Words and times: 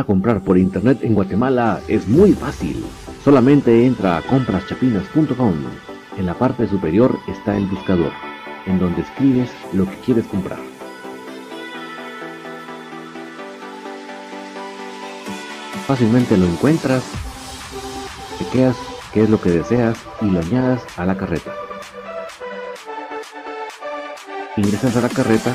Comprar 0.00 0.40
por 0.40 0.56
internet 0.56 1.00
en 1.02 1.14
Guatemala 1.14 1.80
es 1.86 2.08
muy 2.08 2.32
fácil. 2.32 2.82
Solamente 3.22 3.84
entra 3.84 4.16
a 4.16 4.22
compraschapinas.com. 4.22 5.54
En 6.16 6.26
la 6.26 6.32
parte 6.32 6.66
superior 6.66 7.18
está 7.28 7.58
el 7.58 7.66
buscador, 7.66 8.10
en 8.64 8.78
donde 8.78 9.02
escribes 9.02 9.50
lo 9.74 9.84
que 9.84 9.96
quieres 9.96 10.24
comprar. 10.26 10.58
Fácilmente 15.86 16.38
lo 16.38 16.46
encuentras, 16.46 17.04
chequeas 18.38 18.76
qué 19.12 19.24
es 19.24 19.30
lo 19.30 19.40
que 19.40 19.50
deseas 19.50 19.98
y 20.22 20.24
lo 20.24 20.40
añadas 20.40 20.82
a 20.96 21.04
la 21.04 21.16
carreta. 21.18 21.52
Ingresas 24.56 24.96
a 24.96 25.02
la 25.02 25.08
carreta 25.10 25.54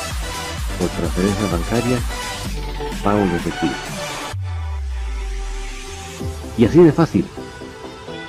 por 0.81 0.89
transferencia 0.89 1.45
bancaria, 1.51 1.97
pago 3.03 3.19
de 3.19 3.35
efectivo. 3.35 3.73
Y 6.57 6.65
así 6.65 6.83
de 6.83 6.91
fácil, 6.91 7.25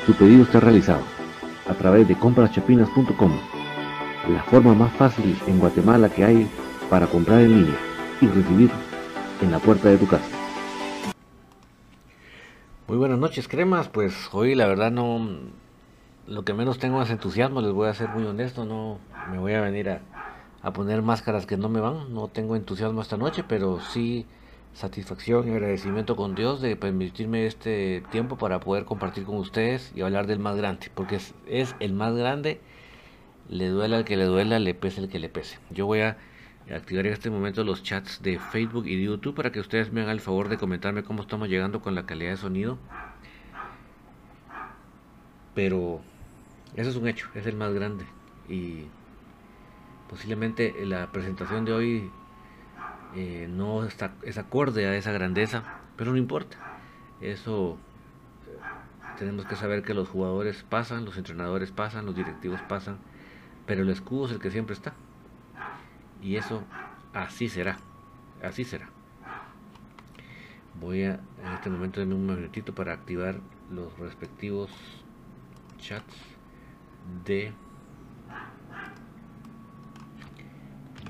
tu 0.05 0.13
pedido 0.13 0.43
está 0.43 0.61
realizado 0.61 1.03
a 1.67 1.73
través 1.73 2.07
de 2.09 2.15
compraschapinas.com, 2.15 3.33
la 4.29 4.43
forma 4.45 4.75
más 4.75 4.93
fácil 4.93 5.39
en 5.47 5.61
Guatemala 5.61 6.11
que 6.11 6.25
hay 6.25 6.51
para 6.91 7.07
comprar 7.07 7.41
en 7.41 7.63
línea 7.63 7.79
y 8.21 8.27
recibir 8.27 8.71
en 9.41 9.51
la 9.51 9.59
puerta 9.59 9.89
de 9.89 9.97
tu 9.97 10.07
casa. 10.07 10.29
Muy 12.87 12.99
buenas 12.99 13.19
noches, 13.19 13.49
cremas. 13.49 13.89
Pues 13.89 14.29
hoy 14.33 14.55
la 14.55 14.67
verdad 14.67 14.91
no, 14.91 15.27
lo 16.27 16.45
que 16.45 16.53
menos 16.53 16.79
tengo 16.79 17.01
es 17.01 17.09
entusiasmo, 17.09 17.63
les 17.63 17.73
voy 17.73 17.89
a 17.89 17.95
ser 17.95 18.11
muy 18.11 18.25
honesto, 18.25 18.67
no 18.67 18.99
me 19.31 19.39
voy 19.39 19.55
a 19.55 19.63
venir 19.63 19.89
a, 19.89 20.03
a 20.63 20.73
poner 20.73 21.03
máscaras 21.03 21.47
que 21.47 21.57
no 21.57 21.69
me 21.69 21.81
van. 21.81 22.15
No 22.15 22.29
tengo 22.29 22.57
entusiasmo 22.57 23.03
esta 23.03 23.17
noche, 23.17 23.45
pero 23.47 23.81
sí 23.81 24.27
satisfacción 24.75 25.49
y 25.49 25.51
agradecimiento 25.51 26.17
con 26.17 26.35
Dios 26.35 26.61
de 26.61 26.77
permitirme 26.77 27.47
este 27.47 28.03
tiempo 28.11 28.39
para 28.39 28.61
poder 28.61 28.85
compartir 28.85 29.25
con 29.25 29.37
ustedes 29.37 29.93
y 29.95 30.01
hablar 30.01 30.27
del 30.27 30.39
más 30.39 30.57
grande, 30.57 30.91
porque 30.95 31.17
es, 31.47 31.75
el 31.79 31.93
más 31.93 32.15
grande, 32.15 32.61
le 33.49 33.69
duela 33.69 33.99
al 33.99 34.05
que 34.05 34.17
le 34.17 34.25
duela, 34.25 34.59
le 34.59 34.75
pese 34.75 35.01
el 35.01 35.09
que 35.09 35.19
le 35.19 35.29
pese. 35.29 35.59
Yo 35.71 35.87
voy 35.87 36.01
a 36.01 36.17
activar 36.75 37.07
en 37.07 37.13
este 37.13 37.29
momento 37.29 37.65
los 37.65 37.83
chats 37.83 38.23
de 38.23 38.39
Facebook 38.39 38.87
y 38.87 38.97
de 38.97 39.05
YouTube 39.05 39.35
para 39.35 39.53
que 39.53 39.61
ustedes 39.61 39.93
me 39.93 40.01
hagan 40.01 40.15
el 40.15 40.21
favor 40.21 40.49
de 40.49 40.57
comentarme 40.57 41.03
cómo 41.03 41.23
estamos 41.23 41.49
llegando 41.49 41.83
con 41.83 41.95
la 41.95 42.07
calidad 42.07 42.31
de 42.31 42.37
sonido. 42.39 42.79
Pero 45.55 46.01
eso 46.77 46.89
es 46.89 46.97
un 46.97 47.09
hecho, 47.09 47.29
es 47.35 47.47
el 47.47 47.57
más 47.57 47.75
grande 47.75 48.07
y 48.49 48.87
Posiblemente 50.13 50.85
la 50.85 51.11
presentación 51.11 51.65
de 51.65 51.73
hoy 51.73 52.11
eh, 53.17 53.47
no 53.49 53.83
está, 53.83 54.13
es 54.21 54.37
acorde 54.37 54.87
a 54.87 54.95
esa 54.95 55.11
grandeza, 55.11 55.65
pero 55.97 56.11
no 56.11 56.19
importa. 56.19 56.59
Eso 57.23 57.79
eh, 58.47 58.59
tenemos 59.19 59.47
que 59.47 59.57
saber 59.57 59.83
que 59.83 59.95
los 59.95 60.11
jugadores 60.11 60.65
pasan, 60.65 61.07
los 61.07 61.17
entrenadores 61.17 61.71
pasan, 61.71 62.05
los 62.05 62.15
directivos 62.15 62.61
pasan, 62.61 62.99
pero 63.65 63.85
el 63.85 63.89
escudo 63.89 64.27
es 64.27 64.33
el 64.33 64.39
que 64.39 64.51
siempre 64.51 64.75
está. 64.75 64.93
Y 66.21 66.37
eso 66.37 66.63
así 67.15 67.49
será, 67.49 67.79
así 68.43 68.65
será. 68.65 68.91
Voy 70.79 71.05
a 71.05 71.21
en 71.43 71.53
este 71.55 71.71
momento 71.71 72.01
darme 72.01 72.17
un 72.17 72.27
minutito 72.27 72.75
para 72.75 72.93
activar 72.93 73.41
los 73.71 73.99
respectivos 73.99 74.71
chats 75.79 76.15
de 77.25 77.55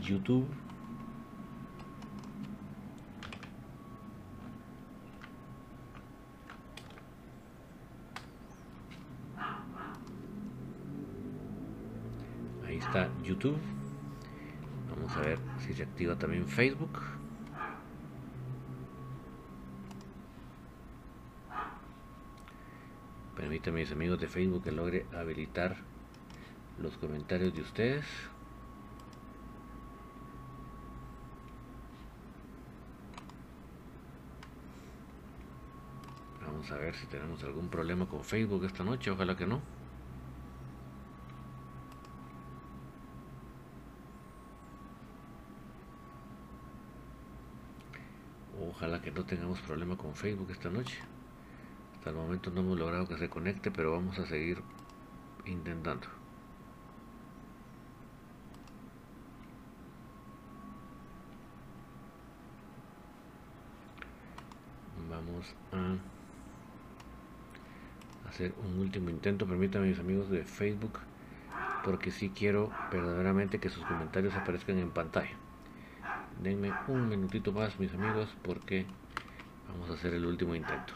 YouTube. 0.03 0.47
Ahí 12.67 12.77
está 12.79 13.09
YouTube. 13.23 13.57
Vamos 14.91 15.17
a 15.17 15.21
ver 15.21 15.39
si 15.61 15.73
se 15.73 15.85
activa 15.85 16.17
también 16.17 16.47
Facebook. 16.47 16.99
Permítanme 23.37 23.81
mis 23.81 23.93
amigos 23.93 24.21
de 24.21 24.29
Facebook 24.29 24.65
que 24.65 24.73
logre 24.73 25.07
habilitar 25.13 25.77
los 26.79 26.97
comentarios 26.97 27.55
de 27.55 27.63
ustedes. 27.63 28.05
A 36.73 36.79
ver 36.79 36.95
si 36.97 37.07
tenemos 37.07 37.43
algún 37.45 37.69
problema 37.69 38.07
con 38.07 38.25
Facebook 38.25 38.65
esta 38.65 38.83
noche, 38.83 39.11
ojalá 39.11 39.37
que 39.37 39.47
no. 39.47 39.61
Ojalá 48.71 49.01
que 49.03 49.11
no 49.11 49.25
tengamos 49.25 49.61
problema 49.61 49.97
con 49.97 50.15
Facebook 50.15 50.51
esta 50.51 50.71
noche. 50.71 50.99
Hasta 51.95 52.11
el 52.11 52.17
momento 52.17 52.51
no 52.51 52.61
hemos 52.61 52.79
logrado 52.79 53.07
que 53.07 53.19
se 53.19 53.29
conecte, 53.29 53.71
pero 53.71 53.93
vamos 53.93 54.19
a 54.19 54.27
seguir 54.27 54.63
intentando. 55.45 56.07
Vamos 65.09 65.55
a 65.73 66.22
un 68.51 68.79
último 68.79 69.11
intento. 69.11 69.47
Permítanme 69.47 69.89
mis 69.89 69.99
amigos 69.99 70.31
de 70.31 70.45
Facebook, 70.45 70.99
porque 71.85 72.11
si 72.11 72.31
quiero 72.31 72.71
verdaderamente 72.91 73.61
que 73.61 73.69
sus 73.69 73.85
comentarios 73.85 74.35
aparezcan 74.35 74.79
en 74.79 74.91
pantalla. 74.91 75.37
Denme 76.43 76.73
un 76.89 77.09
minutito 77.09 77.53
más, 77.53 77.79
mis 77.79 77.93
amigos, 77.95 78.35
porque 78.43 78.87
vamos 79.69 79.91
a 79.91 79.95
hacer 79.95 80.15
el 80.15 80.27
último 80.27 80.55
intento. 80.55 80.95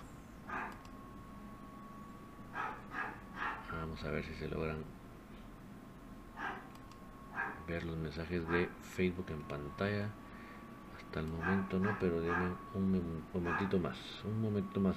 Vamos 3.73 4.03
a 4.05 4.11
ver 4.11 4.25
si 4.25 4.35
se 4.35 4.49
logran 4.49 4.79
ver 7.69 7.85
los 7.85 7.97
mensajes 7.97 8.49
de 8.49 8.69
Facebook 8.83 9.27
en 9.29 9.43
pantalla. 9.43 10.09
Hasta 10.97 11.21
el 11.21 11.29
momento 11.29 11.79
no, 11.79 11.97
pero 12.01 12.21
denme 12.21 12.55
un 12.75 13.23
momentito 13.33 13.79
más, 13.79 13.97
un 14.25 14.41
momento 14.41 14.81
más 14.81 14.97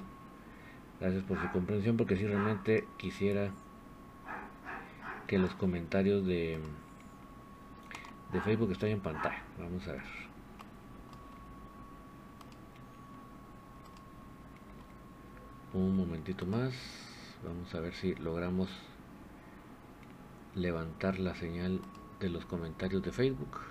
Gracias 1.00 1.24
por 1.24 1.40
su 1.40 1.50
comprensión 1.50 1.96
porque 1.96 2.16
si 2.16 2.26
realmente 2.26 2.86
quisiera 2.98 3.50
que 5.26 5.38
los 5.38 5.54
comentarios 5.54 6.26
de, 6.26 6.58
de 8.32 8.40
Facebook 8.42 8.72
estén 8.72 8.90
en 8.90 9.00
pantalla. 9.00 9.42
Vamos 9.58 9.88
a 9.88 9.92
ver. 9.92 10.02
Un 15.72 15.96
momentito 15.96 16.44
más. 16.44 16.74
Vamos 17.44 17.74
a 17.74 17.80
ver 17.80 17.94
si 17.94 18.14
logramos 18.16 18.68
levantar 20.54 21.18
la 21.18 21.34
señal 21.34 21.80
de 22.18 22.28
los 22.28 22.44
comentarios 22.44 23.02
de 23.02 23.12
Facebook. 23.12 23.69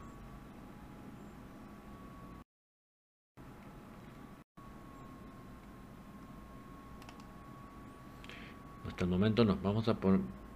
Hasta 9.00 9.06
el 9.06 9.12
momento 9.12 9.46
no. 9.46 9.58
Vamos 9.64 9.88
a 9.88 9.98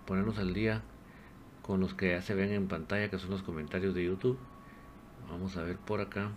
ponernos 0.05 0.37
al 0.37 0.53
día 0.53 0.81
con 1.61 1.79
los 1.79 1.93
que 1.93 2.09
ya 2.09 2.21
se 2.21 2.35
ven 2.35 2.51
en 2.51 2.67
pantalla, 2.67 3.09
que 3.09 3.17
son 3.17 3.29
los 3.29 3.41
comentarios 3.41 3.95
de 3.95 4.03
YouTube. 4.03 4.37
Vamos 5.29 5.55
a 5.55 5.63
ver 5.63 5.77
por 5.77 6.01
acá. 6.01 6.29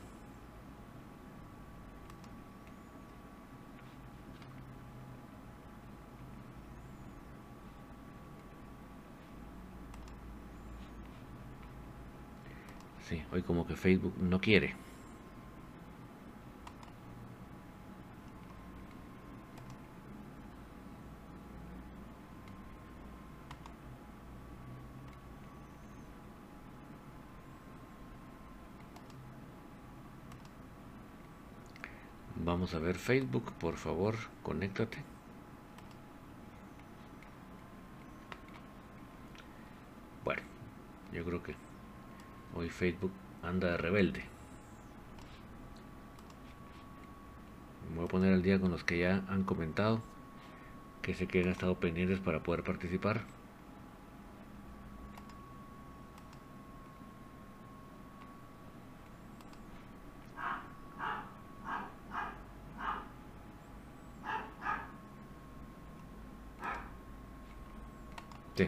Sí, 13.08 13.20
hoy 13.32 13.42
como 13.42 13.66
que 13.66 13.75
Facebook 13.75 14.14
no 14.20 14.40
quiere. 14.40 14.76
Vamos 32.47 32.73
a 32.75 32.79
ver 32.79 32.95
Facebook, 32.95 33.50
por 33.59 33.75
favor, 33.75 34.15
conéctate. 34.45 34.99
Bueno, 40.25 40.43
yo 41.12 41.25
creo 41.25 41.43
que 41.43 41.57
hoy 42.55 42.69
Facebook 42.69 43.11
anda 43.43 43.73
de 43.73 43.76
rebelde. 43.79 44.23
Me 47.91 47.97
voy 47.97 48.05
a 48.05 48.09
poner 48.09 48.33
al 48.33 48.43
día 48.45 48.61
con 48.61 48.71
los 48.71 48.85
que 48.85 49.00
ya 49.00 49.25
han 49.29 49.43
comentado, 49.43 50.00
que 51.03 51.15
sé 51.15 51.26
que 51.26 51.43
han 51.43 51.49
estado 51.49 51.81
pendientes 51.81 52.21
para 52.21 52.45
poder 52.45 52.62
participar. 52.62 53.23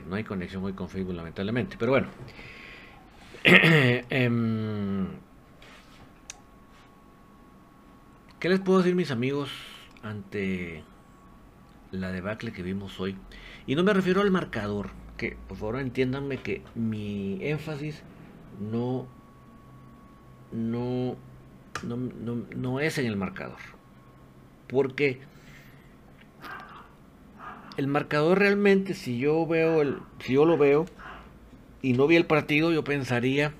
No 0.06 0.16
hay 0.16 0.24
conexión 0.24 0.64
hoy 0.64 0.72
con 0.72 0.88
Facebook, 0.88 1.14
lamentablemente. 1.14 1.76
Pero 1.78 1.92
bueno. 1.92 2.08
Em, 4.10 5.06
¿Qué 8.40 8.48
les 8.48 8.60
puedo 8.60 8.78
decir, 8.78 8.94
mis 8.94 9.10
amigos, 9.10 9.50
ante 10.02 10.84
la 11.90 12.12
debacle 12.12 12.52
que 12.52 12.62
vimos 12.62 13.00
hoy? 13.00 13.16
Y 13.66 13.74
no 13.74 13.82
me 13.82 13.92
refiero 13.92 14.20
al 14.20 14.30
marcador, 14.30 14.90
que 15.16 15.36
por 15.48 15.56
favor 15.56 15.80
entiéndanme 15.80 16.38
que 16.38 16.62
mi 16.74 17.38
énfasis 17.42 18.02
no, 18.60 19.06
no, 20.52 21.16
no, 21.82 21.96
no, 21.96 22.46
no 22.54 22.80
es 22.80 22.98
en 22.98 23.06
el 23.06 23.16
marcador. 23.16 23.58
Porque 24.68 25.20
el 27.78 27.86
marcador 27.86 28.40
realmente, 28.40 28.92
si 28.92 29.18
yo 29.18 29.46
veo 29.46 29.80
el, 29.80 29.98
si 30.18 30.32
yo 30.34 30.44
lo 30.44 30.58
veo 30.58 30.84
y 31.80 31.92
no 31.92 32.08
vi 32.08 32.16
el 32.16 32.26
partido, 32.26 32.72
yo 32.72 32.82
pensaría 32.82 33.52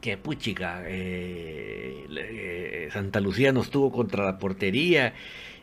que 0.00 0.16
puchica, 0.16 0.82
eh, 0.86 2.06
eh, 2.10 2.88
Santa 2.90 3.20
Lucía 3.20 3.52
nos 3.52 3.70
tuvo 3.70 3.92
contra 3.92 4.24
la 4.24 4.38
portería 4.38 5.12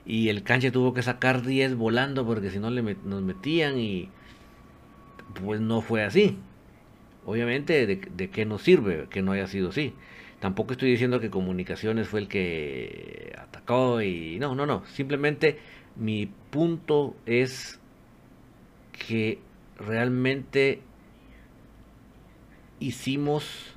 y 0.06 0.30
el 0.30 0.44
canche 0.44 0.70
tuvo 0.70 0.94
que 0.94 1.02
sacar 1.02 1.42
10 1.42 1.76
volando 1.76 2.24
porque 2.24 2.52
si 2.52 2.60
no 2.60 2.70
le 2.70 2.84
nos 2.84 3.24
metían 3.24 3.80
y 3.80 4.10
pues 5.44 5.60
no 5.60 5.82
fue 5.82 6.04
así. 6.04 6.38
Obviamente, 7.26 7.88
¿de, 7.88 7.96
¿de 7.96 8.30
qué 8.30 8.46
nos 8.46 8.62
sirve 8.62 9.08
que 9.10 9.24
no 9.24 9.32
haya 9.32 9.48
sido 9.48 9.70
así? 9.70 9.94
Tampoco 10.40 10.74
estoy 10.74 10.92
diciendo 10.92 11.20
que 11.20 11.32
Comunicaciones 11.32 12.08
fue 12.08 12.22
el 12.22 12.28
que 12.28 13.34
atacó 13.38 14.02
y 14.04 14.38
no, 14.40 14.54
no, 14.56 14.68
no. 14.68 14.86
Simplemente 14.86 15.58
mi 15.96 16.32
punto 16.50 17.16
es 17.26 17.80
que 18.92 19.40
realmente 19.78 20.82
hicimos 22.80 23.76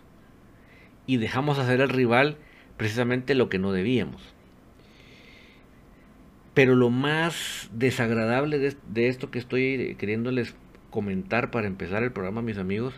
y 1.06 1.16
dejamos 1.16 1.58
hacer 1.58 1.82
al 1.82 1.88
rival 1.88 2.36
precisamente 2.76 3.34
lo 3.34 3.48
que 3.48 3.58
no 3.58 3.72
debíamos. 3.72 4.22
Pero 6.54 6.74
lo 6.74 6.90
más 6.90 7.70
desagradable 7.72 8.58
de, 8.58 9.08
esto 9.08 9.30
que 9.30 9.38
estoy 9.38 9.96
queriéndoles 9.98 10.54
comentar 10.90 11.50
para 11.50 11.66
empezar 11.66 12.02
el 12.02 12.12
programa, 12.12 12.42
mis 12.42 12.58
amigos, 12.58 12.94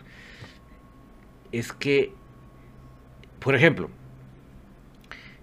es 1.51 1.71
que, 1.71 2.11
por 3.39 3.55
ejemplo, 3.55 3.89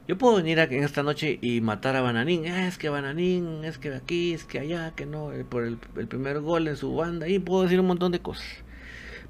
yo 0.08 0.18
puedo 0.18 0.36
venir 0.36 0.58
aquí 0.58 0.76
en 0.76 0.84
esta 0.84 1.02
noche 1.02 1.38
y 1.40 1.60
matar 1.60 1.94
a 1.94 2.02
Bananín. 2.02 2.46
Ah, 2.46 2.66
es 2.66 2.76
que 2.76 2.88
Bananín, 2.88 3.64
es 3.64 3.78
que 3.78 3.94
aquí, 3.94 4.32
es 4.32 4.44
que 4.44 4.58
allá, 4.58 4.92
que 4.96 5.06
no, 5.06 5.32
eh, 5.32 5.44
por 5.44 5.64
el, 5.64 5.76
primer 5.76 6.40
gol 6.40 6.66
en 6.66 6.76
su 6.76 6.94
banda. 6.94 7.28
Y 7.28 7.38
puedo 7.38 7.62
decir 7.62 7.78
un 7.78 7.86
montón 7.86 8.10
de 8.10 8.20
cosas. 8.20 8.46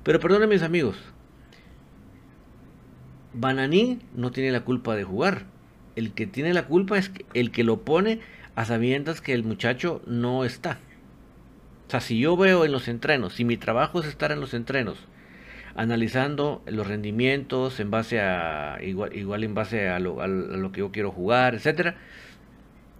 Pero 0.03 0.19
perdonen 0.19 0.49
mis 0.49 0.63
amigos. 0.63 0.97
Bananín 3.35 4.03
no 4.15 4.31
tiene 4.31 4.51
la 4.51 4.65
culpa 4.65 4.97
de 4.97 5.05
jugar. 5.05 5.45
El 5.95 6.13
que 6.13 6.27
tiene 6.27 6.55
la 6.55 6.67
culpa 6.67 6.97
es 6.97 7.13
el 7.35 7.51
que 7.51 7.65
lo 7.65 7.83
pone 7.83 8.21
a 8.55 8.65
sabiendas 8.65 9.21
que 9.21 9.35
el 9.35 9.45
muchacho 9.45 10.01
no 10.07 10.45
está. 10.45 10.79
O 11.87 11.91
sea, 11.91 12.01
si 12.01 12.19
yo 12.19 12.35
veo 12.37 12.65
en 12.65 12.73
los 12.73 12.89
entrenos, 12.89 13.35
si 13.35 13.45
mi 13.45 13.59
trabajo 13.59 14.01
es 14.01 14.07
estar 14.07 14.33
en 14.33 14.41
los 14.41 14.55
entrenos, 14.55 14.97
analizando 15.75 16.63
los 16.67 16.87
rendimientos 16.87 17.81
en 17.81 17.91
base 17.91 18.21
a 18.21 18.79
igual, 18.83 19.15
igual 19.17 19.45
en 19.45 19.55
base 19.55 19.89
a 19.89 19.99
lo, 19.99 20.27
lo 20.27 20.73
que 20.73 20.81
yo 20.81 20.93
quiero 20.93 21.11
jugar, 21.11 21.55
etcétera. 21.55 21.97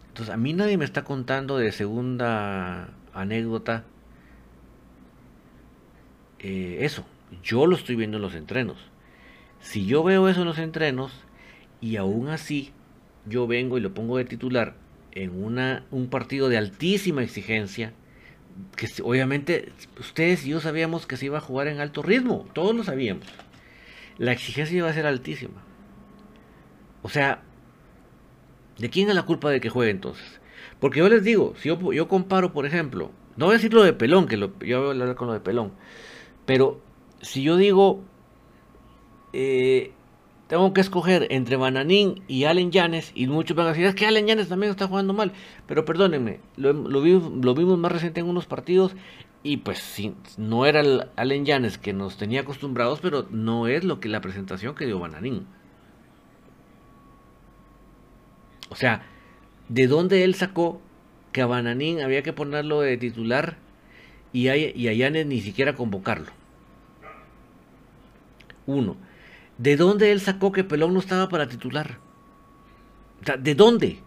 Entonces 0.09 0.35
a 0.35 0.37
mí 0.37 0.53
nadie 0.53 0.77
me 0.77 0.85
está 0.85 1.05
contando 1.05 1.59
de 1.59 1.73
segunda 1.73 2.91
anécdota 3.15 3.85
eh, 6.39 6.79
eso. 6.81 7.07
Yo 7.43 7.67
lo 7.67 7.77
estoy 7.77 7.97
viendo 7.97 8.19
en 8.19 8.23
los 8.23 8.35
entrenos. 8.35 8.77
Si 9.61 9.87
yo 9.87 10.03
veo 10.03 10.29
eso 10.29 10.41
en 10.43 10.49
los 10.49 10.59
entrenos 10.59 11.13
y 11.81 11.97
aún 11.97 12.29
así 12.29 12.73
yo 13.27 13.47
vengo 13.47 13.79
y 13.79 13.81
lo 13.81 13.95
pongo 13.95 14.19
de 14.19 14.25
titular 14.25 14.75
en 15.13 15.43
una, 15.43 15.85
un 15.91 16.09
partido 16.09 16.49
de 16.49 16.59
altísima 16.59 17.23
exigencia, 17.23 17.93
que 18.77 18.89
obviamente 19.03 19.73
ustedes 19.99 20.45
y 20.47 20.51
yo 20.51 20.61
sabíamos 20.61 21.07
que 21.07 21.17
se 21.17 21.27
iba 21.27 21.39
a 21.39 21.43
jugar 21.43 21.69
en 21.69 21.81
alto 21.81 22.03
ritmo, 22.03 22.47
todos 22.53 22.75
lo 22.75 22.85
sabíamos. 22.85 23.27
La 24.19 24.33
exigencia 24.33 24.77
iba 24.77 24.89
a 24.89 24.95
ser 24.95 25.07
altísima. 25.07 25.63
O 27.03 27.09
sea, 27.09 27.43
¿de 28.79 28.91
quién 28.91 29.09
es 29.09 29.15
la 29.15 29.25
culpa 29.25 29.51
de 29.51 29.61
que 29.61 29.71
juegue 29.71 29.91
entonces? 29.91 30.41
Porque 30.81 31.01
yo 31.01 31.09
les 31.09 31.25
digo, 31.25 31.55
si 31.57 31.69
yo, 31.69 31.93
yo 31.93 32.09
comparo, 32.09 32.53
por 32.53 32.67
ejemplo, 32.67 33.11
no 33.37 33.47
voy 33.47 33.55
a 33.55 33.59
decir 33.59 33.73
lo 33.73 33.83
de 33.83 33.93
Pelón, 33.93 34.27
que 34.27 34.37
lo, 34.37 34.59
yo 34.61 34.81
voy 34.81 34.89
a 34.89 35.03
hablar 35.03 35.15
con 35.17 35.29
lo 35.29 35.35
de 35.35 35.41
Pelón, 35.41 35.73
pero 36.45 36.81
si 37.21 37.43
yo 37.43 37.57
digo, 37.57 38.03
eh, 39.33 39.93
tengo 40.49 40.73
que 40.75 40.81
escoger 40.81 41.27
entre 41.31 41.57
Bananín 41.57 42.23
y 42.29 42.45
Allen 42.45 42.71
Yanes, 42.71 43.13
y 43.15 43.27
muchos 43.27 43.57
van 43.57 43.67
a 43.67 43.71
decir, 43.71 43.87
es 43.87 43.95
que 43.95 44.07
Allen 44.07 44.27
Yanes 44.27 44.49
también 44.49 44.71
está 44.71 44.87
jugando 44.87 45.15
mal, 45.15 45.33
pero 45.67 45.85
perdónenme, 45.85 46.41
lo, 46.57 47.03
vimos, 47.03 47.79
más 47.79 47.93
reciente 47.93 48.21
en 48.21 48.27
unos 48.27 48.47
partidos, 48.47 48.95
y 49.43 49.59
pues 49.59 49.79
sí, 49.79 50.15
no 50.37 50.67
era 50.67 51.09
Allen 51.17 51.47
Yanes 51.47 51.79
que 51.79 51.93
nos 51.93 52.17
tenía 52.17 52.43
acostumbrados, 52.43 53.01
pero 53.01 53.27
no 53.31 53.67
es 53.67 53.83
lo 53.83 53.99
que 53.99 54.09
la 54.09 54.21
presentación 54.21 54.75
que 54.75 54.87
dio 54.87 54.99
Bananín. 54.99 55.47
O 58.69 58.77
sea, 58.77 59.03
¿de 59.69 59.87
dónde 59.87 60.23
él 60.25 60.35
sacó 60.35 60.81
que 61.33 61.43
a 61.43 61.47
Bananín 61.47 62.01
había 62.01 62.23
que 62.23 62.33
ponerlo 62.33 62.81
de 62.81 62.97
titular 62.97 63.57
y 64.33 64.49
a, 64.49 64.57
y 64.57 64.89
a 64.89 64.93
Yanes 64.93 65.27
ni 65.27 65.41
siquiera 65.41 65.75
convocarlo? 65.75 66.31
Uno. 68.67 68.97
¿De 69.59 69.77
dónde 69.77 70.13
él 70.13 70.21
sacó 70.21 70.53
que 70.53 70.65
Pelón 70.65 70.95
no 70.95 71.01
estaba 71.01 71.29
para 71.29 71.49
titular? 71.49 71.99
¿De 73.39 73.55
dónde? 73.55 74.01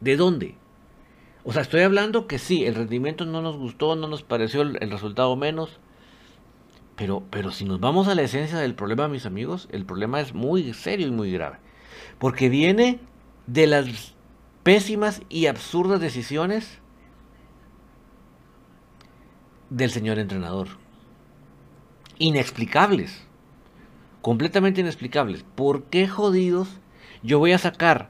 ¿De 0.00 0.16
dónde? 0.16 0.56
O 1.42 1.52
sea, 1.52 1.62
estoy 1.62 1.82
hablando 1.82 2.26
que 2.26 2.38
sí, 2.38 2.64
el 2.64 2.74
rendimiento 2.74 3.26
no 3.26 3.42
nos 3.42 3.56
gustó, 3.56 3.96
no 3.96 4.08
nos 4.08 4.22
pareció 4.22 4.62
el, 4.62 4.90
resultado 4.90 5.34
menos. 5.36 5.78
Pero, 6.96 7.24
pero 7.30 7.50
si 7.50 7.64
nos 7.64 7.80
vamos 7.80 8.08
a 8.08 8.14
la 8.14 8.22
esencia 8.22 8.58
del 8.58 8.74
problema, 8.74 9.08
mis 9.08 9.26
amigos, 9.26 9.68
el 9.72 9.84
problema 9.84 10.20
es 10.20 10.32
muy 10.32 10.72
serio 10.72 11.08
y 11.08 11.10
muy 11.10 11.32
grave. 11.32 11.58
Porque 12.18 12.48
viene 12.48 13.00
de 13.46 13.66
las 13.66 14.14
pésimas 14.62 15.22
y 15.28 15.46
absurdas 15.46 16.00
decisiones 16.00 16.78
del 19.70 19.90
señor 19.90 20.18
entrenador. 20.18 20.68
Inexplicables 22.18 23.23
completamente 24.24 24.80
inexplicables. 24.80 25.44
¿Por 25.54 25.82
qué 25.82 26.08
jodidos 26.08 26.80
yo 27.22 27.38
voy 27.38 27.52
a 27.52 27.58
sacar 27.58 28.08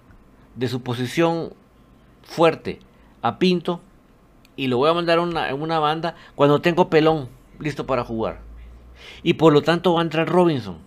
de 0.54 0.68
su 0.68 0.80
posición 0.80 1.54
fuerte 2.23 2.78
a 3.21 3.40
Pinto 3.40 3.80
y 4.54 4.68
lo 4.68 4.76
voy 4.76 4.90
a 4.90 4.94
mandar 4.94 5.18
a 5.18 5.23
una, 5.23 5.78
banda 5.80 6.14
cuando 6.37 6.61
tengo 6.61 6.88
pelón 6.88 7.28
listo 7.59 7.85
para 7.85 8.04
jugar. 8.04 8.42
Y 9.25 9.35
por 9.35 9.52
lo 9.52 9.62
tanto 9.62 9.94
va 9.94 10.02
a 10.02 10.04
entrar 10.04 10.28
Robinson. 10.28 10.78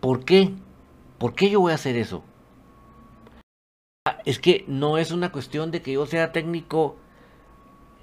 ¿Por 0.00 0.26
qué? 0.26 0.52
¿Por 1.16 1.34
qué 1.34 1.48
yo 1.48 1.60
voy 1.60 1.72
a 1.72 1.76
hacer 1.76 1.96
eso? 1.96 2.22
Es 4.26 4.38
que 4.38 4.66
no 4.68 4.98
es 4.98 5.10
una 5.10 5.32
cuestión 5.32 5.70
de 5.70 5.80
que 5.80 5.92
yo 5.92 6.04
sea 6.04 6.32
técnico 6.32 6.96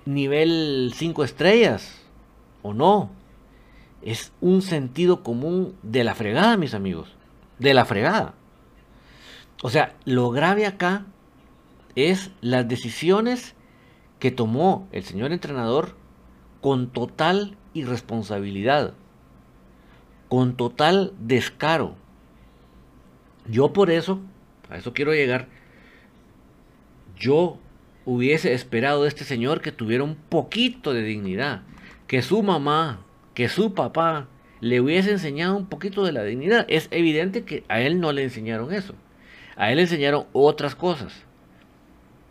nivel 0.05 0.91
5 0.95 1.23
estrellas 1.23 2.01
o 2.63 2.73
no. 2.73 3.11
Es 4.05 4.31
un 4.39 4.61
sentido 4.61 5.23
común 5.23 5.75
de 5.83 6.05
la 6.05 6.15
fregada, 6.15 6.55
mis 6.55 6.73
amigos. 6.73 7.13
De 7.59 7.73
la 7.73 7.83
fregada. 7.83 8.35
O 9.61 9.69
sea, 9.69 9.95
lo 10.05 10.29
grave 10.29 10.65
acá 10.65 11.05
es 11.95 12.31
las 12.39 12.67
decisiones 12.67 13.55
que 14.19 14.31
tomó 14.31 14.87
el 14.91 15.03
señor 15.03 15.31
entrenador 15.31 15.95
con 16.61 16.89
total 16.89 17.57
irresponsabilidad, 17.73 18.93
con 20.29 20.55
total 20.55 21.13
descaro. 21.19 21.95
Yo 23.47 23.73
por 23.73 23.91
eso, 23.91 24.19
a 24.69 24.77
eso 24.77 24.93
quiero 24.93 25.13
llegar, 25.13 25.47
yo 27.17 27.59
hubiese 28.05 28.53
esperado 28.53 29.03
de 29.03 29.09
este 29.09 29.23
señor 29.23 29.61
que 29.61 29.71
tuviera 29.71 30.03
un 30.03 30.15
poquito 30.15 30.93
de 30.93 31.03
dignidad, 31.03 31.63
que 32.07 32.21
su 32.21 32.43
mamá, 32.43 33.04
que 33.35 33.49
su 33.49 33.73
papá 33.73 34.27
le 34.61 34.81
hubiese 34.81 35.11
enseñado 35.11 35.55
un 35.55 35.67
poquito 35.67 36.03
de 36.03 36.13
la 36.13 36.23
dignidad. 36.23 36.65
Es 36.69 36.87
evidente 36.89 37.43
que 37.43 37.63
a 37.67 37.81
él 37.81 37.99
no 37.99 38.11
le 38.13 38.23
enseñaron 38.23 38.73
eso. 38.73 38.95
A 39.55 39.69
él 39.69 39.75
le 39.75 39.83
enseñaron 39.83 40.25
otras 40.33 40.73
cosas. 40.73 41.13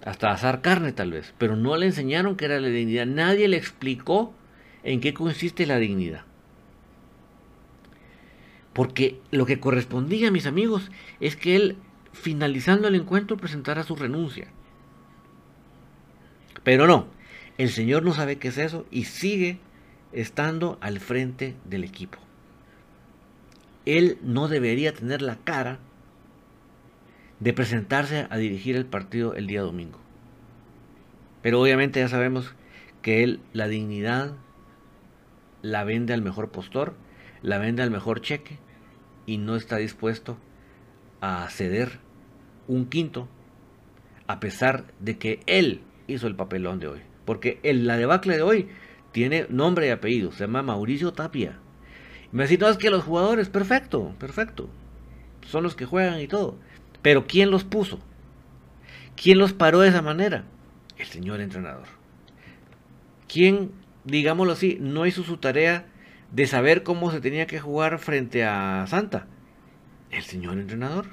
Hasta 0.05 0.33
asar 0.33 0.63
carne 0.63 0.93
tal 0.93 1.13
vez. 1.13 1.35
Pero 1.39 1.55
no 1.55 1.77
le 1.77 1.87
enseñaron 1.87 2.37
que 2.37 2.47
era 2.47 2.61
la 2.61 2.69
dignidad. 2.69 3.07
Nadie 3.07 3.47
le 3.47 3.57
explicó 3.57 4.35
en 4.83 5.01
qué 5.01 5.15
consiste 5.15 5.67
la 5.67 5.79
dignidad. 5.79 6.25
Porque 8.73 9.21
lo 9.31 9.47
que 9.47 9.61
correspondía, 9.61 10.31
mis 10.31 10.47
amigos, 10.47 10.91
es 11.21 11.37
que 11.37 11.55
él, 11.55 11.77
finalizando 12.13 12.89
el 12.89 12.97
encuentro, 12.97 13.37
presentara 13.37 13.85
su 13.85 13.95
renuncia. 13.95 14.49
Pero 16.65 16.87
no, 16.87 17.07
el 17.59 17.69
Señor 17.69 18.03
no 18.03 18.13
sabe 18.13 18.39
qué 18.39 18.49
es 18.49 18.59
eso 18.59 18.87
y 18.91 19.05
sigue 19.05 19.61
estando 20.15 20.79
al 20.81 21.01
frente 21.01 21.55
del 21.65 21.85
equipo. 21.85 22.19
Él 23.85 24.19
no 24.23 24.49
debería 24.49 24.95
tener 24.95 25.21
la 25.21 25.37
cara 25.37 25.79
de 27.41 27.53
presentarse 27.53 28.27
a 28.31 28.37
dirigir 28.37 28.77
el 28.77 28.87
partido 28.87 29.35
el 29.35 29.47
día 29.47 29.63
domingo. 29.63 29.99
Pero 31.43 31.61
obviamente 31.61 32.01
ya 32.01 32.09
sabemos 32.09 32.55
que 33.03 33.23
él 33.23 33.41
la 33.53 33.69
dignidad 33.69 34.35
la 35.61 35.85
vende 35.85 36.15
al 36.15 36.23
mejor 36.23 36.51
postor, 36.51 36.95
la 37.43 37.59
vende 37.59 37.83
al 37.83 37.91
mejor 37.91 38.23
cheque 38.23 38.59
y 39.27 39.39
no 39.39 39.57
está 39.57 39.77
dispuesto 39.77 40.39
a 41.21 41.47
ceder 41.51 41.99
un 42.67 42.87
quinto 42.87 43.29
a 44.27 44.41
pesar 44.41 44.85
de 45.01 45.19
que 45.19 45.41
él 45.47 45.83
hizo 46.07 46.27
el 46.27 46.37
papelón 46.37 46.81
de 46.81 46.89
hoy. 46.89 47.01
Porque 47.25 47.61
el, 47.63 47.87
la 47.87 47.97
debacle 47.97 48.37
de 48.37 48.43
hoy 48.43 48.69
tiene 49.15 49.47
nombre 49.49 49.87
y 49.87 49.91
apellido, 49.91 50.33
se 50.33 50.41
llama 50.41 50.65
Mauricio 50.65 51.13
Tapia. 51.13 51.61
Y 52.33 52.37
me 52.37 52.43
decís, 52.43 52.59
no, 52.59 52.69
es 52.69 52.77
que 52.77 52.91
los 52.91 53.05
jugadores, 53.05 53.49
perfecto, 53.49 54.13
perfecto, 54.19 54.69
son 55.47 55.63
los 55.63 55.77
que 55.77 55.87
juegan 55.87 56.21
y 56.21 56.27
todo. 56.27 56.59
Pero 57.01 57.25
¿quién 57.25 57.53
los 57.53 57.63
puso? 57.63 58.01
¿Quién 59.15 59.39
los 59.39 59.53
paró 59.53 59.79
de 59.79 59.91
esa 59.91 60.03
manera? 60.03 60.47
El 60.99 61.07
señor 61.07 61.41
entrenador. 61.41 61.87
¿Quién, 63.29 63.71
digámoslo 64.03 64.53
así, 64.53 64.79
no 64.81 65.07
hizo 65.07 65.23
su 65.23 65.37
tarea 65.37 65.87
de 66.33 66.49
saber 66.49 66.83
cómo 66.83 67.13
se 67.13 67.21
tenía 67.21 67.47
que 67.47 67.61
jugar 67.61 68.01
frente 68.01 68.43
a 68.45 68.85
Santa? 68.89 69.29
El 70.11 70.25
señor 70.25 70.59
entrenador. 70.59 71.07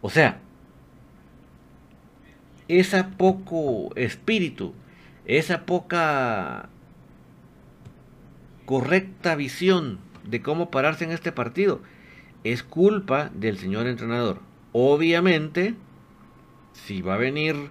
O 0.00 0.08
sea, 0.08 0.41
esa 2.68 3.10
poco 3.10 3.94
espíritu, 3.96 4.72
esa 5.26 5.66
poca 5.66 6.68
correcta 8.64 9.34
visión 9.36 9.98
de 10.24 10.40
cómo 10.40 10.70
pararse 10.70 11.04
en 11.04 11.10
este 11.10 11.32
partido 11.32 11.80
es 12.44 12.62
culpa 12.62 13.30
del 13.34 13.58
señor 13.58 13.86
entrenador. 13.86 14.40
Obviamente, 14.72 15.74
si 16.72 17.02
va 17.02 17.14
a 17.14 17.18
venir 17.18 17.70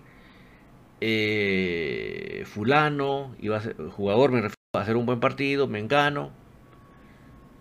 eh, 1.01 2.43
fulano, 2.45 3.36
y 3.39 3.48
va 3.50 3.57
a 3.57 3.62
ser, 3.62 3.75
jugador, 3.89 4.31
me 4.31 4.41
refiero 4.41 4.55
a 4.75 4.81
hacer 4.81 4.95
un 4.95 5.05
buen 5.05 5.19
partido, 5.19 5.67
me 5.67 5.79
engano. 5.79 6.31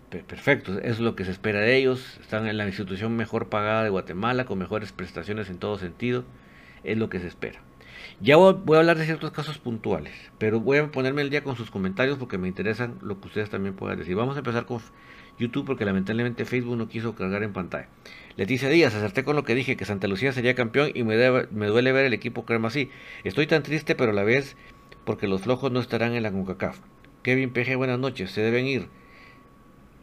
Perfecto, 0.09 0.77
es 0.79 0.99
lo 0.99 1.15
que 1.15 1.23
se 1.23 1.31
espera 1.31 1.59
de 1.61 1.77
ellos. 1.77 2.17
Están 2.21 2.45
en 2.47 2.57
la 2.57 2.65
institución 2.65 3.15
mejor 3.15 3.47
pagada 3.49 3.83
de 3.83 3.89
Guatemala, 3.89 4.45
con 4.45 4.59
mejores 4.59 4.91
prestaciones 4.91 5.49
en 5.49 5.57
todo 5.57 5.77
sentido. 5.77 6.25
Es 6.83 6.97
lo 6.97 7.09
que 7.09 7.19
se 7.19 7.27
espera. 7.27 7.61
Ya 8.19 8.35
voy 8.37 8.75
a 8.75 8.79
hablar 8.79 8.97
de 8.97 9.05
ciertos 9.05 9.31
casos 9.31 9.57
puntuales, 9.57 10.13
pero 10.37 10.59
voy 10.59 10.77
a 10.77 10.91
ponerme 10.91 11.21
el 11.21 11.29
día 11.29 11.43
con 11.43 11.55
sus 11.55 11.71
comentarios 11.71 12.17
porque 12.17 12.37
me 12.37 12.47
interesan 12.47 12.97
lo 13.01 13.19
que 13.19 13.27
ustedes 13.27 13.49
también 13.49 13.75
puedan 13.75 13.97
decir. 13.97 14.15
Vamos 14.15 14.35
a 14.35 14.39
empezar 14.39 14.65
con 14.65 14.79
YouTube 15.39 15.65
porque 15.65 15.85
lamentablemente 15.85 16.45
Facebook 16.45 16.77
no 16.77 16.87
quiso 16.87 17.15
cargar 17.15 17.41
en 17.43 17.53
pantalla. 17.53 17.87
Leticia 18.37 18.69
Díaz, 18.69 18.93
acerté 18.93 19.23
con 19.23 19.35
lo 19.35 19.43
que 19.43 19.55
dije, 19.55 19.75
que 19.75 19.85
Santa 19.85 20.07
Lucía 20.07 20.33
sería 20.33 20.53
campeón 20.55 20.91
y 20.93 21.03
me, 21.03 21.15
me 21.51 21.67
duele 21.67 21.91
ver 21.91 22.05
el 22.05 22.13
equipo 22.13 22.45
crema 22.45 22.67
así. 22.67 22.89
Estoy 23.23 23.47
tan 23.47 23.63
triste, 23.63 23.95
pero 23.95 24.11
a 24.11 24.13
la 24.13 24.23
vez 24.23 24.55
porque 25.03 25.27
los 25.27 25.41
flojos 25.41 25.71
no 25.71 25.79
estarán 25.79 26.13
en 26.13 26.23
la 26.23 26.31
CONCACAF. 26.31 26.79
Kevin 27.23 27.51
PG, 27.51 27.75
buenas 27.75 27.99
noches, 27.99 28.31
se 28.31 28.41
deben 28.41 28.65
ir. 28.65 28.87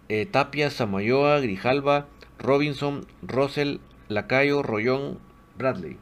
Eh, 0.09 0.27
Tapia, 0.27 0.71
Samayoa, 0.71 1.41
Grijalva, 1.41 2.07
Robinson, 2.39 3.07
Russell, 3.23 3.79
Lacayo, 4.09 4.63
Rollón, 4.63 5.19
Bradley. 5.57 5.99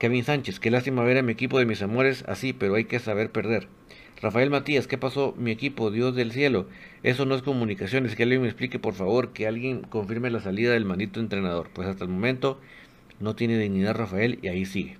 Kevin 0.00 0.24
Sánchez, 0.24 0.60
qué 0.60 0.70
lástima 0.70 1.04
ver 1.04 1.18
a 1.18 1.22
mi 1.22 1.32
equipo 1.32 1.58
de 1.58 1.66
mis 1.66 1.82
amores 1.82 2.24
así, 2.26 2.54
pero 2.54 2.74
hay 2.74 2.86
que 2.86 2.98
saber 3.00 3.30
perder. 3.30 3.68
Rafael 4.22 4.48
Matías, 4.48 4.86
¿qué 4.86 4.96
pasó? 4.96 5.34
Mi 5.36 5.50
equipo, 5.50 5.90
Dios 5.90 6.16
del 6.16 6.32
cielo. 6.32 6.66
Eso 7.02 7.26
no 7.26 7.34
es 7.34 7.42
comunicaciones. 7.42 8.16
Que 8.16 8.22
alguien 8.22 8.40
me 8.40 8.48
explique, 8.48 8.78
por 8.78 8.94
favor, 8.94 9.34
que 9.34 9.46
alguien 9.46 9.82
confirme 9.82 10.30
la 10.30 10.40
salida 10.40 10.72
del 10.72 10.86
maldito 10.86 11.20
entrenador. 11.20 11.68
Pues 11.74 11.86
hasta 11.86 12.04
el 12.04 12.10
momento 12.10 12.58
no 13.18 13.36
tiene 13.36 13.58
dignidad 13.58 13.94
Rafael 13.94 14.38
y 14.40 14.48
ahí 14.48 14.64
sigue. 14.64 14.96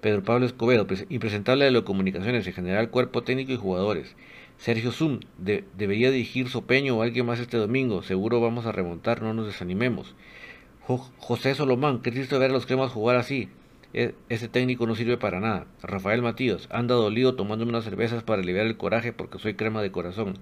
Pedro 0.00 0.22
Pablo 0.22 0.46
Escobedo, 0.46 0.86
impresentable 1.10 1.66
de 1.66 1.72
las 1.72 1.82
comunicaciones, 1.82 2.46
en 2.46 2.54
general 2.54 2.88
cuerpo 2.88 3.22
técnico 3.22 3.52
y 3.52 3.56
jugadores. 3.56 4.16
Sergio 4.56 4.90
Zum, 4.90 5.20
debería 5.36 6.10
dirigir 6.10 6.48
Sopeño 6.48 6.96
o 6.96 7.02
alguien 7.02 7.26
más 7.26 7.40
este 7.40 7.58
domingo. 7.58 8.02
Seguro 8.02 8.40
vamos 8.40 8.64
a 8.64 8.72
remontar, 8.72 9.20
no 9.20 9.34
nos 9.34 9.48
desanimemos. 9.48 10.14
José 11.18 11.54
Solomán, 11.54 12.00
qué 12.00 12.10
triste 12.10 12.38
ver 12.38 12.48
a 12.48 12.54
los 12.54 12.64
cremas 12.64 12.90
jugar 12.90 13.16
así. 13.16 13.50
E, 13.92 14.14
ese 14.28 14.48
técnico 14.48 14.86
no 14.86 14.94
sirve 14.94 15.16
para 15.16 15.40
nada. 15.40 15.66
Rafael 15.82 16.22
Matías, 16.22 16.68
anda 16.70 16.94
dolido 16.94 17.34
tomándome 17.34 17.70
unas 17.70 17.84
cervezas 17.84 18.22
para 18.22 18.40
aliviar 18.42 18.66
el 18.66 18.76
coraje 18.76 19.12
porque 19.12 19.38
soy 19.38 19.54
crema 19.54 19.82
de 19.82 19.90
corazón. 19.90 20.34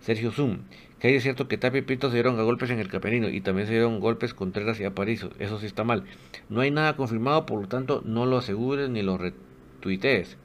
Sergio 0.00 0.30
Zum, 0.30 0.58
que 1.00 1.08
hay 1.08 1.14
es 1.14 1.22
cierto 1.22 1.48
que 1.48 1.58
Tapia 1.58 1.80
y 1.80 1.82
Pito 1.82 2.08
se 2.08 2.14
dieron 2.14 2.38
a 2.38 2.42
golpes 2.42 2.70
en 2.70 2.78
el 2.78 2.88
camerino 2.88 3.28
y 3.28 3.40
también 3.40 3.66
se 3.66 3.72
dieron 3.72 4.00
golpes 4.00 4.34
Contreras 4.34 4.78
y 4.80 4.84
Aparicio. 4.84 5.30
Eso 5.38 5.58
sí 5.58 5.66
está 5.66 5.82
mal. 5.82 6.04
No 6.48 6.60
hay 6.60 6.70
nada 6.70 6.96
confirmado, 6.96 7.46
por 7.46 7.60
lo 7.60 7.68
tanto 7.68 8.02
no 8.04 8.26
lo 8.26 8.38
asegures 8.38 8.88
ni 8.90 9.02
lo 9.02 9.18
retuitees. 9.18 10.36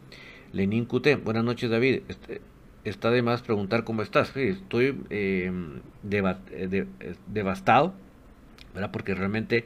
Lenín 0.52 0.86
QT, 0.86 1.24
buenas 1.24 1.44
noches 1.44 1.70
David. 1.70 2.02
Este, 2.08 2.42
está 2.84 3.12
de 3.12 3.22
más 3.22 3.42
preguntar 3.42 3.84
cómo 3.84 4.02
estás. 4.02 4.36
estoy 4.36 5.00
em, 5.10 5.82
eh, 6.10 6.86
devastado, 7.28 7.94
¿verdad? 8.74 8.92
Porque 8.92 9.14
realmente 9.14 9.66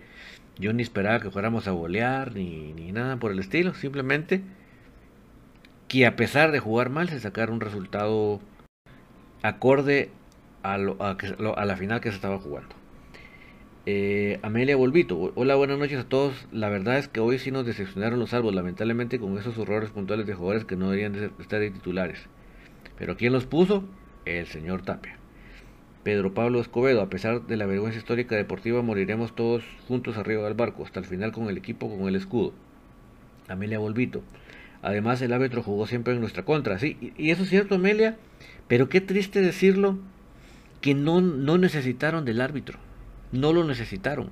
yo 0.57 0.73
ni 0.73 0.83
esperaba 0.83 1.19
que 1.19 1.31
fuéramos 1.31 1.67
a 1.67 1.71
golear 1.71 2.33
ni, 2.33 2.73
ni 2.73 2.91
nada 2.91 3.17
por 3.17 3.31
el 3.31 3.39
estilo. 3.39 3.73
Simplemente 3.73 4.41
que 5.87 6.05
a 6.05 6.15
pesar 6.15 6.51
de 6.51 6.59
jugar 6.59 6.89
mal 6.89 7.09
se 7.09 7.19
sacara 7.19 7.51
un 7.51 7.59
resultado 7.59 8.39
acorde 9.43 10.09
a, 10.63 10.75
a, 10.75 11.65
la 11.65 11.75
final 11.77 12.01
que 12.01 12.09
se 12.09 12.15
estaba 12.15 12.39
jugando. 12.39 12.75
Eh, 13.85 14.39
Amelia 14.43 14.77
Volvito, 14.77 15.33
hola, 15.35 15.55
buenas 15.55 15.77
noches 15.77 15.99
a 15.99 16.07
todos. 16.07 16.47
La 16.51 16.69
verdad 16.69 16.97
es 16.97 17.07
que 17.09 17.19
hoy 17.19 17.37
sí 17.37 17.51
nos 17.51 17.65
decepcionaron 17.65 18.19
los 18.19 18.29
salvos, 18.29 18.55
lamentablemente 18.55 19.19
con 19.19 19.37
esos 19.37 19.57
errores 19.57 19.89
puntuales 19.89 20.25
de 20.25 20.33
jugadores 20.33 20.65
que 20.65 20.77
no 20.77 20.89
deberían 20.89 21.13
de 21.13 21.31
estar 21.39 21.59
de 21.59 21.71
titulares. 21.71 22.27
Pero 22.97 23.17
¿quién 23.17 23.33
los 23.33 23.45
puso? 23.45 23.83
El 24.25 24.47
señor 24.47 24.83
Tapia. 24.83 25.17
Pedro 26.03 26.33
Pablo 26.33 26.59
Escobedo, 26.59 27.01
a 27.01 27.09
pesar 27.09 27.47
de 27.47 27.55
la 27.55 27.65
vergüenza 27.65 27.97
histórica 27.97 28.35
deportiva, 28.35 28.81
moriremos 28.81 29.33
todos 29.35 29.63
juntos 29.87 30.17
arriba 30.17 30.43
del 30.43 30.53
barco, 30.53 30.83
hasta 30.83 30.99
el 30.99 31.05
final 31.05 31.31
con 31.31 31.49
el 31.49 31.57
equipo 31.57 31.89
con 31.89 32.07
el 32.07 32.15
escudo. 32.15 32.53
Amelia 33.47 33.79
Volvito. 33.79 34.21
Además, 34.81 35.21
el 35.21 35.31
árbitro 35.31 35.63
jugó 35.63 35.87
siempre 35.87 36.13
en 36.13 36.19
nuestra 36.19 36.43
contra. 36.43 36.77
Sí, 36.77 37.13
y 37.17 37.31
eso 37.31 37.43
es 37.43 37.49
cierto, 37.49 37.75
Amelia, 37.75 38.17
pero 38.67 38.89
qué 38.89 38.99
triste 38.99 39.41
decirlo 39.41 39.97
que 40.81 40.93
no, 40.93 41.21
no 41.21 41.57
necesitaron 41.57 42.25
del 42.25 42.41
árbitro. 42.41 42.79
No 43.31 43.53
lo 43.53 43.63
necesitaron. 43.63 44.29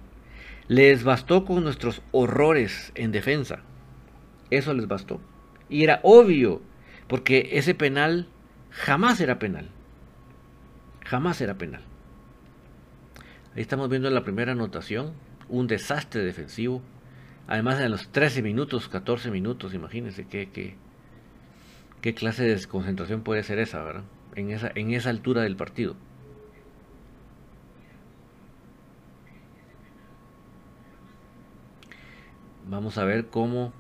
Les 0.68 1.06
bastó 1.06 1.46
con 1.46 1.64
nuestros 1.64 2.02
horrores 2.12 2.92
en 2.96 3.14
defensa. 3.14 3.62
Eso 4.50 4.74
les 4.74 4.90
bastó. 4.90 5.22
Y 5.70 5.84
era 5.86 6.02
obvio, 6.04 6.62
porque 7.08 7.52
ese 7.54 7.74
penal 7.74 8.28
jamás 8.70 9.22
era 9.22 9.40
penal. 9.40 9.70
Jamás 11.12 11.42
era 11.42 11.58
penal. 11.58 11.82
Ahí 13.54 13.62
estamos 13.62 13.90
viendo 13.90 14.10
la 14.10 14.24
primera 14.24 14.54
anotación. 14.54 15.12
Un 15.50 15.68
desastre 15.68 16.24
defensivo. 16.24 16.82
Además, 17.48 17.82
en 17.82 17.92
los 17.92 18.08
13 18.14 18.42
minutos, 18.42 18.88
14 18.88 19.30
minutos, 19.30 19.74
imagínense 19.74 20.26
qué, 20.28 20.50
qué, 20.52 20.78
qué 22.00 22.14
clase 22.14 22.44
de 22.44 22.52
desconcentración 22.52 23.24
puede 23.24 23.44
ser 23.44 23.60
esa, 23.60 23.84
¿verdad? 23.84 24.04
En 24.36 24.52
esa, 24.52 24.72
en 24.74 24.94
esa 24.94 25.10
altura 25.10 25.42
del 25.42 25.58
partido. 25.58 25.98
Vamos 32.70 32.98
a 32.98 33.04
ver 33.04 33.26
cómo 33.28 33.74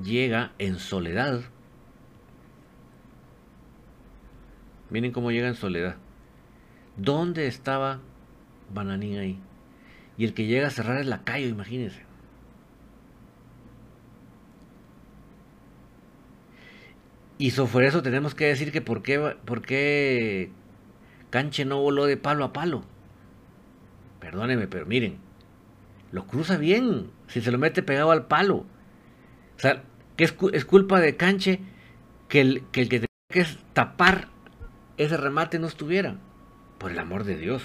llega 0.00 0.52
en 0.60 0.78
soledad. 0.78 1.40
Miren 4.92 5.12
cómo 5.12 5.32
llega 5.32 5.48
en 5.48 5.54
soledad. 5.54 5.96
¿Dónde 6.98 7.46
estaba 7.46 8.00
Bananín 8.74 9.18
ahí? 9.18 9.38
Y 10.18 10.24
el 10.26 10.34
que 10.34 10.44
llega 10.44 10.66
a 10.66 10.70
cerrar 10.70 11.00
es 11.00 11.06
Lacayo, 11.06 11.48
imagínense. 11.48 12.02
Y 17.38 17.52
sobre 17.52 17.86
eso 17.86 18.02
tenemos 18.02 18.34
que 18.34 18.44
decir 18.44 18.70
que 18.70 18.82
por 18.82 19.02
qué, 19.02 19.34
por 19.46 19.62
qué 19.62 20.50
Canche 21.30 21.64
no 21.64 21.80
voló 21.80 22.04
de 22.04 22.18
palo 22.18 22.44
a 22.44 22.52
palo. 22.52 22.84
Perdónenme, 24.20 24.68
pero 24.68 24.84
miren, 24.84 25.16
lo 26.12 26.26
cruza 26.26 26.58
bien 26.58 27.10
si 27.28 27.40
se 27.40 27.50
lo 27.50 27.56
mete 27.56 27.82
pegado 27.82 28.10
al 28.10 28.26
palo. 28.26 28.56
O 28.56 29.58
sea, 29.58 29.84
que 30.16 30.24
es, 30.24 30.64
culpa 30.66 31.00
de 31.00 31.16
Canche 31.16 31.60
que 32.28 32.42
el, 32.42 32.62
que 32.70 32.82
el 32.82 32.88
que 32.90 32.98
tenía 32.98 33.46
que 33.46 33.46
tapar 33.72 34.28
ese 34.96 35.16
remate 35.16 35.58
no 35.58 35.66
estuviera. 35.66 36.16
Por 36.78 36.90
el 36.90 36.98
amor 36.98 37.24
de 37.24 37.36
Dios. 37.36 37.62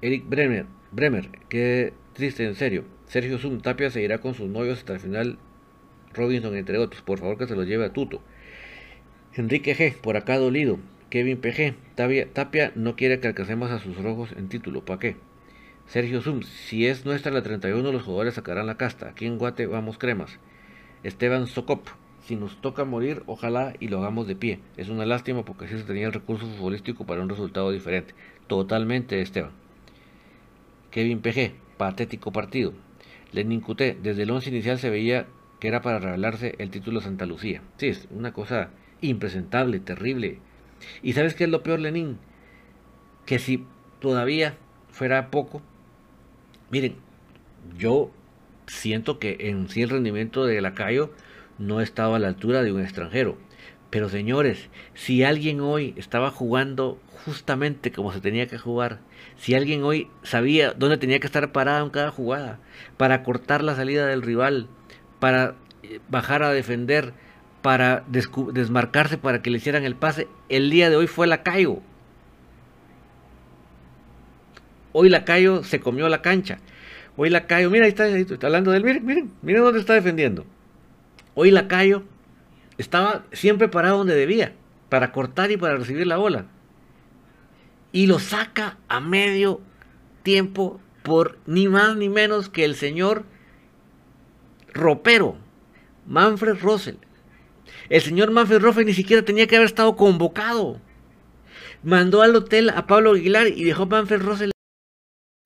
Eric 0.00 0.28
Bremer, 0.28 0.66
Bremer, 0.92 1.30
qué 1.48 1.92
triste, 2.12 2.46
en 2.46 2.54
serio. 2.54 2.84
Sergio 3.06 3.38
Zum 3.38 3.60
Tapia 3.60 3.90
seguirá 3.90 4.18
con 4.18 4.34
sus 4.34 4.48
novios 4.48 4.78
hasta 4.78 4.92
el 4.92 5.00
final. 5.00 5.38
Robinson, 6.14 6.56
entre 6.56 6.78
otros. 6.78 7.02
Por 7.02 7.18
favor, 7.18 7.38
que 7.38 7.46
se 7.46 7.56
los 7.56 7.66
lleve 7.66 7.86
a 7.86 7.92
Tuto. 7.92 8.22
Enrique 9.34 9.74
G, 9.76 9.96
por 10.00 10.16
acá 10.16 10.36
dolido. 10.36 10.78
Kevin 11.10 11.40
PG, 11.40 11.74
Tapia, 12.34 12.72
no 12.74 12.94
quiere 12.94 13.18
que 13.18 13.28
alcancemos 13.28 13.70
a 13.70 13.78
sus 13.78 13.96
rojos 13.96 14.32
en 14.32 14.48
título, 14.48 14.84
¿para 14.84 15.00
qué? 15.00 15.16
Sergio 15.86 16.20
Zum, 16.20 16.42
si 16.42 16.86
es 16.86 17.06
nuestra 17.06 17.32
la 17.32 17.42
31, 17.42 17.92
los 17.92 18.02
jugadores 18.02 18.34
sacarán 18.34 18.66
la 18.66 18.76
casta. 18.76 19.08
Aquí 19.08 19.24
en 19.24 19.38
Guate 19.38 19.66
vamos 19.66 19.96
cremas. 19.96 20.38
Esteban 21.02 21.46
Socop, 21.46 21.88
si 22.28 22.36
nos 22.36 22.60
toca 22.60 22.84
morir, 22.84 23.22
ojalá 23.26 23.72
y 23.80 23.88
lo 23.88 23.98
hagamos 23.98 24.26
de 24.26 24.36
pie. 24.36 24.60
Es 24.76 24.90
una 24.90 25.06
lástima 25.06 25.44
porque 25.44 25.64
así 25.64 25.78
se 25.78 25.84
tenía 25.84 26.06
el 26.06 26.12
recurso 26.12 26.46
futbolístico 26.46 27.06
para 27.06 27.22
un 27.22 27.28
resultado 27.28 27.70
diferente. 27.70 28.14
Totalmente, 28.46 29.22
Esteban. 29.22 29.52
Kevin 30.90 31.20
PG, 31.20 31.54
patético 31.78 32.30
partido. 32.30 32.74
Lenin 33.32 33.60
Cuté, 33.60 33.96
desde 34.02 34.24
el 34.24 34.30
once 34.30 34.50
inicial 34.50 34.78
se 34.78 34.90
veía 34.90 35.26
que 35.58 35.68
era 35.68 35.80
para 35.80 35.98
revelarse 35.98 36.54
el 36.58 36.70
título 36.70 37.00
de 37.00 37.06
Santa 37.06 37.24
Lucía. 37.24 37.62
Sí, 37.78 37.86
es 37.86 38.06
una 38.10 38.32
cosa 38.32 38.70
impresentable, 39.00 39.80
terrible, 39.80 40.38
¿Y 41.02 41.12
sabes 41.14 41.34
qué 41.34 41.44
es 41.44 41.50
lo 41.50 41.62
peor, 41.62 41.80
Lenin? 41.80 42.18
Que 43.26 43.38
si 43.38 43.64
todavía 44.00 44.56
fuera 44.90 45.30
poco, 45.30 45.62
miren, 46.70 46.94
yo 47.76 48.10
siento 48.66 49.18
que 49.18 49.36
en 49.40 49.68
sí 49.68 49.82
el 49.82 49.90
rendimiento 49.90 50.44
de 50.44 50.60
Lacayo 50.60 51.10
no 51.58 51.80
estaba 51.80 52.16
a 52.16 52.18
la 52.18 52.28
altura 52.28 52.62
de 52.62 52.72
un 52.72 52.80
extranjero. 52.80 53.36
Pero 53.90 54.08
señores, 54.08 54.68
si 54.94 55.24
alguien 55.24 55.60
hoy 55.60 55.94
estaba 55.96 56.30
jugando 56.30 57.00
justamente 57.24 57.90
como 57.90 58.12
se 58.12 58.20
tenía 58.20 58.46
que 58.46 58.58
jugar, 58.58 59.00
si 59.36 59.54
alguien 59.54 59.82
hoy 59.82 60.08
sabía 60.22 60.72
dónde 60.72 60.98
tenía 60.98 61.20
que 61.20 61.26
estar 61.26 61.52
parado 61.52 61.84
en 61.86 61.90
cada 61.90 62.10
jugada, 62.10 62.58
para 62.96 63.22
cortar 63.22 63.62
la 63.62 63.74
salida 63.74 64.06
del 64.06 64.22
rival, 64.22 64.68
para 65.20 65.54
eh, 65.82 66.00
bajar 66.08 66.42
a 66.42 66.52
defender, 66.52 67.14
para 67.62 68.04
desmarcarse 68.08 69.18
para 69.18 69.42
que 69.42 69.50
le 69.50 69.58
hicieran 69.58 69.84
el 69.84 69.96
pase. 69.96 70.28
El 70.48 70.70
día 70.70 70.90
de 70.90 70.96
hoy 70.96 71.06
fue 71.06 71.26
Lacayo. 71.26 71.80
Hoy 74.92 75.08
Lacayo 75.08 75.64
se 75.64 75.80
comió 75.80 76.08
la 76.08 76.22
cancha. 76.22 76.58
Hoy 77.16 77.30
Lacayo, 77.30 77.70
mira, 77.70 77.84
ahí 77.86 77.90
está, 77.90 78.06
está 78.06 78.46
hablando 78.46 78.70
de 78.70 78.76
él. 78.76 78.84
Miren, 78.84 79.04
miren, 79.04 79.32
miren 79.42 79.64
dónde 79.64 79.80
está 79.80 79.94
defendiendo. 79.94 80.44
Hoy 81.40 81.52
Lacayo 81.52 82.02
estaba 82.78 83.24
siempre 83.30 83.68
parado 83.68 83.98
donde 83.98 84.16
debía, 84.16 84.56
para 84.88 85.12
cortar 85.12 85.52
y 85.52 85.56
para 85.56 85.76
recibir 85.76 86.04
la 86.04 86.16
bola. 86.16 86.46
Y 87.92 88.08
lo 88.08 88.18
saca 88.18 88.76
a 88.88 88.98
medio 88.98 89.60
tiempo 90.24 90.80
por 91.04 91.38
ni 91.46 91.68
más 91.68 91.96
ni 91.96 92.08
menos 92.08 92.48
que 92.48 92.64
el 92.64 92.74
señor 92.74 93.22
ropero, 94.74 95.36
Manfred 96.08 96.60
Russell. 96.60 96.96
El 97.88 98.00
señor 98.00 98.32
Manfred 98.32 98.60
Roffe 98.60 98.84
ni 98.84 98.92
siquiera 98.92 99.24
tenía 99.24 99.46
que 99.46 99.54
haber 99.54 99.66
estado 99.66 99.94
convocado. 99.94 100.80
Mandó 101.84 102.22
al 102.22 102.34
hotel 102.34 102.70
a 102.70 102.88
Pablo 102.88 103.12
Aguilar 103.12 103.46
y 103.46 103.62
dejó 103.62 103.84
a 103.84 103.86
Manfred 103.86 104.22
Rosell. 104.22 104.50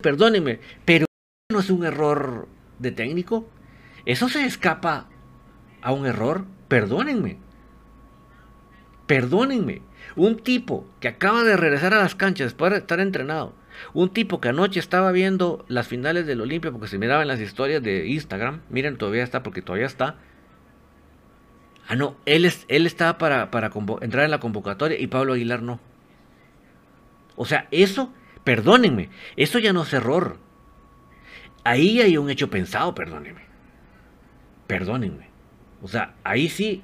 Perdónenme, 0.02 0.58
pero 0.86 1.04
no 1.52 1.60
es 1.60 1.68
un 1.68 1.84
error 1.84 2.48
de 2.78 2.92
técnico. 2.92 3.46
Eso 4.06 4.30
se 4.30 4.46
escapa 4.46 5.10
a 5.82 5.92
un 5.92 6.06
error. 6.06 6.44
Perdónenme. 6.68 7.38
Perdónenme. 9.06 9.82
Un 10.16 10.38
tipo 10.38 10.86
que 11.00 11.08
acaba 11.08 11.42
de 11.44 11.56
regresar 11.56 11.94
a 11.94 11.98
las 11.98 12.14
canchas 12.14 12.46
después 12.46 12.72
de 12.72 12.78
estar 12.78 13.00
entrenado. 13.00 13.54
Un 13.94 14.10
tipo 14.10 14.40
que 14.40 14.48
anoche 14.48 14.78
estaba 14.80 15.12
viendo 15.12 15.64
las 15.68 15.88
finales 15.88 16.26
del 16.26 16.40
Olimpia 16.40 16.70
porque 16.70 16.88
se 16.88 16.98
miraban 16.98 17.28
las 17.28 17.40
historias 17.40 17.82
de 17.82 18.06
Instagram. 18.06 18.60
Miren, 18.70 18.96
todavía 18.96 19.24
está 19.24 19.42
porque 19.42 19.62
todavía 19.62 19.86
está 19.86 20.16
Ah, 21.88 21.96
no, 21.96 22.16
él, 22.26 22.44
es, 22.44 22.64
él 22.68 22.86
estaba 22.86 23.18
para, 23.18 23.50
para 23.50 23.70
entrar 24.00 24.24
en 24.24 24.30
la 24.30 24.40
convocatoria 24.40 24.98
y 24.98 25.08
Pablo 25.08 25.34
Aguilar 25.34 25.62
no. 25.62 25.80
O 27.36 27.44
sea, 27.44 27.66
eso, 27.70 28.12
perdónenme, 28.44 29.10
eso 29.36 29.58
ya 29.58 29.72
no 29.72 29.82
es 29.82 29.92
error. 29.92 30.38
Ahí 31.64 32.00
hay 32.00 32.16
un 32.16 32.30
hecho 32.30 32.50
pensado, 32.50 32.94
perdónenme. 32.94 33.42
Perdónenme. 34.66 35.31
O 35.82 35.88
sea, 35.88 36.14
ahí 36.24 36.48
sí 36.48 36.82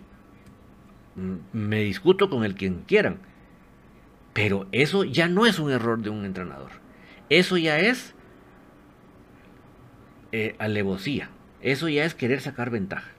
me 1.52 1.80
discuto 1.80 2.30
con 2.30 2.44
el 2.44 2.54
quien 2.54 2.82
quieran. 2.87 3.18
Pero 4.32 4.68
eso 4.72 5.04
ya 5.04 5.28
no 5.28 5.46
es 5.46 5.58
un 5.58 5.70
error 5.70 6.00
de 6.00 6.11
un 6.11 6.24
entrenador. 6.24 6.70
Eso 7.28 7.56
ya 7.56 7.78
es 7.78 8.14
eh, 10.32 10.54
alevosía. 10.58 11.30
Eso 11.61 11.88
ya 11.88 12.04
es 12.04 12.14
querer 12.14 12.40
sacar 12.40 12.70
ventaja 12.70 13.11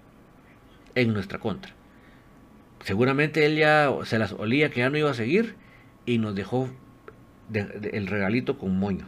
en 0.96 1.14
nuestra 1.14 1.40
contra. 1.40 1.74
Seguramente 2.84 3.46
él 3.46 3.58
ya 3.58 3.92
se 4.04 4.20
las 4.20 4.32
olía 4.34 4.70
que 4.70 4.80
ya 4.80 4.90
no 4.90 4.98
iba 4.98 5.12
a 5.12 5.16
seguir 5.16 5.56
y 6.06 6.18
nos 6.18 6.36
dejó 6.36 6.70
el 7.54 8.08
regalito 8.08 8.58
con 8.58 8.78
moño. 8.78 9.06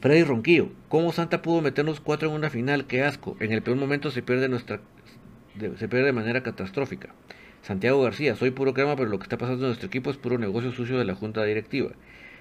Freddy 0.00 0.22
Ronquillo, 0.22 0.70
¿cómo 0.88 1.12
Santa 1.12 1.42
pudo 1.42 1.62
meternos 1.62 1.98
cuatro 1.98 2.28
en 2.28 2.34
una 2.34 2.50
final? 2.50 2.86
Qué 2.86 3.02
asco. 3.02 3.36
En 3.40 3.52
el 3.52 3.62
peor 3.62 3.78
momento 3.78 4.10
se 4.10 4.22
pierde 4.22 4.48
nuestra 4.48 4.80
se 5.58 5.88
pierde 5.88 6.06
de 6.06 6.12
manera 6.12 6.42
catastrófica. 6.42 7.14
Santiago 7.62 8.02
García, 8.02 8.36
soy 8.36 8.50
puro 8.50 8.74
crema, 8.74 8.96
pero 8.96 9.08
lo 9.08 9.18
que 9.18 9.24
está 9.24 9.38
pasando 9.38 9.64
en 9.64 9.68
nuestro 9.68 9.86
equipo 9.86 10.10
es 10.10 10.16
puro 10.16 10.38
negocio 10.38 10.72
sucio 10.72 10.98
de 10.98 11.04
la 11.04 11.14
junta 11.14 11.42
directiva. 11.44 11.92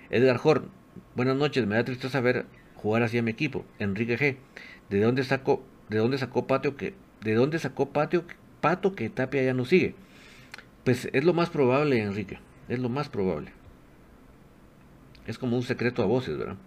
Edgar 0.09 0.39
Horn, 0.43 0.69
buenas 1.15 1.37
noches, 1.37 1.65
me 1.65 1.75
da 1.75 1.85
tristeza 1.85 2.19
ver 2.19 2.45
jugar 2.75 3.03
así 3.03 3.17
a 3.17 3.23
mi 3.23 3.31
equipo. 3.31 3.65
Enrique 3.79 4.17
G, 4.17 4.37
¿de 4.89 5.01
dónde 5.01 5.23
sacó, 5.23 5.63
de 5.89 5.97
dónde 5.99 6.17
sacó 6.17 6.45
Patio 6.45 6.75
que 6.75 6.93
¿De 7.23 7.35
dónde 7.35 7.57
sacó 7.57 7.89
Patio, 7.89 8.25
Pato 8.59 8.95
que 8.95 9.09
Tapia 9.09 9.43
ya 9.43 9.53
no 9.53 9.63
sigue? 9.63 9.95
Pues 10.83 11.07
es 11.13 11.23
lo 11.23 11.33
más 11.33 11.49
probable, 11.49 12.01
Enrique. 12.01 12.39
Es 12.67 12.79
lo 12.79 12.89
más 12.89 13.07
probable. 13.07 13.51
Es 15.25 15.37
como 15.37 15.55
un 15.55 15.63
secreto 15.63 16.03
a 16.03 16.05
voces, 16.05 16.37
¿verdad? 16.37 16.57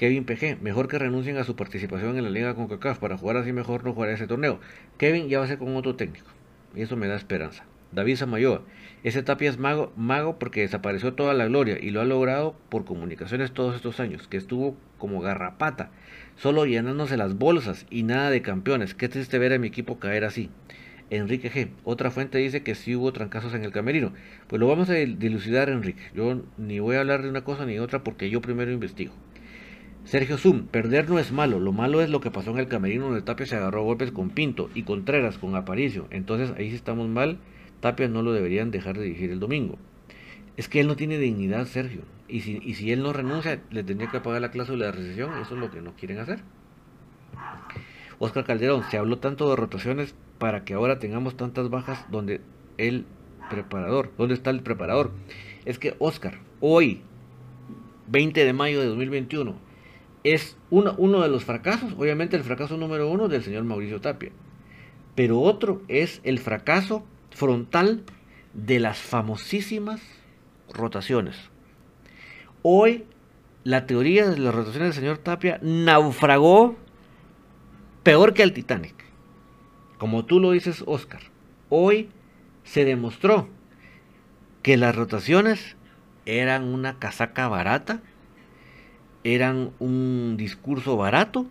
Kevin 0.00 0.24
PG, 0.24 0.62
mejor 0.62 0.88
que 0.88 0.98
renuncien 0.98 1.36
a 1.36 1.44
su 1.44 1.56
participación 1.56 2.16
en 2.16 2.24
la 2.24 2.30
Liga 2.30 2.54
con 2.54 2.68
CACAF. 2.68 2.98
Para 3.00 3.18
jugar 3.18 3.36
así 3.36 3.52
mejor 3.52 3.84
no 3.84 3.92
jugar 3.92 4.08
ese 4.08 4.26
torneo. 4.26 4.58
Kevin 4.96 5.28
ya 5.28 5.40
va 5.40 5.44
a 5.44 5.46
ser 5.46 5.58
con 5.58 5.76
otro 5.76 5.94
técnico. 5.94 6.26
Y 6.74 6.80
eso 6.80 6.96
me 6.96 7.06
da 7.06 7.16
esperanza. 7.16 7.66
David 7.92 8.16
Samayoa, 8.16 8.62
ese 9.04 9.22
Tapia 9.22 9.50
es 9.50 9.58
mago, 9.58 9.92
mago 9.96 10.38
porque 10.38 10.62
desapareció 10.62 11.12
toda 11.12 11.34
la 11.34 11.44
gloria 11.44 11.76
y 11.78 11.90
lo 11.90 12.00
ha 12.00 12.06
logrado 12.06 12.56
por 12.70 12.86
comunicaciones 12.86 13.52
todos 13.52 13.76
estos 13.76 14.00
años, 14.00 14.26
que 14.26 14.38
estuvo 14.38 14.74
como 14.96 15.20
garrapata 15.20 15.90
solo 16.34 16.64
llenándose 16.64 17.18
las 17.18 17.36
bolsas 17.36 17.84
y 17.90 18.02
nada 18.02 18.30
de 18.30 18.40
campeones. 18.40 18.94
Qué 18.94 19.10
triste 19.10 19.38
ver 19.38 19.52
a 19.52 19.58
mi 19.58 19.66
equipo 19.66 19.98
caer 19.98 20.24
así. 20.24 20.48
Enrique 21.10 21.52
G. 21.52 21.72
Otra 21.84 22.10
fuente 22.10 22.38
dice 22.38 22.62
que 22.62 22.74
sí 22.74 22.96
hubo 22.96 23.12
trancazos 23.12 23.52
en 23.52 23.64
el 23.64 23.70
camerino. 23.70 24.14
Pues 24.46 24.60
lo 24.60 24.66
vamos 24.66 24.88
a 24.88 24.94
dilucidar, 24.94 25.68
Enrique. 25.68 26.04
Yo 26.14 26.40
ni 26.56 26.78
voy 26.78 26.96
a 26.96 27.00
hablar 27.00 27.20
de 27.20 27.28
una 27.28 27.44
cosa 27.44 27.66
ni 27.66 27.74
de 27.74 27.80
otra 27.80 28.02
porque 28.02 28.30
yo 28.30 28.40
primero 28.40 28.72
investigo. 28.72 29.12
Sergio 30.04 30.38
Zoom, 30.38 30.66
perder 30.66 31.08
no 31.08 31.18
es 31.18 31.30
malo, 31.30 31.60
lo 31.60 31.72
malo 31.72 32.00
es 32.00 32.10
lo 32.10 32.20
que 32.20 32.30
pasó 32.30 32.50
en 32.50 32.58
el 32.58 32.68
camerino 32.68 33.06
donde 33.06 33.22
Tapia 33.22 33.46
se 33.46 33.56
agarró 33.56 33.80
a 33.80 33.84
golpes 33.84 34.10
con 34.10 34.30
Pinto 34.30 34.70
y 34.74 34.82
Contreras 34.82 35.38
con 35.38 35.54
Aparicio. 35.54 36.06
Entonces 36.10 36.52
ahí 36.56 36.70
sí 36.70 36.76
estamos 36.76 37.08
mal, 37.08 37.38
Tapia 37.80 38.08
no 38.08 38.22
lo 38.22 38.32
deberían 38.32 38.70
dejar 38.70 38.98
de 38.98 39.04
dirigir 39.04 39.30
el 39.30 39.40
domingo. 39.40 39.78
Es 40.56 40.68
que 40.68 40.80
él 40.80 40.86
no 40.86 40.96
tiene 40.96 41.18
dignidad, 41.18 41.66
Sergio. 41.66 42.02
Y 42.28 42.40
si, 42.40 42.60
y 42.62 42.74
si 42.74 42.92
él 42.92 43.02
no 43.02 43.12
renuncia, 43.12 43.62
le 43.70 43.84
tendría 43.84 44.10
que 44.10 44.20
pagar 44.20 44.40
la 44.40 44.50
cláusula 44.50 44.86
de 44.86 44.92
recesión. 44.92 45.32
Eso 45.40 45.54
es 45.54 45.60
lo 45.60 45.70
que 45.70 45.80
no 45.80 45.94
quieren 45.94 46.18
hacer. 46.18 46.40
Oscar 48.18 48.44
Calderón, 48.44 48.84
se 48.90 48.98
habló 48.98 49.18
tanto 49.18 49.48
de 49.48 49.56
rotaciones 49.56 50.14
para 50.38 50.64
que 50.64 50.74
ahora 50.74 50.98
tengamos 50.98 51.36
tantas 51.36 51.70
bajas 51.70 52.04
donde 52.10 52.40
el 52.76 53.06
preparador, 53.48 54.12
¿dónde 54.18 54.34
está 54.34 54.50
el 54.50 54.62
preparador? 54.62 55.12
Es 55.64 55.78
que 55.78 55.94
Oscar, 55.98 56.38
hoy, 56.60 57.02
20 58.08 58.44
de 58.44 58.52
mayo 58.52 58.80
de 58.80 58.86
2021, 58.86 59.54
es 60.24 60.56
uno, 60.70 60.94
uno 60.98 61.20
de 61.22 61.28
los 61.28 61.44
fracasos, 61.44 61.92
obviamente 61.96 62.36
el 62.36 62.44
fracaso 62.44 62.76
número 62.76 63.10
uno 63.10 63.28
del 63.28 63.42
señor 63.42 63.64
Mauricio 63.64 64.00
Tapia, 64.00 64.32
pero 65.14 65.40
otro 65.40 65.82
es 65.88 66.20
el 66.24 66.38
fracaso 66.38 67.04
frontal 67.30 68.04
de 68.54 68.80
las 68.80 68.98
famosísimas 68.98 70.00
rotaciones. 70.72 71.36
Hoy 72.62 73.04
la 73.64 73.86
teoría 73.86 74.28
de 74.28 74.38
las 74.38 74.54
rotaciones 74.54 74.94
del 74.94 75.02
señor 75.02 75.18
Tapia 75.18 75.58
naufragó 75.62 76.76
peor 78.02 78.34
que 78.34 78.42
el 78.42 78.52
Titanic. 78.52 78.94
Como 79.98 80.24
tú 80.24 80.40
lo 80.40 80.52
dices, 80.52 80.82
Oscar, 80.86 81.20
hoy 81.68 82.08
se 82.64 82.84
demostró 82.84 83.48
que 84.62 84.76
las 84.76 84.94
rotaciones 84.94 85.76
eran 86.26 86.64
una 86.64 86.98
casaca 86.98 87.48
barata, 87.48 88.02
eran 89.24 89.70
un 89.78 90.36
discurso 90.36 90.96
barato 90.96 91.46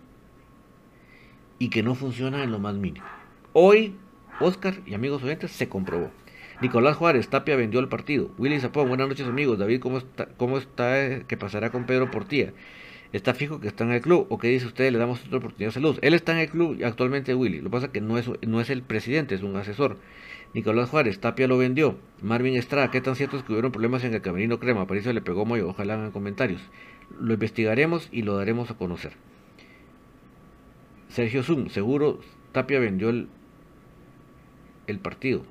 y 1.58 1.68
que 1.68 1.82
no 1.82 1.94
funcionan 1.94 2.40
en 2.40 2.50
lo 2.50 2.58
más 2.58 2.74
mínimo. 2.74 3.06
Hoy, 3.52 3.94
Oscar 4.40 4.80
y 4.86 4.94
amigos 4.94 5.22
oyentes, 5.22 5.52
se 5.52 5.68
comprobó. 5.68 6.10
Nicolás 6.60 6.96
Juárez, 6.96 7.28
Tapia 7.28 7.56
vendió 7.56 7.80
el 7.80 7.88
partido. 7.88 8.30
Willy 8.36 8.60
Zapón, 8.60 8.88
buenas 8.88 9.08
noches 9.08 9.26
amigos. 9.26 9.58
David, 9.58 9.80
¿cómo 9.80 9.98
está? 9.98 10.26
¿Cómo 10.36 10.58
está? 10.58 11.04
Eh, 11.04 11.24
¿Qué 11.26 11.36
pasará 11.36 11.70
con 11.70 11.86
Pedro 11.86 12.10
Portilla? 12.10 12.52
¿Está 13.12 13.34
fijo 13.34 13.60
que 13.60 13.68
está 13.68 13.84
en 13.84 13.92
el 13.92 14.02
club? 14.02 14.26
¿O 14.28 14.38
qué 14.38 14.48
dice 14.48 14.66
usted? 14.66 14.92
Le 14.92 14.98
damos 14.98 15.24
otra 15.24 15.38
oportunidad 15.38 15.68
de 15.70 15.72
salud. 15.72 15.98
Él 16.02 16.14
está 16.14 16.32
en 16.32 16.38
el 16.38 16.48
club 16.48 16.78
actualmente, 16.84 17.34
Willy. 17.34 17.58
Lo 17.58 17.64
que 17.64 17.70
pasa 17.70 17.86
es 17.86 17.92
que 17.92 18.00
no 18.00 18.18
es, 18.18 18.30
no 18.46 18.60
es 18.60 18.70
el 18.70 18.82
presidente, 18.82 19.34
es 19.34 19.42
un 19.42 19.56
asesor. 19.56 19.96
Nicolás 20.52 20.90
Juárez, 20.90 21.18
Tapia 21.18 21.48
lo 21.48 21.58
vendió. 21.58 21.96
Marvin 22.22 22.56
Estrada, 22.56 22.90
¿qué 22.90 23.00
tan 23.00 23.16
cierto 23.16 23.36
es 23.36 23.42
que 23.42 23.52
hubieron 23.52 23.72
problemas 23.72 24.04
en 24.04 24.14
el 24.14 24.20
camerino 24.20 24.60
crema? 24.60 24.86
Parece 24.86 25.12
le 25.12 25.22
pegó 25.22 25.44
muy, 25.44 25.60
ojalá 25.60 25.94
hagan 25.94 26.10
comentarios. 26.12 26.60
Lo 27.18 27.34
investigaremos 27.34 28.08
y 28.12 28.22
lo 28.22 28.36
daremos 28.36 28.70
a 28.70 28.74
conocer. 28.74 29.12
Sergio 31.08 31.42
Zoom, 31.42 31.68
seguro 31.68 32.20
Tapia 32.52 32.78
vendió 32.78 33.08
el, 33.08 33.28
el 34.86 34.98
partido. 34.98 35.42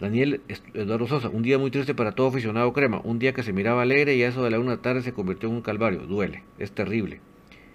Daniel 0.00 0.40
Eduardo 0.74 1.06
Sosa, 1.06 1.28
un 1.28 1.42
día 1.42 1.58
muy 1.58 1.70
triste 1.70 1.94
para 1.94 2.12
todo 2.12 2.26
aficionado 2.26 2.72
crema, 2.72 3.00
un 3.04 3.18
día 3.18 3.32
que 3.32 3.42
se 3.42 3.52
miraba 3.52 3.82
alegre 3.82 4.16
y 4.16 4.22
a 4.22 4.28
eso 4.28 4.42
de 4.42 4.50
la 4.50 4.58
una 4.58 4.82
tarde 4.82 5.02
se 5.02 5.12
convirtió 5.12 5.48
en 5.48 5.56
un 5.56 5.62
calvario, 5.62 6.00
duele, 6.00 6.42
es 6.58 6.72
terrible. 6.72 7.20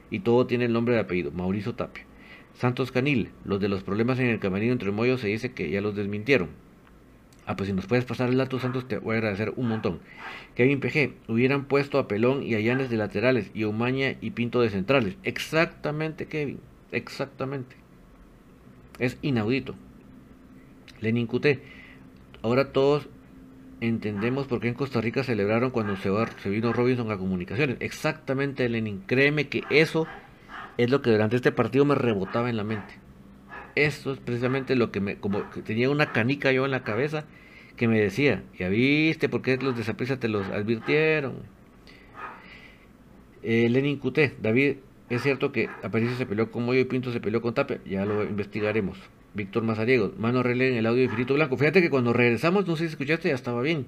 Y 0.09 0.19
todo 0.19 0.45
tiene 0.45 0.65
el 0.65 0.73
nombre 0.73 0.95
de 0.95 1.01
apellido, 1.01 1.31
Mauricio 1.31 1.75
Tapia. 1.75 2.05
Santos 2.53 2.91
Canil, 2.91 3.29
los 3.45 3.59
de 3.59 3.69
los 3.69 3.83
problemas 3.83 4.19
en 4.19 4.27
el 4.27 4.39
camerino 4.39 4.73
entre 4.73 4.91
Moyo 4.91 5.17
se 5.17 5.27
dice 5.27 5.53
que 5.53 5.69
ya 5.69 5.79
los 5.79 5.95
desmintieron. 5.95 6.49
Ah, 7.47 7.55
pues 7.55 7.69
si 7.69 7.73
nos 7.73 7.87
puedes 7.87 8.05
pasar 8.05 8.29
el 8.29 8.37
dato, 8.37 8.59
Santos, 8.59 8.87
te 8.87 8.99
voy 8.99 9.15
a 9.15 9.17
agradecer 9.17 9.53
un 9.55 9.69
montón. 9.69 9.99
Kevin 10.53 10.79
PG, 10.79 11.13
hubieran 11.29 11.65
puesto 11.65 11.97
a 11.97 12.07
Pelón 12.07 12.43
y 12.43 12.53
a 12.53 12.59
Llanes 12.59 12.89
de 12.89 12.97
laterales 12.97 13.49
y 13.53 13.63
a 13.63 13.69
Umaña 13.69 14.15
y 14.21 14.31
Pinto 14.31 14.61
de 14.61 14.69
centrales. 14.69 15.15
Exactamente, 15.23 16.27
Kevin, 16.27 16.59
exactamente. 16.91 17.75
Es 18.99 19.17
inaudito. 19.21 19.75
Lenin 20.99 21.27
Cuté, 21.27 21.61
Ahora 22.43 22.71
todos 22.71 23.07
entendemos 23.81 24.47
por 24.47 24.59
qué 24.59 24.67
en 24.67 24.73
Costa 24.73 25.01
Rica 25.01 25.23
celebraron 25.23 25.71
cuando 25.71 25.95
se, 25.97 26.09
se 26.41 26.49
vino 26.49 26.73
Robinson 26.73 27.11
a 27.11 27.17
comunicaciones. 27.17 27.77
Exactamente, 27.79 28.67
Lenin. 28.69 29.03
Créeme 29.05 29.47
que 29.47 29.63
eso 29.69 30.07
es 30.77 30.89
lo 30.89 31.01
que 31.01 31.11
durante 31.11 31.35
este 31.35 31.51
partido 31.51 31.85
me 31.85 31.95
rebotaba 31.95 32.49
en 32.49 32.57
la 32.57 32.63
mente. 32.63 33.06
Eso 33.85 34.11
es 34.11 34.19
precisamente 34.19 34.75
lo 34.75 34.91
que 34.91 34.99
me, 34.99 35.17
como 35.17 35.51
que 35.51 35.61
tenía 35.61 35.89
una 35.91 36.11
canica 36.11 36.51
yo 36.51 36.65
en 36.65 36.71
la 36.71 36.83
cabeza 36.83 37.25
que 37.75 37.87
me 37.87 37.99
decía, 37.99 38.43
ya 38.57 38.69
viste 38.69 39.29
por 39.29 39.43
qué 39.43 39.57
los 39.57 39.77
desaprisa 39.77 40.19
te 40.19 40.27
los 40.27 40.47
advirtieron. 40.47 41.35
Eh, 43.43 43.69
Lenin 43.69 43.99
Cuté, 43.99 44.33
David, 44.41 44.77
es 45.11 45.21
cierto 45.21 45.51
que 45.51 45.69
Aparicio 45.83 46.17
se 46.17 46.25
peleó 46.25 46.49
con 46.49 46.65
Moyo 46.65 46.79
y 46.79 46.85
Pinto 46.85 47.11
se 47.11 47.21
peleó 47.21 47.39
con 47.39 47.53
Tapia, 47.53 47.79
ya 47.85 48.03
lo 48.03 48.23
investigaremos. 48.23 48.97
Víctor 49.35 49.61
Mazariego, 49.61 50.11
mano 50.17 50.41
en 50.43 50.61
el 50.61 50.85
audio 50.87 50.97
de 50.97 51.03
Infinito 51.03 51.35
Blanco. 51.35 51.55
Fíjate 51.55 51.79
que 51.79 51.91
cuando 51.91 52.13
regresamos, 52.13 52.65
no 52.65 52.75
sé 52.77 52.85
si 52.85 52.89
escuchaste, 52.93 53.29
ya 53.29 53.35
estaba 53.35 53.61
bien. 53.61 53.85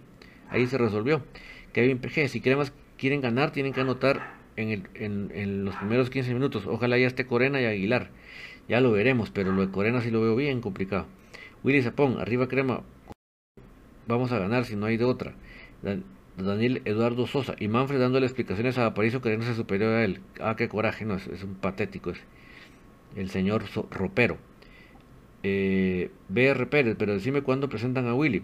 Ahí 0.52 0.68
se 0.68 0.78
resolvió. 0.78 1.24
Kevin 1.74 1.98
PG, 1.98 2.30
si 2.30 2.42
quieren, 2.42 2.64
quieren 2.96 3.22
ganar, 3.22 3.52
tienen 3.52 3.74
que 3.74 3.82
anotar 3.82 4.36
en, 4.56 4.88
en, 4.94 5.66
los 5.66 5.76
primeros 5.78 6.12
15 6.12 6.32
minutos. 6.36 6.68
Ojalá 6.68 7.00
ya 7.00 7.08
esté 7.08 7.26
Corena 7.26 7.60
y 7.60 7.66
Aguilar. 7.66 8.12
Ya 8.70 8.82
lo 8.82 8.92
veremos, 8.92 9.32
pero 9.32 9.52
lo 9.52 9.66
de 9.66 9.72
Corena 9.72 10.00
sí 10.00 10.12
lo 10.12 10.22
veo 10.22 10.36
bien 10.36 10.62
complicado. 10.62 11.08
Willy 11.64 11.82
Zapón, 11.82 12.20
arriba 12.20 12.48
crema. 12.48 12.84
Vamos 14.08 14.32
a 14.32 14.38
ganar 14.38 14.66
si 14.66 14.76
no 14.76 14.86
hay 14.86 14.96
de 14.96 15.06
otra. 15.06 15.34
Daniel 16.38 16.84
Eduardo 16.86 17.26
Sosa 17.26 17.56
y 17.60 17.68
Manfred 17.68 18.00
dándole 18.00 18.28
explicaciones 18.28 18.78
a 18.78 18.86
Aparicio 18.86 19.22
queriéndose 19.22 19.56
superior 19.56 19.94
a 19.94 20.04
él. 20.06 20.22
Ah, 20.40 20.56
qué 20.56 20.70
coraje, 20.70 21.04
no, 21.04 21.16
es, 21.16 21.44
un 21.44 21.56
patético 21.56 22.12
ese. 22.12 22.22
El 23.16 23.32
señor 23.32 23.64
ropero 23.90 24.38
eh, 25.42 26.12
BR 26.28 26.70
Pérez, 26.70 26.96
pero 26.98 27.14
decime 27.14 27.42
cuándo 27.42 27.70
presentan 27.70 28.08
a 28.08 28.14
Willy. 28.14 28.44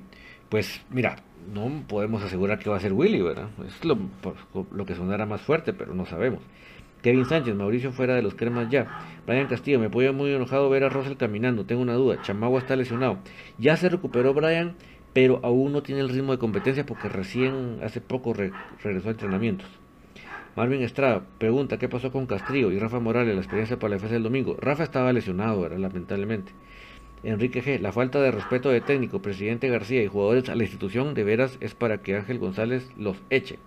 Pues 0.50 0.82
mira, 0.90 1.18
no 1.54 1.84
podemos 1.88 2.24
asegurar 2.24 2.58
que 2.58 2.70
va 2.72 2.78
a 2.78 2.80
ser 2.80 2.94
Willy, 2.94 3.22
¿verdad? 3.22 3.50
Es 3.66 3.86
lo, 3.86 3.98
lo 4.72 4.86
que 4.88 4.96
sonara 4.96 5.28
más 5.28 5.42
fuerte, 5.42 5.72
pero 5.74 5.94
no 5.94 6.08
sabemos. 6.08 6.42
Kevin 7.06 7.26
Sánchez, 7.26 7.54
Mauricio 7.54 7.92
fuera 7.92 8.16
de 8.16 8.24
los 8.24 8.34
cremas 8.34 8.68
ya. 8.72 8.88
Brian 9.28 9.46
Castillo, 9.46 9.80
me 9.80 9.92
puede 9.92 10.12
muy 10.12 10.32
enojado 10.34 10.72
ver 10.72 10.84
a 10.84 10.90
Russell 10.90 11.18
caminando. 11.18 11.64
Tengo 11.64 11.84
una 11.84 11.94
duda. 11.94 12.20
Chamagua 12.24 12.58
está 12.58 12.76
lesionado. 12.76 13.20
Ya 13.60 13.78
se 13.78 13.90
recuperó 13.90 14.34
Brian, 14.34 14.74
pero 15.14 15.40
aún 15.44 15.72
no 15.72 15.84
tiene 15.84 16.02
el 16.02 16.10
ritmo 16.10 16.32
de 16.32 16.40
competencia 16.40 16.84
porque 16.84 17.08
recién 17.08 17.78
hace 17.84 18.02
poco 18.02 18.34
regresó 18.34 19.10
a 19.10 19.12
entrenamientos. 19.12 19.68
Marvin 20.56 20.82
Estrada 20.82 21.22
pregunta 21.38 21.78
qué 21.78 21.88
pasó 21.88 22.12
con 22.12 22.26
Castrillo 22.26 22.72
y 22.72 22.80
Rafa 22.80 23.00
Morales, 23.00 23.36
la 23.36 23.42
experiencia 23.42 23.78
para 23.78 23.90
la 23.90 23.96
defensa 23.98 24.16
del 24.16 24.24
domingo. 24.24 24.58
Rafa 24.60 24.82
estaba 24.82 25.14
lesionado, 25.14 25.62
¿verdad? 25.62 25.78
lamentablemente. 25.78 26.54
Enrique 27.22 27.64
G. 27.64 27.80
La 27.82 27.92
falta 27.92 28.20
de 28.20 28.32
respeto 28.32 28.70
de 28.70 28.82
técnico, 28.82 29.22
presidente 29.22 29.70
García 29.70 30.02
y 30.02 30.08
jugadores 30.08 30.50
a 30.50 30.56
la 30.56 30.64
institución 30.64 31.14
de 31.14 31.24
veras 31.24 31.60
es 31.62 31.76
para 31.76 32.00
que 32.00 32.16
Ángel 32.16 32.40
González 32.40 32.90
los 32.98 33.18
eche. 33.30 33.60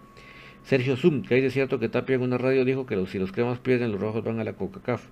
Sergio 0.65 0.97
Zum, 0.97 1.23
que 1.23 1.35
hay 1.35 1.41
de 1.41 1.51
cierto 1.51 1.79
que 1.79 1.89
Tapia 1.89 2.17
en 2.17 2.23
una 2.23 2.39
radio 2.39 2.65
dijo 2.65 2.87
que 2.87 3.07
si 3.07 3.19
los 3.19 3.33
cremas 3.33 3.59
pierden, 3.59 3.93
los 3.93 4.01
rojos 4.01 4.23
van 4.25 4.41
a 4.41 4.45
la 4.45 4.53
CONCACAF. 4.53 5.07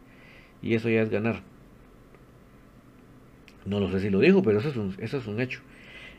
Y 0.62 0.74
eso 0.74 0.88
ya 0.88 1.02
es 1.02 1.10
ganar. 1.10 1.42
No 3.64 3.80
lo 3.80 3.90
sé 3.90 4.00
si 4.00 4.10
lo 4.10 4.20
dijo, 4.20 4.42
pero 4.42 4.58
eso 4.58 4.68
es 4.68 4.76
un, 4.76 4.94
eso 4.98 5.18
es 5.18 5.26
un 5.26 5.40
hecho. 5.40 5.60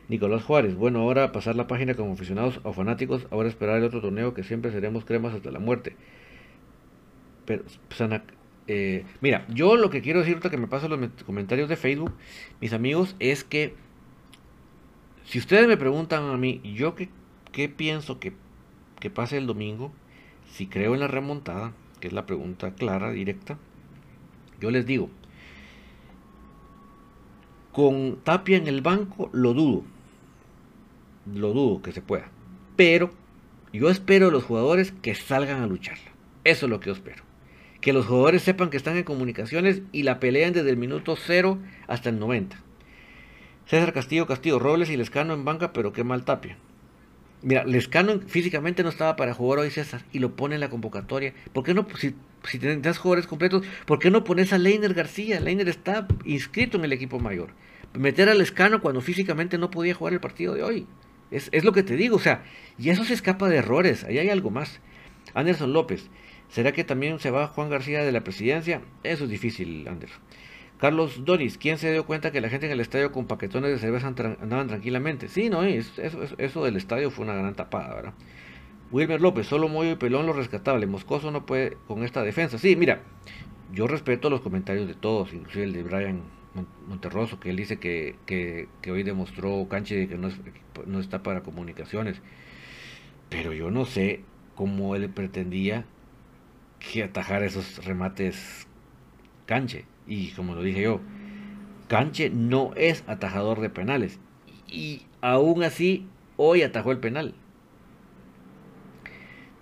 Nicolás 0.10 0.44
Juárez, 0.44 0.76
bueno, 0.76 1.00
ahora 1.00 1.32
pasar 1.32 1.56
la 1.56 1.68
página 1.68 1.94
como 1.94 2.14
aficionados 2.14 2.60
o 2.64 2.74
fanáticos, 2.74 3.28
ahora 3.30 3.50
esperar 3.50 3.78
el 3.78 3.84
otro 3.84 4.02
torneo 4.02 4.34
que 4.34 4.44
siempre 4.44 4.72
seremos 4.72 5.06
cremas 5.06 5.34
hasta 5.34 5.52
la 5.52 5.60
muerte. 5.60 5.96
Pero, 7.46 7.64
Sana, 7.90 8.24
eh, 8.68 9.06
mira, 9.22 9.46
yo 9.50 9.76
lo 9.76 9.90
que 9.90 10.02
quiero 10.02 10.20
decirte 10.20 10.50
que 10.50 10.58
me 10.58 10.68
paso 10.68 10.88
los 10.88 11.10
comentarios 11.26 11.68
de 11.68 11.76
Facebook, 11.76 12.14
mis 12.62 12.74
amigos, 12.74 13.16
es 13.20 13.44
que 13.44 13.74
si 15.26 15.40
ustedes 15.40 15.68
me 15.68 15.78
preguntan 15.78 16.24
a 16.24 16.38
mí, 16.38 16.62
yo 16.64 16.96
qué, 16.96 17.10
qué 17.52 17.68
pienso 17.68 18.20
que, 18.20 18.34
que 19.00 19.10
pase 19.10 19.38
el 19.38 19.48
domingo, 19.48 19.92
si 20.52 20.68
creo 20.68 20.94
en 20.94 21.00
la 21.00 21.08
remontada, 21.08 21.74
que 22.00 22.08
es 22.08 22.14
la 22.14 22.26
pregunta 22.26 22.74
clara, 22.74 23.12
directa, 23.12 23.58
yo 24.60 24.72
les 24.72 24.86
digo, 24.86 25.10
con 27.72 28.18
Tapia 28.24 28.58
en 28.58 28.68
el 28.68 28.82
banco 28.82 29.30
lo 29.34 29.54
dudo, 29.54 29.84
lo 31.34 31.54
dudo 31.54 31.82
que 31.82 31.92
se 31.92 32.02
pueda, 32.02 32.30
pero 32.76 33.12
yo 33.74 33.90
espero 33.90 34.28
a 34.28 34.32
los 34.32 34.44
jugadores 34.44 34.92
que 34.92 35.16
salgan 35.16 35.62
a 35.62 35.68
lucharla, 35.68 36.12
eso 36.44 36.66
es 36.66 36.70
lo 36.70 36.80
que 36.80 36.88
yo 36.88 36.94
espero 36.94 37.28
que 37.82 37.94
los 37.94 38.06
jugadores 38.06 38.44
sepan 38.44 38.70
que 38.70 38.78
están 38.78 38.98
en 38.98 39.04
comunicaciones 39.04 39.82
y 39.92 40.04
la 40.04 40.20
pelean 40.20 40.54
desde 40.54 40.70
el 40.70 40.78
minuto 40.78 41.16
0 41.16 41.60
hasta 41.88 42.10
el 42.10 42.20
90. 42.20 42.62
César 43.66 43.94
Castillo, 43.94 44.28
Castillo, 44.28 44.60
Robles 44.60 44.90
y 44.90 44.98
Lescano 44.98 45.34
en 45.34 45.46
banca, 45.46 45.74
pero 45.74 45.94
qué 45.94 46.04
mal 46.04 46.24
tapia. 46.24 46.58
Mira, 47.44 47.64
Lescano 47.66 48.20
físicamente 48.26 48.84
no 48.84 48.90
estaba 48.90 49.16
para 49.16 49.34
jugar 49.34 49.60
hoy 49.60 49.70
César 49.70 50.04
y 50.12 50.20
lo 50.20 50.36
pone 50.36 50.56
en 50.56 50.62
la 50.62 50.70
convocatoria. 50.70 51.34
¿Por 51.54 51.64
qué 51.64 51.74
no, 51.74 51.88
si, 51.98 52.16
si 52.44 52.60
jugadores 52.60 53.28
completos, 53.28 53.64
por 53.86 54.00
qué 54.00 54.10
no 54.10 54.24
pones 54.24 54.54
a 54.54 54.58
Leiner 54.58 54.94
García? 54.94 55.40
Leiner 55.40 55.70
está 55.70 56.08
inscrito 56.26 56.78
en 56.78 56.86
el 56.86 56.94
equipo 56.94 57.20
mayor. 57.20 57.50
meter 57.94 58.30
al 58.30 58.42
escano 58.42 58.82
cuando 58.82 59.02
físicamente 59.02 59.58
no 59.58 59.70
podía 59.70 59.94
jugar 59.94 60.14
el 60.14 60.20
partido 60.20 60.56
de 60.56 60.64
hoy. 60.64 60.88
Es, 61.30 61.50
es, 61.52 61.64
lo 61.64 61.74
que 61.74 61.84
te 61.84 61.96
digo, 61.96 62.16
o 62.16 62.20
sea, 62.20 62.44
y 62.78 62.90
eso 62.90 63.04
se 63.04 63.14
escapa 63.14 63.50
de 63.50 63.58
errores, 63.58 64.04
ahí 64.04 64.18
hay 64.18 64.30
algo 64.30 64.50
más. 64.50 64.80
Anderson 65.34 65.74
López, 65.74 66.10
¿será 66.50 66.72
que 66.72 66.84
también 66.84 67.20
se 67.20 67.32
va 67.32 67.48
Juan 67.48 67.70
García 67.70 68.04
de 68.04 68.12
la 68.12 68.24
presidencia? 68.24 68.82
Eso 69.04 69.26
es 69.26 69.30
difícil, 69.30 69.88
Anderson. 69.88 70.22
Carlos 70.80 71.26
Doris, 71.26 71.58
¿quién 71.58 71.80
se 71.80 71.92
dio 71.92 72.06
cuenta 72.06 72.32
que 72.32 72.40
la 72.40 72.50
gente 72.50 72.68
en 72.68 72.72
el 72.72 72.80
estadio 72.80 73.12
con 73.12 73.26
paquetones 73.26 73.72
de 73.72 73.80
cerveza 73.80 74.08
andaban 74.08 74.68
tranquilamente? 74.68 75.28
Sí, 75.28 75.50
no, 75.50 75.64
eso, 75.64 76.64
del 76.64 76.76
estadio 76.76 77.10
fue 77.10 77.26
una 77.26 77.34
gran 77.34 77.56
tapada, 77.56 77.96
¿verdad? 77.96 78.14
Wilmer 78.92 79.20
López, 79.20 79.48
solo 79.48 79.70
Moyo 79.70 79.92
y 79.92 79.96
Pelón 79.96 80.28
lo 80.28 80.34
rescatable. 80.34 80.86
Moscoso 80.86 81.32
no 81.32 81.46
puede 81.46 81.78
con 81.88 82.04
esta 82.04 82.22
defensa. 82.22 82.60
Sí, 82.60 82.76
mira, 82.76 83.02
yo 83.74 83.88
respeto 83.88 84.30
los 84.30 84.42
comentarios 84.42 84.88
de 84.88 84.94
todos, 84.94 85.34
inclusive 85.34 85.66
el 85.66 85.74
de 85.74 85.84
Brian 85.84 86.22
Monterroso, 86.88 87.40
que 87.40 87.50
él 87.50 87.56
dice 87.56 87.78
que, 87.78 88.16
que, 88.26 88.92
hoy 88.92 89.04
demostró 89.04 89.68
Canche 89.70 90.08
que 90.08 90.18
no, 90.18 90.30
no 90.86 91.00
está 91.00 91.24
para 91.24 91.42
comunicaciones. 91.42 92.22
Pero 93.30 93.52
yo 93.52 93.72
no 93.72 93.86
sé 93.86 94.22
cómo 94.56 94.96
él 94.96 95.10
pretendía 95.10 95.86
que 96.80 97.04
atajar 97.04 97.44
esos 97.44 97.84
remates 97.84 98.67
Canche. 99.48 99.86
Y 100.06 100.30
como 100.32 100.54
lo 100.54 100.62
dije 100.62 100.84
yo, 100.84 101.02
Canche 101.88 102.30
no 102.30 102.74
es 102.76 103.04
atajador 103.08 103.62
de 103.62 103.72
penales. 103.72 104.20
Y 104.68 105.08
aún 105.22 105.64
así, 105.64 106.06
hoy 106.36 106.62
atajó 106.62 106.92
el 106.92 107.00
penal. 107.00 107.34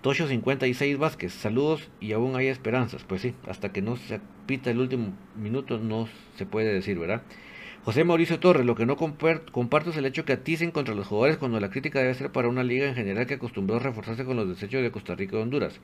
Tocho 0.02 0.28
56 0.28 0.98
Vázquez, 0.98 1.32
saludos 1.32 1.88
y 2.00 2.12
aún 2.12 2.36
hay 2.36 2.48
esperanzas. 2.48 3.04
Pues 3.04 3.22
sí, 3.22 3.34
hasta 3.48 3.72
que 3.72 3.82
no 3.82 3.96
se 3.96 4.20
pita 4.46 4.70
el 4.70 4.78
último 4.78 5.14
minuto 5.34 5.78
no 5.78 6.08
se 6.36 6.46
puede 6.46 6.72
decir, 6.72 6.98
¿verdad? 6.98 7.22
José 7.84 8.02
Mauricio 8.02 8.40
Torres, 8.40 8.66
lo 8.66 8.74
que 8.74 8.84
no 8.84 8.96
comparto 8.96 9.90
es 9.90 9.96
el 9.96 10.06
hecho 10.06 10.24
que 10.24 10.32
aticen 10.32 10.72
contra 10.72 10.94
los 10.94 11.06
jugadores 11.06 11.36
cuando 11.36 11.60
la 11.60 11.70
crítica 11.70 12.00
debe 12.00 12.14
ser 12.14 12.32
para 12.32 12.48
una 12.48 12.64
liga 12.64 12.86
en 12.88 12.96
general 12.96 13.26
que 13.26 13.34
acostumbró 13.34 13.76
a 13.76 13.78
reforzarse 13.78 14.24
con 14.24 14.36
los 14.36 14.48
desechos 14.48 14.82
de 14.82 14.90
Costa 14.90 15.14
Rica 15.14 15.36
y 15.36 15.42
Honduras. 15.42 15.80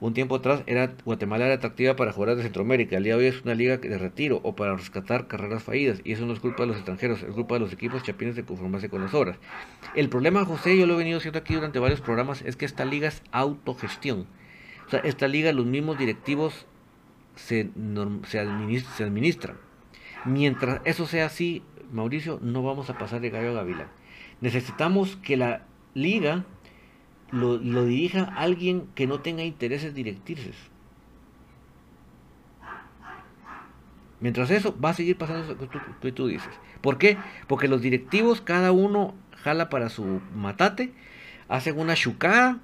Un 0.00 0.14
tiempo 0.14 0.36
atrás 0.36 0.62
era, 0.66 0.94
Guatemala 1.04 1.46
era 1.46 1.54
atractiva 1.54 1.96
para 1.96 2.12
jugadores 2.12 2.38
de 2.38 2.44
Centroamérica, 2.44 2.96
el 2.96 3.04
día 3.04 3.16
de 3.16 3.20
hoy 3.20 3.26
es 3.26 3.42
una 3.42 3.54
liga 3.54 3.78
de 3.78 3.98
retiro 3.98 4.40
o 4.44 4.54
para 4.54 4.76
rescatar 4.76 5.26
carreras 5.26 5.64
fallidas 5.64 6.00
y 6.04 6.12
eso 6.12 6.24
no 6.24 6.32
es 6.32 6.38
culpa 6.38 6.62
de 6.62 6.68
los 6.68 6.76
extranjeros, 6.76 7.22
es 7.24 7.34
culpa 7.34 7.54
de 7.54 7.60
los 7.60 7.72
equipos 7.72 8.04
chapines 8.04 8.36
de 8.36 8.44
conformarse 8.44 8.88
con 8.88 9.02
las 9.02 9.12
obras. 9.12 9.38
El 9.96 10.08
problema, 10.08 10.44
José, 10.44 10.78
yo 10.78 10.86
lo 10.86 10.94
he 10.94 10.98
venido 10.98 11.18
diciendo 11.18 11.40
aquí 11.40 11.54
durante 11.54 11.80
varios 11.80 12.00
programas, 12.00 12.42
es 12.42 12.54
que 12.54 12.64
esta 12.64 12.84
liga 12.84 13.08
es 13.08 13.22
autogestión. 13.32 14.26
O 14.86 14.90
sea, 14.90 15.00
esta 15.00 15.26
liga 15.26 15.52
los 15.52 15.66
mismos 15.66 15.98
directivos 15.98 16.66
se, 17.34 17.70
se 18.26 18.38
administran 18.38 19.56
Mientras 20.24 20.80
eso 20.84 21.06
sea 21.06 21.26
así, 21.26 21.62
Mauricio, 21.92 22.38
no 22.42 22.62
vamos 22.62 22.90
a 22.90 22.98
pasar 22.98 23.20
de 23.20 23.30
gallo 23.30 23.50
a 23.50 23.54
Gavilán. 23.54 23.88
Necesitamos 24.40 25.16
que 25.16 25.36
la 25.36 25.62
liga 25.94 26.44
lo, 27.30 27.84
dirija 27.84 28.24
alguien 28.24 28.88
que 28.94 29.06
no 29.06 29.20
tenga 29.20 29.42
intereses 29.42 29.94
directrices. 29.94 30.56
Mientras 34.20 34.50
eso, 34.50 34.76
va 34.80 34.90
a 34.90 34.94
seguir 34.94 35.16
pasando 35.16 35.44
eso 35.44 35.56
que 36.00 36.12
tú, 36.12 36.26
dices. 36.26 36.50
¿Por 36.80 36.98
qué? 36.98 37.16
Porque 37.46 37.68
los 37.68 37.82
directivos, 37.82 38.40
cada 38.40 38.72
uno 38.72 39.14
jala 39.36 39.68
para 39.68 39.88
su 39.90 40.20
matate, 40.34 40.92
hacen 41.48 41.78
una 41.78 41.94
chucada, 41.94 42.58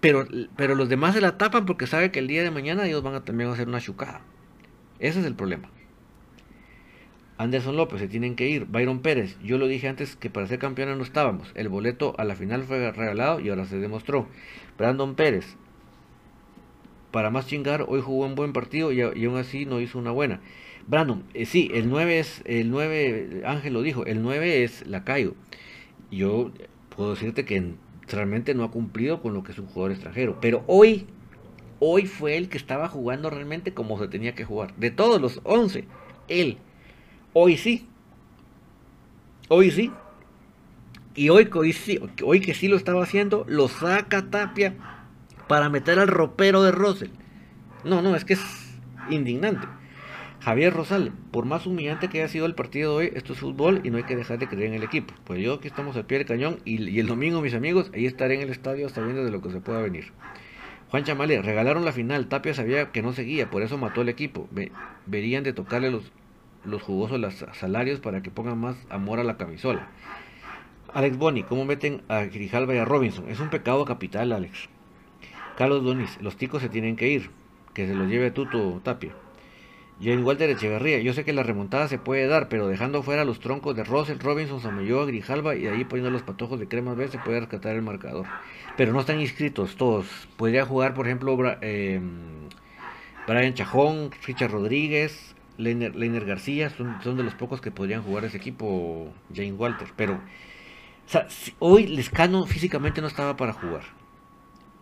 pero, 0.00 0.26
pero 0.56 0.74
los 0.74 0.90
demás 0.90 1.14
se 1.14 1.22
la 1.22 1.38
tapan 1.38 1.64
porque 1.64 1.86
saben 1.86 2.10
que 2.10 2.18
el 2.18 2.28
día 2.28 2.42
de 2.42 2.50
mañana 2.50 2.86
ellos 2.86 3.02
van 3.02 3.14
a 3.14 3.24
también 3.24 3.48
hacer 3.48 3.66
una 3.66 3.80
chucada. 3.80 4.20
Ese 4.98 5.20
es 5.20 5.26
el 5.26 5.34
problema. 5.34 5.70
Anderson 7.38 7.76
López 7.76 8.00
se 8.00 8.08
tienen 8.08 8.34
que 8.34 8.48
ir. 8.48 8.66
Byron 8.66 8.98
Pérez, 8.98 9.38
yo 9.42 9.58
lo 9.58 9.68
dije 9.68 9.88
antes 9.88 10.16
que 10.16 10.28
para 10.28 10.48
ser 10.48 10.58
campeona 10.58 10.96
no 10.96 11.04
estábamos. 11.04 11.52
El 11.54 11.68
boleto 11.68 12.14
a 12.18 12.24
la 12.24 12.34
final 12.34 12.64
fue 12.64 12.90
regalado 12.90 13.38
y 13.38 13.48
ahora 13.48 13.64
se 13.64 13.78
demostró. 13.78 14.26
Brandon 14.76 15.14
Pérez, 15.14 15.56
para 17.12 17.30
más 17.30 17.46
chingar, 17.46 17.86
hoy 17.88 18.00
jugó 18.00 18.26
un 18.26 18.34
buen 18.34 18.52
partido 18.52 18.92
y, 18.92 19.00
aún 19.00 19.36
así 19.36 19.64
no 19.64 19.80
hizo 19.80 19.98
una 19.98 20.10
buena. 20.10 20.40
Brandon, 20.88 21.22
eh, 21.32 21.46
sí, 21.46 21.70
el 21.72 21.88
9 21.88 22.18
es, 22.18 22.42
el 22.44 22.70
9, 22.70 23.42
Ángel 23.46 23.72
lo 23.72 23.82
dijo, 23.82 24.04
el 24.04 24.20
9 24.20 24.64
es 24.64 24.86
Lacayo. 24.86 25.34
Yo 26.10 26.50
puedo 26.96 27.10
decirte 27.10 27.44
que 27.44 27.74
realmente 28.08 28.54
no 28.54 28.64
ha 28.64 28.70
cumplido 28.70 29.22
con 29.22 29.32
lo 29.32 29.44
que 29.44 29.52
es 29.52 29.58
un 29.58 29.66
jugador 29.66 29.92
extranjero. 29.92 30.38
Pero 30.40 30.64
hoy, 30.66 31.06
hoy 31.78 32.06
fue 32.06 32.36
el 32.36 32.48
que 32.48 32.58
estaba 32.58 32.88
jugando 32.88 33.30
realmente 33.30 33.74
como 33.74 33.96
se 33.98 34.08
tenía 34.08 34.34
que 34.34 34.44
jugar. 34.44 34.74
De 34.76 34.90
todos 34.90 35.20
los 35.20 35.40
11, 35.44 35.84
él 36.26 36.58
Hoy 37.40 37.56
sí. 37.56 37.86
Hoy 39.46 39.70
sí. 39.70 39.92
Y 41.14 41.28
hoy, 41.28 41.48
hoy, 41.54 41.72
sí, 41.72 42.00
hoy 42.24 42.40
que 42.40 42.52
sí 42.52 42.66
lo 42.66 42.76
estaba 42.76 43.04
haciendo, 43.04 43.44
lo 43.46 43.68
saca 43.68 44.28
Tapia 44.28 44.74
para 45.46 45.68
meter 45.68 46.00
al 46.00 46.08
ropero 46.08 46.64
de 46.64 46.72
Rosell. 46.72 47.12
No, 47.84 48.02
no, 48.02 48.16
es 48.16 48.24
que 48.24 48.32
es 48.32 48.40
indignante. 49.08 49.68
Javier 50.40 50.74
Rosal, 50.74 51.12
por 51.30 51.44
más 51.44 51.64
humillante 51.64 52.08
que 52.08 52.18
haya 52.18 52.28
sido 52.28 52.44
el 52.44 52.56
partido 52.56 52.98
de 52.98 53.06
hoy, 53.06 53.12
esto 53.14 53.34
es 53.34 53.38
fútbol 53.38 53.82
y 53.84 53.90
no 53.90 53.98
hay 53.98 54.02
que 54.02 54.16
dejar 54.16 54.40
de 54.40 54.48
creer 54.48 54.70
en 54.70 54.74
el 54.74 54.82
equipo. 54.82 55.14
Pues 55.22 55.40
yo 55.40 55.54
aquí 55.54 55.68
estamos 55.68 55.94
al 55.94 56.06
pie 56.06 56.18
del 56.18 56.26
cañón 56.26 56.58
y, 56.64 56.98
el 56.98 57.06
domingo, 57.06 57.40
mis 57.40 57.54
amigos, 57.54 57.92
ahí 57.94 58.06
estaré 58.06 58.34
en 58.34 58.40
el 58.40 58.50
estadio 58.50 58.88
sabiendo 58.88 59.24
de 59.24 59.30
lo 59.30 59.40
que 59.40 59.52
se 59.52 59.60
pueda 59.60 59.80
venir. 59.80 60.10
Juan 60.90 61.04
Chamale, 61.04 61.40
regalaron 61.40 61.84
la 61.84 61.92
final, 61.92 62.26
Tapia 62.26 62.52
sabía 62.52 62.90
que 62.90 63.00
no 63.00 63.12
seguía, 63.12 63.48
por 63.48 63.62
eso 63.62 63.78
mató 63.78 64.02
el 64.02 64.08
equipo. 64.08 64.48
verían 65.06 65.44
de 65.44 65.52
tocarle 65.52 65.92
los, 65.92 66.10
los 66.68 66.82
jugosos 66.82 67.18
los 67.18 67.34
salarios 67.54 68.00
para 68.00 68.22
que 68.22 68.30
pongan 68.30 68.58
más 68.58 68.76
amor 68.90 69.20
a 69.20 69.24
la 69.24 69.36
camisola. 69.36 69.88
Alex 70.92 71.18
Boni, 71.18 71.42
¿cómo 71.42 71.64
meten 71.64 72.02
a 72.08 72.22
Grijalva 72.24 72.74
y 72.74 72.78
a 72.78 72.84
Robinson? 72.84 73.28
Es 73.28 73.40
un 73.40 73.50
pecado 73.50 73.84
capital, 73.84 74.32
Alex. 74.32 74.68
Carlos 75.56 75.82
Donis, 75.82 76.18
los 76.22 76.36
ticos 76.36 76.62
se 76.62 76.68
tienen 76.68 76.96
que 76.96 77.08
ir. 77.08 77.30
Que 77.74 77.86
se 77.86 77.94
los 77.94 78.08
lleve 78.08 78.30
Tuto 78.30 78.80
Tapia. 78.82 79.12
Jane 80.00 80.22
Walter 80.22 80.48
Echeverría, 80.48 81.00
yo 81.00 81.12
sé 81.12 81.24
que 81.24 81.32
la 81.32 81.42
remontada 81.42 81.88
se 81.88 81.98
puede 81.98 82.28
dar, 82.28 82.48
pero 82.48 82.68
dejando 82.68 83.02
fuera 83.02 83.24
los 83.24 83.40
troncos 83.40 83.74
de 83.74 83.82
Russell, 83.82 84.18
Robinson, 84.20 84.60
Samoyoa, 84.60 85.06
Grijalva 85.06 85.56
y 85.56 85.66
ahí 85.66 85.84
poniendo 85.84 86.10
los 86.10 86.22
patojos 86.22 86.60
de 86.60 86.68
crema 86.68 86.94
B 86.94 87.08
se 87.08 87.18
puede 87.18 87.40
rescatar 87.40 87.74
el 87.74 87.82
marcador. 87.82 88.26
Pero 88.76 88.92
no 88.92 89.00
están 89.00 89.20
inscritos 89.20 89.74
todos. 89.74 90.06
Podría 90.36 90.64
jugar, 90.64 90.94
por 90.94 91.06
ejemplo, 91.06 91.36
eh, 91.60 92.00
Brian 93.26 93.54
Chajón, 93.54 94.10
Richard 94.24 94.52
Rodríguez, 94.52 95.27
Leiner, 95.58 96.24
García 96.24 96.70
son, 96.70 97.16
de 97.16 97.24
los 97.24 97.34
pocos 97.34 97.60
que 97.60 97.70
podrían 97.70 98.02
jugar 98.02 98.24
ese 98.24 98.36
equipo, 98.36 99.12
Jane 99.34 99.52
Walter. 99.52 99.88
Pero, 99.96 100.20
hoy 101.58 101.88
Lescano 101.88 102.46
físicamente 102.46 103.00
no 103.00 103.08
estaba 103.08 103.36
para 103.36 103.52
jugar. 103.52 103.82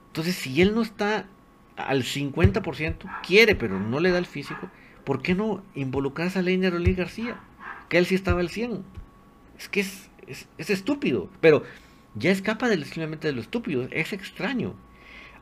Entonces, 0.09 0.37
si 0.37 0.61
él 0.61 0.75
no 0.75 0.83
está 0.83 1.27
al 1.77 2.03
50%, 2.05 3.21
quiere, 3.27 3.55
pero 3.55 3.81
no 3.81 4.01
le 4.01 4.11
da 4.11 4.19
el 4.19 4.27
físico, 4.27 4.71
¿por 5.05 5.23
qué 5.23 5.35
no 5.35 5.63
involucras 5.75 6.37
a 6.37 6.43
Leiner 6.43 6.75
o 6.75 6.79
García? 6.95 7.41
Que 7.89 7.99
él 7.99 8.07
sí 8.07 8.15
estaba 8.15 8.41
al 8.41 8.51
100. 8.51 8.85
Es 9.59 9.69
que 9.71 9.81
es, 9.81 10.11
es, 10.27 10.71
estúpido, 10.71 11.31
pero 11.41 11.63
ya 12.15 12.31
escapa 12.31 12.69
del, 12.69 12.85
simplemente 12.85 13.29
de 13.29 13.35
lo 13.35 13.41
estúpido, 13.41 13.89
es 13.91 14.13
extraño. 14.13 14.75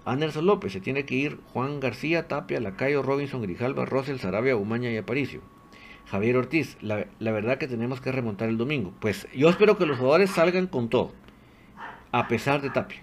Anderson 0.04 0.46
López, 0.46 0.72
se 0.72 0.80
tiene 0.80 1.04
que 1.04 1.14
ir 1.14 1.38
Juan 1.52 1.80
García, 1.80 2.28
Tapia, 2.28 2.60
Lacayo, 2.60 3.02
Robinson, 3.02 3.42
Grijalva, 3.42 3.86
Rosel, 3.86 4.20
Sarabia, 4.20 4.56
Umaña 4.56 4.90
y 4.90 4.96
Aparicio. 4.96 5.40
Javier 6.06 6.36
Ortiz, 6.36 6.76
la, 6.82 7.06
verdad 7.18 7.56
que 7.58 7.66
tenemos 7.66 8.00
que 8.00 8.12
remontar 8.12 8.48
el 8.48 8.58
domingo. 8.58 8.92
Pues 9.00 9.26
yo 9.34 9.48
espero 9.48 9.78
que 9.78 9.86
los 9.86 9.98
jugadores 9.98 10.30
salgan 10.30 10.66
con 10.66 10.90
todo, 10.90 11.12
a 12.12 12.28
pesar 12.28 12.60
de 12.60 12.70
Tapia. 12.70 13.02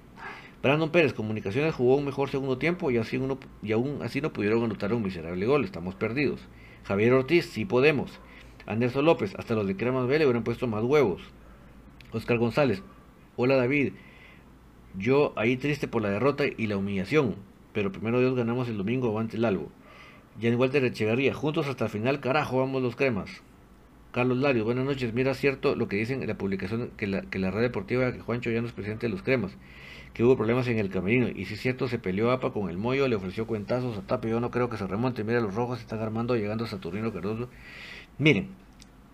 Brandon 0.62 0.92
Pérez, 0.92 1.14
Comunicaciones 1.14 1.74
jugó 1.74 1.96
un 1.96 2.06
mejor 2.06 2.30
segundo 2.30 2.60
tiempo 2.60 2.92
y, 2.92 2.98
así 2.98 3.18
uno, 3.18 3.40
y 3.64 3.72
aún 3.72 4.00
así 4.04 4.22
no 4.22 4.32
pudieron 4.32 4.64
anotar 4.64 4.94
un 4.94 5.02
miserable 5.02 5.46
gol, 5.48 5.66
estamos 5.66 5.96
perdidos. 5.96 6.40
Javier 6.84 7.14
Ortiz, 7.14 7.48
sí 7.48 7.66
podemos. 7.66 8.20
Anderson 8.68 9.06
López, 9.06 9.34
hasta 9.38 9.56
los 9.56 9.66
de 9.66 9.76
Cremas 9.76 10.06
Vélez 10.06 10.28
hubieran 10.28 10.44
puesto 10.44 10.68
más 10.68 10.84
huevos. 10.84 11.24
Oscar 12.12 12.38
González, 12.38 12.84
hola 13.38 13.56
David, 13.56 13.94
yo 14.98 15.34
ahí 15.36 15.58
triste 15.58 15.88
por 15.88 16.02
la 16.02 16.10
derrota 16.10 16.44
y 16.46 16.68
la 16.68 16.78
humillación, 16.78 17.36
pero 17.74 17.92
primero 17.92 18.20
Dios 18.20 18.36
ganamos 18.36 18.68
el 18.68 18.78
domingo 18.78 19.10
avante 19.10 19.38
el 19.38 19.46
algo. 19.46 19.70
Jan 20.42 20.56
Walter 20.56 20.84
Echegarría, 20.84 21.34
juntos 21.34 21.68
hasta 21.68 21.86
el 21.86 21.90
final, 21.90 22.20
carajo, 22.20 22.60
vamos 22.60 22.82
los 22.82 22.96
cremas. 22.96 23.42
Carlos 24.12 24.38
Lario, 24.40 24.66
buenas 24.66 24.84
noches. 24.84 25.14
Mira, 25.14 25.34
cierto 25.34 25.76
lo 25.76 25.88
que 25.88 25.96
dicen 25.96 26.22
en 26.22 26.28
la 26.28 26.38
publicación 26.38 26.92
que 26.98 27.08
la, 27.08 27.22
que 27.22 27.40
la 27.40 27.50
red 27.50 27.62
deportiva 27.62 28.12
que 28.12 28.20
Juancho 28.20 28.52
ya 28.52 28.60
no 28.60 28.68
es 28.68 28.74
presidente 28.74 29.08
de 29.08 29.12
los 29.12 29.24
cremas, 29.24 29.56
que 30.14 30.26
hubo 30.26 30.36
problemas 30.36 30.68
en 30.68 30.80
el 30.80 30.90
camerino. 30.90 31.30
Y 31.30 31.46
si 31.46 31.54
es 31.54 31.62
cierto, 31.62 31.88
se 31.88 31.98
peleó 31.98 32.32
APA 32.32 32.52
con 32.52 32.70
el 32.70 32.78
Moyo, 32.78 33.08
le 33.08 33.16
ofreció 33.16 33.48
cuentazos 33.48 33.98
a 33.98 34.02
Tapia. 34.02 34.32
Yo 34.32 34.42
no 34.42 34.52
creo 34.52 34.70
que 34.70 34.76
se 34.76 34.86
remonte. 34.86 35.24
Mira, 35.24 35.40
los 35.40 35.56
rojos 35.56 35.80
están 35.80 36.00
armando, 36.00 36.36
llegando 36.36 36.66
a 36.66 36.68
Saturnino 36.68 37.14
Cardoso. 37.14 37.48
Miren, 38.18 38.50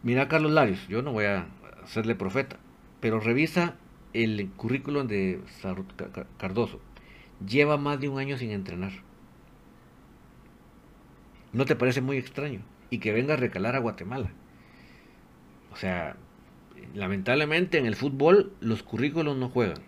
mira 0.02 0.28
Carlos 0.28 0.52
Larios, 0.52 0.88
yo 0.88 1.04
no 1.04 1.12
voy 1.12 1.26
a 1.26 1.46
hacerle 1.84 2.16
profeta, 2.16 2.58
pero 3.00 3.20
revisa 3.20 3.76
el 4.24 4.50
currículum 4.56 5.08
de 5.08 5.42
Cardoso 6.38 6.80
lleva 7.46 7.78
más 7.78 8.00
de 8.00 8.10
un 8.10 8.20
año 8.20 8.38
sin 8.38 8.52
entrenar. 8.52 8.92
¿No 11.54 11.66
te 11.66 11.76
parece 11.76 12.02
muy 12.02 12.18
extraño? 12.18 12.62
Y 12.90 13.00
que 13.00 13.14
venga 13.14 13.36
a 13.36 13.38
recalar 13.38 13.76
a 13.76 13.80
Guatemala. 13.80 14.32
O 15.72 15.76
sea, 15.76 16.16
lamentablemente 16.96 17.78
en 17.78 17.86
el 17.86 17.96
fútbol 17.96 18.54
los 18.60 18.82
currículos 18.84 19.38
no 19.38 19.50
juegan. 19.50 19.82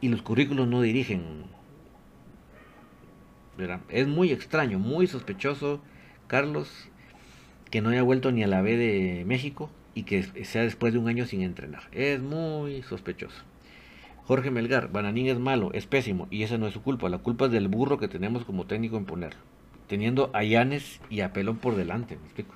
Y 0.00 0.08
los 0.08 0.22
currículos 0.22 0.68
no 0.68 0.82
dirigen. 0.82 1.44
Es 3.88 4.06
muy 4.06 4.32
extraño, 4.32 4.78
muy 4.78 5.06
sospechoso, 5.06 5.80
Carlos, 6.26 6.90
que 7.70 7.80
no 7.80 7.88
haya 7.88 8.02
vuelto 8.02 8.30
ni 8.32 8.42
a 8.42 8.46
la 8.46 8.60
B 8.60 8.76
de 8.76 9.24
México 9.24 9.70
y 9.96 10.04
que 10.04 10.22
sea 10.44 10.62
después 10.62 10.92
de 10.92 11.00
un 11.00 11.08
año 11.08 11.26
sin 11.26 11.42
entrenar. 11.42 11.84
Es 11.92 12.20
muy 12.22 12.82
sospechoso. 12.82 13.42
Jorge 14.26 14.50
Melgar, 14.50 14.92
Bananín 14.92 15.28
es 15.28 15.38
malo, 15.38 15.72
es 15.74 15.86
pésimo, 15.86 16.28
y 16.30 16.42
esa 16.44 16.58
no 16.58 16.66
es 16.68 16.74
su 16.74 16.82
culpa. 16.82 17.08
La 17.08 17.18
culpa 17.18 17.46
es 17.46 17.52
del 17.52 17.68
burro 17.68 17.98
que 17.98 18.08
tenemos 18.08 18.44
como 18.44 18.66
técnico 18.66 18.98
en 18.98 19.06
ponerlo. 19.06 19.40
Teniendo 19.88 20.30
a 20.34 20.44
Yanes 20.44 21.00
y 21.10 21.20
a 21.22 21.32
Pelón 21.32 21.58
por 21.58 21.76
delante, 21.76 22.16
me 22.16 22.24
explico. 22.26 22.54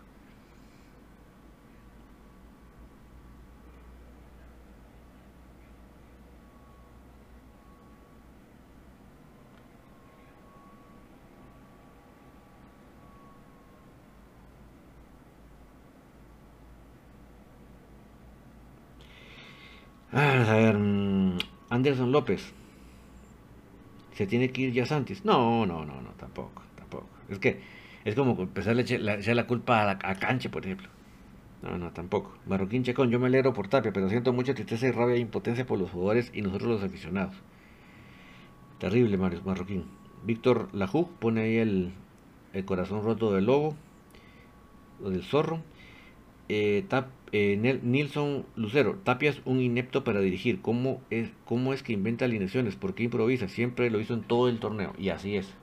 Ah, 20.12 20.44
a 20.52 20.56
ver, 20.56 20.76
mm, 20.78 21.38
Anderson 21.80 22.12
López. 22.12 22.52
¿Se 24.12 24.26
tiene 24.26 24.50
que 24.50 24.62
ir 24.62 24.72
ya 24.72 24.84
Santis? 24.84 25.24
No, 25.24 25.64
no, 25.64 25.86
no, 25.86 26.00
no, 26.02 26.10
tampoco, 26.18 26.62
tampoco. 26.76 27.08
Es 27.30 27.38
que 27.38 27.60
es 28.04 28.14
como 28.14 28.40
empezar 28.42 28.76
a 28.76 28.80
echar 28.82 29.00
la, 29.00 29.46
culpa 29.46 29.82
a, 29.82 29.90
a, 29.92 30.14
Canche, 30.16 30.50
por 30.50 30.64
ejemplo. 30.66 30.88
No, 31.62 31.78
no, 31.78 31.90
tampoco. 31.92 32.36
Marroquín 32.46 32.84
Checón, 32.84 33.10
yo 33.10 33.18
me 33.18 33.28
alegro 33.28 33.54
por 33.54 33.68
Tapia, 33.68 33.92
pero 33.92 34.10
siento 34.10 34.32
mucha 34.34 34.54
tristeza 34.54 34.88
y 34.88 34.90
rabia 34.90 35.14
e 35.14 35.20
impotencia 35.20 35.66
por 35.66 35.78
los 35.78 35.90
jugadores 35.90 36.30
y 36.34 36.42
nosotros 36.42 36.70
los 36.70 36.82
aficionados. 36.82 37.34
Terrible, 38.78 39.16
Marroquín. 39.16 39.84
Víctor 40.24 40.68
Lajú 40.74 41.08
pone 41.18 41.42
ahí 41.42 41.56
el, 41.56 41.92
el 42.52 42.64
corazón 42.66 43.02
roto 43.02 43.32
del 43.32 43.46
lobo, 43.46 43.74
o 45.02 45.08
del 45.08 45.22
zorro. 45.22 45.62
Eh, 46.52 46.84
eh, 47.30 47.80
Nilson 47.84 48.44
Lucero, 48.56 48.96
Tapia 49.04 49.30
es 49.30 49.40
un 49.44 49.60
inepto 49.60 50.02
para 50.02 50.18
dirigir. 50.18 50.60
¿Cómo 50.60 51.00
es, 51.08 51.30
¿Cómo 51.44 51.72
es 51.72 51.84
que 51.84 51.92
inventa 51.92 52.24
alineaciones? 52.24 52.74
¿Por 52.74 52.96
qué 52.96 53.04
improvisa? 53.04 53.46
Siempre 53.46 53.88
lo 53.88 54.00
hizo 54.00 54.14
en 54.14 54.22
todo 54.22 54.48
el 54.48 54.58
torneo. 54.58 54.92
Y 54.98 55.10
así 55.10 55.36
es. 55.36 55.54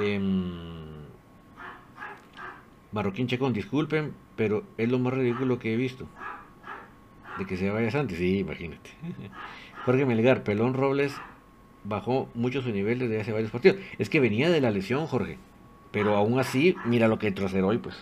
Eh, 0.00 0.18
Marroquín 2.92 3.26
Chacón, 3.26 3.52
disculpen, 3.52 4.14
pero 4.36 4.64
es 4.78 4.88
lo 4.88 4.98
más 4.98 5.12
ridículo 5.12 5.58
que 5.58 5.74
he 5.74 5.76
visto. 5.76 6.08
De 7.36 7.44
que 7.44 7.58
se 7.58 7.68
vaya 7.68 8.00
antes, 8.00 8.16
sí, 8.16 8.38
imagínate. 8.38 8.88
Jorge 9.84 10.06
Melgar, 10.06 10.44
Pelón 10.44 10.72
Robles 10.72 11.14
bajó 11.88 12.28
mucho 12.34 12.62
su 12.62 12.70
nivel 12.70 12.98
desde 12.98 13.20
hace 13.20 13.32
varios 13.32 13.50
partidos. 13.50 13.78
Es 13.98 14.10
que 14.10 14.20
venía 14.20 14.50
de 14.50 14.60
la 14.60 14.70
lesión, 14.70 15.06
Jorge. 15.06 15.38
Pero 15.90 16.16
aún 16.16 16.38
así, 16.38 16.76
mira 16.84 17.08
lo 17.08 17.18
que 17.18 17.28
hacer 17.28 17.64
hoy, 17.64 17.78
pues. 17.78 17.96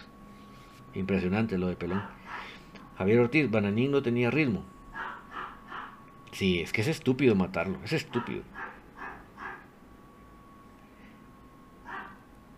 Impresionante 0.94 1.56
lo 1.56 1.68
de 1.68 1.76
Pelón. 1.76 2.02
Javier 2.98 3.20
Ortiz, 3.20 3.50
Bananín 3.50 3.92
no 3.92 4.02
tenía 4.02 4.30
ritmo. 4.30 4.64
Sí, 6.32 6.60
es 6.60 6.72
que 6.72 6.80
es 6.80 6.88
estúpido 6.88 7.34
matarlo, 7.34 7.78
es 7.84 7.92
estúpido. 7.92 8.42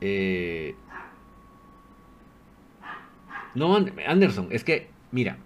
Eh... 0.01 0.75
No, 3.55 3.77
Anderson, 3.77 4.49
es 4.51 4.65
que, 4.65 4.89
mira, 5.11 5.39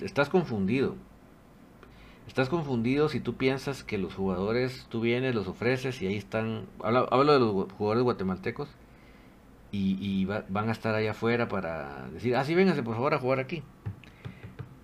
estás 0.00 0.28
confundido. 0.28 0.96
Estás 2.30 2.48
confundido 2.48 3.08
si 3.08 3.18
tú 3.18 3.34
piensas 3.34 3.82
que 3.82 3.98
los 3.98 4.14
jugadores, 4.14 4.86
tú 4.88 5.00
vienes, 5.00 5.34
los 5.34 5.48
ofreces 5.48 6.00
y 6.00 6.06
ahí 6.06 6.14
están. 6.14 6.66
Hablo, 6.80 7.32
de 7.32 7.40
los 7.40 7.72
jugadores 7.72 8.04
guatemaltecos 8.04 8.68
y, 9.72 10.26
van 10.26 10.68
a 10.68 10.70
estar 10.70 10.94
allá 10.94 11.10
afuera 11.10 11.48
para 11.48 12.08
decir, 12.10 12.36
ah, 12.36 12.44
sí, 12.44 12.54
vénganse 12.54 12.84
por 12.84 12.94
favor 12.94 13.14
a 13.14 13.18
jugar 13.18 13.40
aquí. 13.40 13.64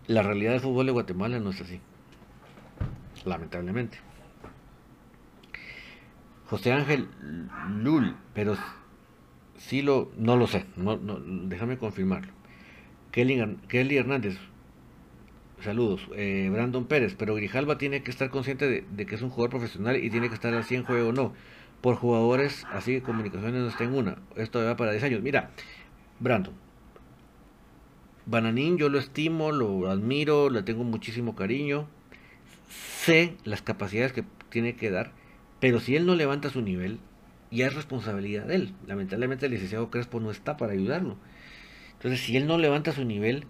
La 0.08 0.24
realidad 0.24 0.50
del 0.50 0.60
fútbol 0.60 0.86
de 0.86 0.92
Guatemala 0.92 1.38
no 1.38 1.50
es 1.50 1.60
así. 1.60 1.80
Lamentablemente. 3.24 3.98
José 6.46 6.72
Ángel 6.72 7.08
Lul, 7.76 8.16
pero 8.34 8.56
sí 9.56 9.82
lo, 9.82 10.10
no 10.16 10.36
lo 10.36 10.48
sé, 10.48 10.66
no, 10.74 10.96
déjame 10.96 11.78
confirmarlo. 11.78 12.32
Kelly, 13.12 13.56
Kelly 13.68 13.98
Hernández, 13.98 14.36
Saludos. 15.62 16.08
Eh, 16.14 16.48
Brandon 16.52 16.84
Pérez, 16.86 17.14
pero 17.18 17.34
Grijalva 17.34 17.78
tiene 17.78 18.02
que 18.02 18.10
estar 18.10 18.30
consciente 18.30 18.84
de, 18.84 19.06
que 19.06 19.14
es 19.14 19.22
un 19.22 19.30
jugador 19.30 19.50
profesional 19.50 19.96
y 19.96 20.10
tiene 20.10 20.28
que 20.28 20.34
estar 20.34 20.52
así 20.54 20.74
en 20.74 20.84
juego 20.84 21.08
o 21.08 21.12
no. 21.12 21.32
Por 21.80 21.96
jugadores 21.96 22.64
así 22.72 22.94
de 22.94 23.02
comunicaciones 23.02 23.62
no 23.62 23.68
está 23.68 23.84
en 23.84 23.94
una. 23.94 24.18
Esto 24.36 24.62
va 24.62 24.76
para 24.76 24.92
10 24.92 25.04
años. 25.04 25.22
Mira, 25.22 25.50
Brandon. 26.20 26.54
Bananín 28.26 28.76
yo 28.76 28.88
lo 28.88 28.98
estimo, 28.98 29.52
lo 29.52 29.88
admiro, 29.90 30.50
le 30.50 30.62
tengo 30.62 30.84
muchísimo 30.84 31.36
cariño. 31.36 31.88
Sé 32.68 33.36
las 33.44 33.62
capacidades 33.62 34.12
que 34.12 34.24
tiene 34.50 34.74
que 34.74 34.90
dar, 34.90 35.12
pero 35.60 35.80
si 35.80 35.96
él 35.96 36.06
no 36.06 36.16
levanta 36.16 36.50
su 36.50 36.60
nivel, 36.60 36.98
ya 37.50 37.68
es 37.68 37.74
responsabilidad 37.74 38.46
de 38.46 38.56
él. 38.56 38.74
Lamentablemente 38.86 39.46
el 39.46 39.52
licenciado 39.52 39.90
Crespo 39.90 40.20
no 40.20 40.30
está 40.30 40.56
para 40.56 40.72
ayudarlo. 40.72 41.16
Entonces, 41.92 42.20
si 42.20 42.36
él 42.36 42.46
no 42.46 42.58
levanta 42.58 42.92
su 42.92 43.04
nivel, 43.04 43.46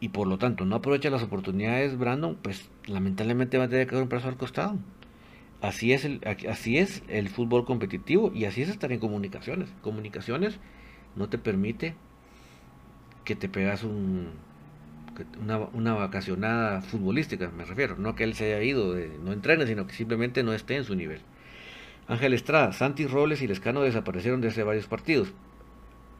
y 0.00 0.10
por 0.10 0.26
lo 0.26 0.38
tanto 0.38 0.64
no 0.64 0.76
aprovecha 0.76 1.10
las 1.10 1.22
oportunidades 1.22 1.98
Brandon, 1.98 2.36
pues 2.40 2.70
lamentablemente 2.86 3.58
va 3.58 3.64
a 3.64 3.68
tener 3.68 3.86
que 3.86 3.94
dar 3.94 4.04
un 4.04 4.08
paso 4.08 4.28
al 4.28 4.36
costado. 4.36 4.76
Así 5.60 5.92
es 5.92 6.04
el, 6.04 6.20
así 6.48 6.78
es 6.78 7.02
el 7.08 7.28
fútbol 7.28 7.64
competitivo 7.64 8.30
y 8.32 8.44
así 8.44 8.62
es 8.62 8.68
estar 8.68 8.92
en 8.92 9.00
comunicaciones. 9.00 9.68
Comunicaciones 9.82 10.58
no 11.16 11.28
te 11.28 11.38
permite 11.38 11.96
que 13.24 13.34
te 13.34 13.48
pegas 13.48 13.82
un, 13.82 14.28
una, 15.42 15.58
una, 15.58 15.94
vacacionada 15.94 16.80
futbolística, 16.80 17.50
me 17.50 17.64
refiero. 17.64 17.96
No 17.98 18.14
que 18.14 18.24
él 18.24 18.34
se 18.34 18.54
haya 18.54 18.62
ido, 18.62 18.94
de, 18.94 19.10
no 19.22 19.32
entrene, 19.32 19.66
sino 19.66 19.86
que 19.86 19.94
simplemente 19.94 20.44
no 20.44 20.52
esté 20.52 20.76
en 20.76 20.84
su 20.84 20.94
nivel. 20.94 21.20
Ángel 22.06 22.32
Estrada, 22.34 22.72
Santi 22.72 23.06
Robles 23.06 23.42
y 23.42 23.48
Lescano 23.48 23.82
desaparecieron 23.82 24.40
desde 24.40 24.62
varios 24.62 24.86
partidos. 24.86 25.32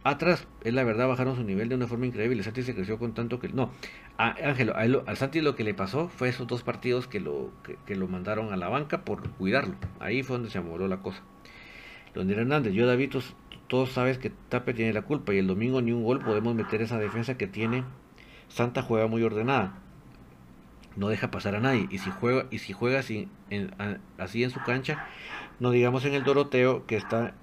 Atrás, 0.05 0.46
es 0.62 0.72
la 0.72 0.84
verdad, 0.84 1.09
bajaron 1.09 1.36
su 1.36 1.42
nivel 1.42 1.68
de 1.68 1.74
una 1.74 1.86
forma 1.86 2.07
increíble. 2.07 2.42
Santi 2.42 2.62
se 2.62 2.74
creció 2.74 2.99
con 2.99 3.14
tanto 3.14 3.40
que. 3.40 3.49
No, 3.49 3.70
Ángelo, 4.16 4.74
al 4.76 5.16
Santi 5.16 5.40
lo 5.40 5.57
que 5.57 5.64
le 5.64 5.74
pasó 5.74 6.09
fue 6.09 6.28
esos 6.28 6.46
dos 6.46 6.62
partidos 6.62 7.09
que 7.09 7.20
lo, 7.20 7.51
que, 7.84 7.96
lo 7.96 8.07
mandaron 8.07 8.53
a 8.53 8.57
la 8.57 8.68
banca 8.68 9.05
por 9.05 9.28
cuidarlo. 9.30 9.74
Ahí 9.99 10.22
fue 10.22 10.36
donde 10.36 10.51
se 10.51 10.59
amoló 10.59 10.86
la 10.86 10.99
cosa. 10.99 11.22
Leonel 12.14 12.38
Hernández, 12.38 12.72
yo 12.72 12.86
David, 12.86 13.12
todos 13.66 13.90
sabes 13.90 14.18
que 14.18 14.30
Tape 14.30 14.72
tiene 14.72 14.92
la 14.92 15.03
culpa 15.03 15.34
y 15.34 15.38
el 15.38 15.46
domingo 15.46 15.82
ni 15.82 15.92
un 15.92 16.05
gol 16.05 16.20
podemos 16.20 16.55
meter 16.55 16.80
esa 16.80 16.99
defensa 16.99 17.36
que 17.36 17.46
tiene. 17.49 17.84
Santa 18.49 18.82
juega 18.82 19.09
muy 19.09 19.22
ordenada. 19.24 19.78
No 20.96 21.09
deja 21.09 21.30
pasar 21.30 21.55
a 21.55 21.61
nadie. 21.61 21.86
Y 21.90 21.99
si 21.99 22.11
juega, 22.11 22.46
y 22.51 22.59
si 22.59 22.72
juega 22.72 23.01
así 23.01 23.28
en 23.51 24.51
su 24.51 24.61
cancha, 24.64 25.07
no 25.61 25.70
digamos 25.70 26.05
en 26.05 26.14
el 26.14 26.24
Doroteo 26.24 26.86
que 26.86 26.96
está 26.96 27.34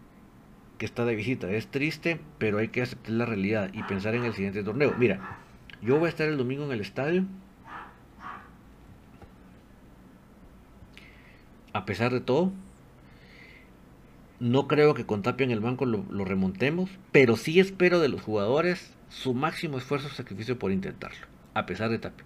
que 0.78 0.86
está 0.86 1.06
de 1.06 1.16
visita. 1.16 1.50
Es 1.50 1.68
triste, 1.68 2.20
pero 2.38 2.58
hay 2.58 2.70
que 2.70 2.82
aceptar 2.82 3.14
la 3.14 3.26
realidad 3.26 3.70
y 3.74 3.84
pensar 3.84 4.16
en 4.16 4.26
el 4.26 4.34
siguiente 4.34 4.64
torneo. 4.64 4.94
Mira, 4.98 5.40
yo 5.82 5.98
voy 5.98 6.08
a 6.08 6.10
estar 6.10 6.28
el 6.28 6.38
domingo 6.38 6.66
en 6.66 6.72
el 6.72 6.82
estadio. 6.82 7.26
A 11.74 11.86
pesar 11.86 12.14
de 12.14 12.22
todo, 12.22 12.54
no 14.40 14.68
creo 14.68 14.94
que 14.94 15.06
con 15.06 15.22
Tapia 15.22 15.44
en 15.44 15.52
el 15.52 15.60
banco 15.60 15.86
lo, 15.86 16.04
remontemos, 16.26 16.90
pero 17.12 17.36
sí 17.36 17.60
espero 17.60 18.00
de 18.00 18.10
los 18.10 18.22
jugadores 18.22 18.94
su 19.10 19.34
máximo 19.34 19.78
esfuerzo 19.78 20.08
y 20.08 20.16
sacrificio 20.16 20.58
por 20.60 20.72
intentarlo, 20.72 21.28
a 21.54 21.66
pesar 21.66 21.90
de 21.90 22.00
Tapia. 22.00 22.26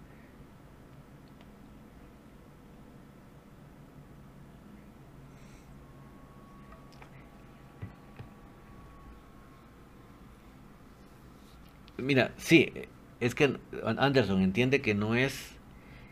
Mira, 12.02 12.32
sí, 12.36 12.72
es 13.20 13.34
que 13.34 13.58
Anderson 13.84 14.42
entiende 14.42 14.80
que 14.80 14.94
no 14.94 15.14
es 15.14 15.56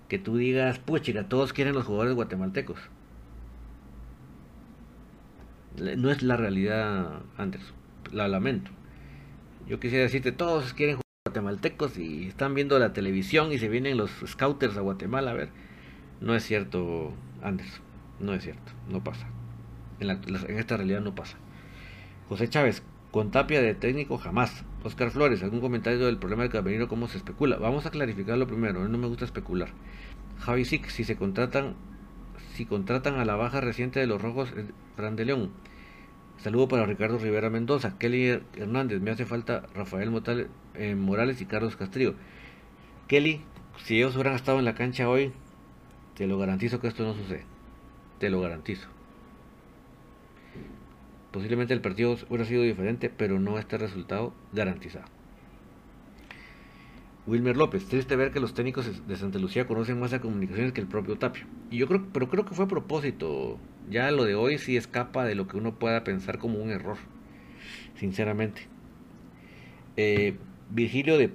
que 0.08 0.18
tú 0.18 0.36
digas, 0.36 0.78
pues 0.78 1.02
chica, 1.02 1.28
todos 1.28 1.52
quieren 1.52 1.74
los 1.74 1.84
jugadores 1.84 2.14
guatemaltecos. 2.14 2.78
No 5.76 6.10
es 6.10 6.22
la 6.22 6.36
realidad, 6.36 7.22
Anderson. 7.36 7.76
La 8.12 8.26
lamento. 8.26 8.70
Yo 9.66 9.78
quisiera 9.78 10.04
decirte, 10.04 10.32
todos 10.32 10.72
quieren 10.72 10.96
jugadores 10.96 11.22
guatemaltecos 11.26 11.98
y 11.98 12.28
están 12.28 12.54
viendo 12.54 12.78
la 12.78 12.92
televisión 12.92 13.52
y 13.52 13.58
se 13.58 13.68
vienen 13.68 13.96
los 13.96 14.10
scouters 14.26 14.76
a 14.76 14.80
Guatemala 14.80 15.30
a 15.32 15.34
ver. 15.34 15.50
No 16.20 16.34
es 16.34 16.44
cierto, 16.44 17.12
Anderson. 17.42 17.82
No 18.18 18.34
es 18.34 18.42
cierto. 18.42 18.72
No 18.88 19.04
pasa. 19.04 19.28
En, 20.00 20.10
en 20.10 20.58
esta 20.58 20.76
realidad 20.76 21.00
no 21.00 21.14
pasa. 21.14 21.36
José 22.28 22.48
Chávez, 22.48 22.82
con 23.10 23.30
Tapia 23.30 23.60
de 23.60 23.74
técnico 23.74 24.18
jamás. 24.18 24.64
Oscar 24.84 25.10
Flores, 25.10 25.42
¿algún 25.42 25.60
comentario 25.60 26.06
del 26.06 26.18
problema 26.18 26.44
del 26.44 26.52
camerino? 26.52 26.86
¿Cómo 26.86 27.08
se 27.08 27.18
especula? 27.18 27.56
Vamos 27.56 27.84
a 27.86 27.90
clarificarlo 27.90 28.46
primero, 28.46 28.88
no 28.88 28.98
me 28.98 29.08
gusta 29.08 29.24
especular. 29.24 29.70
Javi 30.38 30.64
Sick, 30.64 30.88
si 30.88 31.04
se 31.04 31.16
contratan, 31.16 31.74
si 32.54 32.64
contratan 32.64 33.16
a 33.16 33.24
la 33.24 33.34
baja 33.34 33.60
reciente 33.60 33.98
de 33.98 34.06
los 34.06 34.22
rojos, 34.22 34.52
Fran 34.96 35.16
de 35.16 35.24
León. 35.24 35.50
Saludo 36.38 36.68
para 36.68 36.86
Ricardo 36.86 37.18
Rivera 37.18 37.50
Mendoza, 37.50 37.98
Kelly 37.98 38.40
Hernández, 38.54 39.00
me 39.00 39.10
hace 39.10 39.26
falta 39.26 39.66
Rafael 39.74 40.12
eh, 40.74 40.94
Morales 40.94 41.40
y 41.40 41.46
Carlos 41.46 41.74
Castrillo. 41.74 42.14
Kelly, 43.08 43.40
si 43.82 43.96
ellos 43.96 44.14
hubieran 44.14 44.34
estado 44.34 44.60
en 44.60 44.64
la 44.64 44.74
cancha 44.74 45.08
hoy, 45.08 45.32
te 46.14 46.28
lo 46.28 46.38
garantizo 46.38 46.80
que 46.80 46.86
esto 46.86 47.02
no 47.02 47.14
sucede. 47.14 47.44
Te 48.20 48.30
lo 48.30 48.40
garantizo. 48.40 48.88
Posiblemente 51.32 51.74
el 51.74 51.80
partido 51.80 52.16
hubiera 52.28 52.44
sido 52.44 52.62
diferente, 52.62 53.10
pero 53.10 53.38
no 53.38 53.58
este 53.58 53.76
resultado 53.76 54.32
garantizado. 54.52 55.06
Wilmer 57.26 57.58
López, 57.58 57.86
triste 57.86 58.16
ver 58.16 58.30
que 58.30 58.40
los 58.40 58.54
técnicos 58.54 59.06
de 59.06 59.16
Santa 59.16 59.38
Lucía 59.38 59.66
conocen 59.66 60.00
más 60.00 60.14
a 60.14 60.20
comunicaciones 60.20 60.72
que 60.72 60.80
el 60.80 60.86
propio 60.86 61.18
Tapio. 61.18 61.44
Y 61.70 61.76
yo 61.76 61.86
creo, 61.86 62.06
pero 62.10 62.30
creo 62.30 62.46
que 62.46 62.54
fue 62.54 62.64
a 62.64 62.68
propósito. 62.68 63.58
Ya 63.90 64.10
lo 64.10 64.24
de 64.24 64.34
hoy 64.34 64.56
sí 64.56 64.78
escapa 64.78 65.26
de 65.26 65.34
lo 65.34 65.46
que 65.46 65.58
uno 65.58 65.74
pueda 65.78 66.04
pensar 66.04 66.38
como 66.38 66.58
un 66.58 66.70
error. 66.70 66.96
Sinceramente. 67.96 68.62
Eh, 69.98 70.36
Virgilio 70.70 71.18
de 71.18 71.28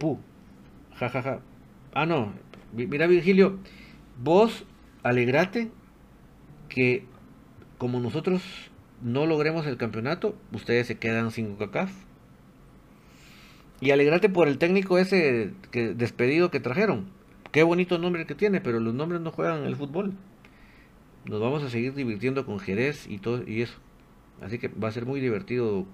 jajaja 0.95 1.21
Ja, 1.21 1.21
ja. 1.21 1.41
Ah, 1.93 2.07
no. 2.07 2.33
Mira, 2.71 3.05
Virgilio, 3.05 3.59
vos 4.23 4.65
alegrate 5.03 5.69
que 6.69 7.05
como 7.77 7.99
nosotros 7.99 8.41
no 9.03 9.25
logremos 9.25 9.67
el 9.67 9.77
campeonato, 9.77 10.35
ustedes 10.51 10.87
se 10.87 10.97
quedan 10.97 11.31
sin 11.31 11.55
CACAF. 11.55 11.91
Y 13.81 13.91
alegrate 13.91 14.29
por 14.29 14.47
el 14.47 14.57
técnico 14.57 14.97
ese 14.97 15.51
que, 15.71 15.93
despedido 15.93 16.49
que 16.49 16.61
trajeron. 16.61 17.07
Qué 17.51 17.63
bonito 17.63 17.97
nombre 17.99 18.25
que 18.25 18.33
tiene, 18.33 18.61
pero 18.61 18.79
los 18.79 18.93
nombres 18.93 19.21
no 19.21 19.31
juegan 19.31 19.65
el 19.65 19.75
fútbol. 19.75 20.13
Nos 21.25 21.41
vamos 21.41 21.63
a 21.63 21.69
seguir 21.69 21.93
divirtiendo 21.93 22.45
con 22.45 22.59
Jerez 22.59 23.07
y 23.07 23.17
todo 23.17 23.43
y 23.45 23.61
eso. 23.61 23.75
Así 24.41 24.57
que 24.57 24.69
va 24.69 24.87
a 24.87 24.91
ser 24.91 25.05
muy 25.05 25.19
divertido 25.19 25.85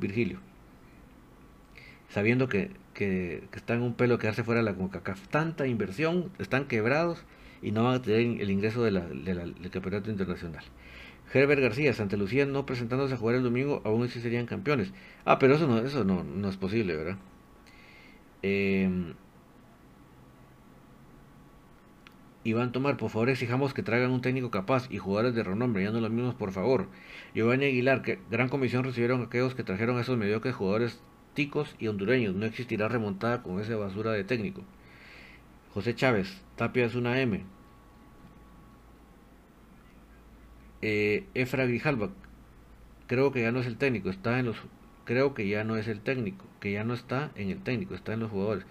Virgilio. 0.00 0.40
Sabiendo 2.08 2.48
que, 2.48 2.72
que, 2.94 3.44
está 3.54 3.74
en 3.74 3.82
un 3.82 3.94
pelo 3.94 4.18
quedarse 4.18 4.42
fuera 4.42 4.60
de 4.60 4.64
la 4.64 4.74
CONCACAF. 4.74 5.28
Tanta 5.28 5.68
inversión, 5.68 6.32
están 6.40 6.66
quebrados 6.66 7.24
y 7.62 7.70
no 7.70 7.84
van 7.84 7.94
a 7.94 8.02
tener 8.02 8.40
el 8.40 8.50
ingreso 8.50 8.82
de 8.82 8.90
la, 8.90 9.06
del 9.06 9.70
campeonato 9.70 10.10
internacional. 10.10 10.64
Herbert 11.32 11.60
García, 11.60 11.92
Santa 11.92 12.16
Lucía 12.16 12.46
no 12.46 12.66
presentándose 12.66 13.14
a 13.14 13.16
jugar 13.16 13.36
el 13.36 13.42
domingo, 13.42 13.82
aún 13.84 14.04
así 14.04 14.20
serían 14.20 14.46
campeones. 14.46 14.92
Ah, 15.24 15.38
pero 15.38 15.54
eso 15.54 15.66
no, 15.66 15.78
eso 15.78 16.04
no, 16.04 16.24
no 16.24 16.48
es 16.48 16.56
posible, 16.56 16.96
¿verdad? 16.96 17.18
Em, 18.42 19.14
Iván 22.42 22.72
Tomar, 22.72 22.96
por 22.96 23.10
favor 23.10 23.28
exijamos 23.28 23.74
que 23.74 23.82
traigan 23.82 24.10
un 24.10 24.22
técnico 24.22 24.50
capaz 24.50 24.90
y 24.90 24.98
jugadores 24.98 25.34
de 25.34 25.42
renombre, 25.42 25.84
ya 25.84 25.90
no 25.90 26.00
los 26.00 26.10
mismos, 26.10 26.34
por 26.34 26.52
favor. 26.52 26.88
Giovanni 27.34 27.66
Aguilar, 27.66 28.02
que 28.02 28.18
gran 28.30 28.48
comisión 28.48 28.82
recibieron 28.82 29.22
aquellos 29.22 29.54
que 29.54 29.62
trajeron 29.62 29.98
a 29.98 30.00
esos 30.00 30.16
mediocres 30.16 30.54
jugadores 30.54 31.00
ticos 31.34 31.76
y 31.78 31.88
hondureños. 31.88 32.34
No 32.34 32.46
existirá 32.46 32.88
remontada 32.88 33.42
con 33.42 33.60
esa 33.60 33.76
basura 33.76 34.12
de 34.12 34.24
técnico. 34.24 34.62
José 35.74 35.94
Chávez, 35.94 36.42
Tapia 36.56 36.86
es 36.86 36.94
una 36.94 37.20
M. 37.20 37.44
Eh, 40.82 41.26
Efra 41.34 41.66
Grijalva, 41.66 42.10
creo 43.06 43.32
que 43.32 43.42
ya 43.42 43.52
no 43.52 43.60
es 43.60 43.66
el 43.66 43.76
técnico, 43.76 44.10
está 44.10 44.38
en 44.38 44.46
los 44.46 44.56
creo 45.04 45.34
que 45.34 45.48
ya 45.48 45.64
no 45.64 45.76
es 45.76 45.88
el 45.88 46.00
técnico, 46.00 46.44
que 46.60 46.72
ya 46.72 46.84
no 46.84 46.94
está 46.94 47.32
en 47.34 47.50
el 47.50 47.62
técnico, 47.62 47.94
está 47.94 48.12
en 48.12 48.20
los 48.20 48.30
jugadores. 48.30 48.64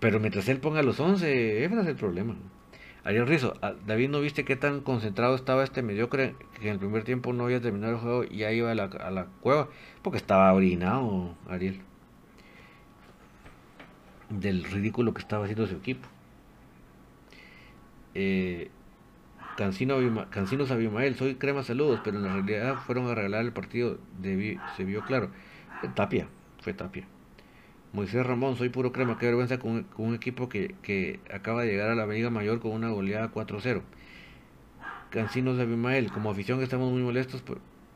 Pero 0.00 0.18
mientras 0.18 0.48
él 0.48 0.58
ponga 0.58 0.82
los 0.82 0.98
11, 0.98 1.64
Efra 1.64 1.82
es 1.82 1.86
el 1.86 1.96
problema. 1.96 2.34
Ariel 3.04 3.26
Rizo, 3.26 3.54
ah, 3.62 3.74
David, 3.86 4.10
¿no 4.10 4.20
viste 4.20 4.44
qué 4.44 4.56
tan 4.56 4.80
concentrado 4.80 5.34
estaba 5.34 5.64
este 5.64 5.82
mediocre 5.82 6.34
que 6.60 6.66
en 6.66 6.74
el 6.74 6.78
primer 6.78 7.04
tiempo 7.04 7.32
no 7.32 7.44
había 7.44 7.60
terminado 7.60 7.94
el 7.94 7.98
juego 8.00 8.24
y 8.24 8.38
ya 8.38 8.52
iba 8.52 8.70
a 8.70 8.74
la, 8.74 8.84
a 8.84 9.10
la 9.10 9.26
cueva? 9.40 9.68
Porque 10.02 10.18
estaba 10.18 10.52
orinado, 10.52 11.34
Ariel. 11.48 11.80
Del 14.28 14.64
ridículo 14.64 15.14
que 15.14 15.20
estaba 15.20 15.44
haciendo 15.44 15.66
su 15.66 15.76
equipo. 15.76 16.08
Eh, 18.14 18.70
Cancino, 19.60 19.98
Cancinos 20.30 20.70
Abimael, 20.70 21.16
soy 21.16 21.34
crema 21.34 21.62
saludos, 21.62 22.00
pero 22.02 22.16
en 22.16 22.22
la 22.22 22.32
realidad 22.32 22.76
fueron 22.86 23.08
a 23.08 23.14
regalar 23.14 23.44
el 23.44 23.52
partido, 23.52 23.98
se 24.74 24.84
vio 24.84 25.04
claro. 25.04 25.28
Tapia, 25.94 26.28
fue 26.62 26.72
Tapia. 26.72 27.04
Moisés 27.92 28.24
Ramón, 28.24 28.56
soy 28.56 28.70
puro 28.70 28.90
crema, 28.90 29.18
qué 29.18 29.26
vergüenza 29.26 29.58
con, 29.58 29.86
un 29.98 30.14
equipo 30.14 30.48
que, 30.48 31.20
acaba 31.30 31.60
de 31.60 31.72
llegar 31.72 31.90
a 31.90 31.94
la 31.94 32.06
Liga 32.06 32.30
Mayor 32.30 32.60
con 32.60 32.70
una 32.72 32.88
goleada 32.88 33.30
4-0. 33.30 33.82
Cancinos 35.10 35.58
Abimael, 35.58 36.10
como 36.10 36.30
afición 36.30 36.62
estamos 36.62 36.90
muy 36.90 37.02
molestos, 37.02 37.44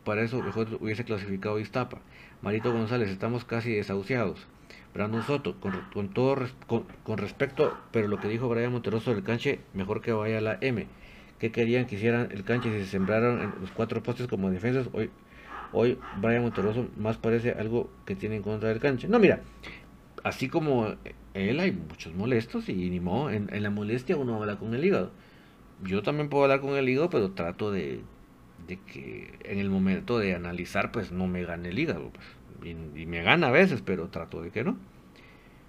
para 0.04 0.20
eso 0.20 0.42
mejor 0.42 0.68
hubiese 0.82 1.06
clasificado 1.06 1.58
Iztapa. 1.58 2.02
Marito 2.42 2.74
González, 2.74 3.08
estamos 3.08 3.46
casi 3.46 3.72
desahuciados. 3.72 4.46
Brandon 4.92 5.22
Soto, 5.22 5.58
con, 5.60 6.10
todo 6.10 6.36
con, 6.66 7.16
respecto, 7.16 7.74
pero 7.90 8.06
lo 8.06 8.20
que 8.20 8.28
dijo 8.28 8.50
Brian 8.50 8.70
Monteroso 8.70 9.14
del 9.14 9.24
canche, 9.24 9.60
mejor 9.72 10.02
que 10.02 10.12
vaya 10.12 10.36
a 10.36 10.42
la 10.42 10.58
M 10.60 10.86
que 11.38 11.50
querían 11.50 11.86
que 11.86 11.96
hicieran 11.96 12.28
el 12.30 12.44
canche 12.44 12.70
si 12.70 12.84
se 12.84 12.90
sembraron 12.90 13.54
los 13.60 13.70
cuatro 13.70 14.02
postes 14.02 14.26
como 14.26 14.50
defensas. 14.50 14.88
Hoy, 14.92 15.10
hoy 15.72 15.98
Brian 16.20 16.42
Monteroso 16.42 16.88
más 16.96 17.16
parece 17.16 17.52
algo 17.52 17.90
que 18.04 18.14
tiene 18.14 18.36
en 18.36 18.42
contra 18.42 18.68
del 18.68 18.80
canche. 18.80 19.08
No, 19.08 19.18
mira, 19.18 19.40
así 20.22 20.48
como 20.48 20.94
él 21.34 21.60
hay 21.60 21.72
muchos 21.72 22.14
molestos 22.14 22.68
y 22.68 22.90
ni 22.90 23.00
modo, 23.00 23.30
en, 23.30 23.48
la 23.62 23.70
molestia 23.70 24.16
uno 24.16 24.36
habla 24.36 24.56
con 24.56 24.74
el 24.74 24.84
hígado. 24.84 25.10
Yo 25.82 26.02
también 26.02 26.28
puedo 26.28 26.44
hablar 26.44 26.60
con 26.60 26.76
el 26.76 26.88
hígado, 26.88 27.10
pero 27.10 27.32
trato 27.32 27.70
de, 27.72 28.00
de 28.66 28.78
que 28.78 29.34
en 29.44 29.58
el 29.58 29.70
momento 29.70 30.18
de 30.18 30.34
analizar, 30.34 30.92
pues 30.92 31.12
no 31.12 31.26
me 31.26 31.44
gane 31.44 31.68
el 31.68 31.78
hígado. 31.78 32.10
Pues. 32.10 32.26
Y, 32.64 33.06
me 33.06 33.22
gana 33.22 33.48
a 33.48 33.50
veces, 33.50 33.82
pero 33.84 34.08
trato 34.08 34.40
de 34.40 34.50
que 34.50 34.64
no. 34.64 34.76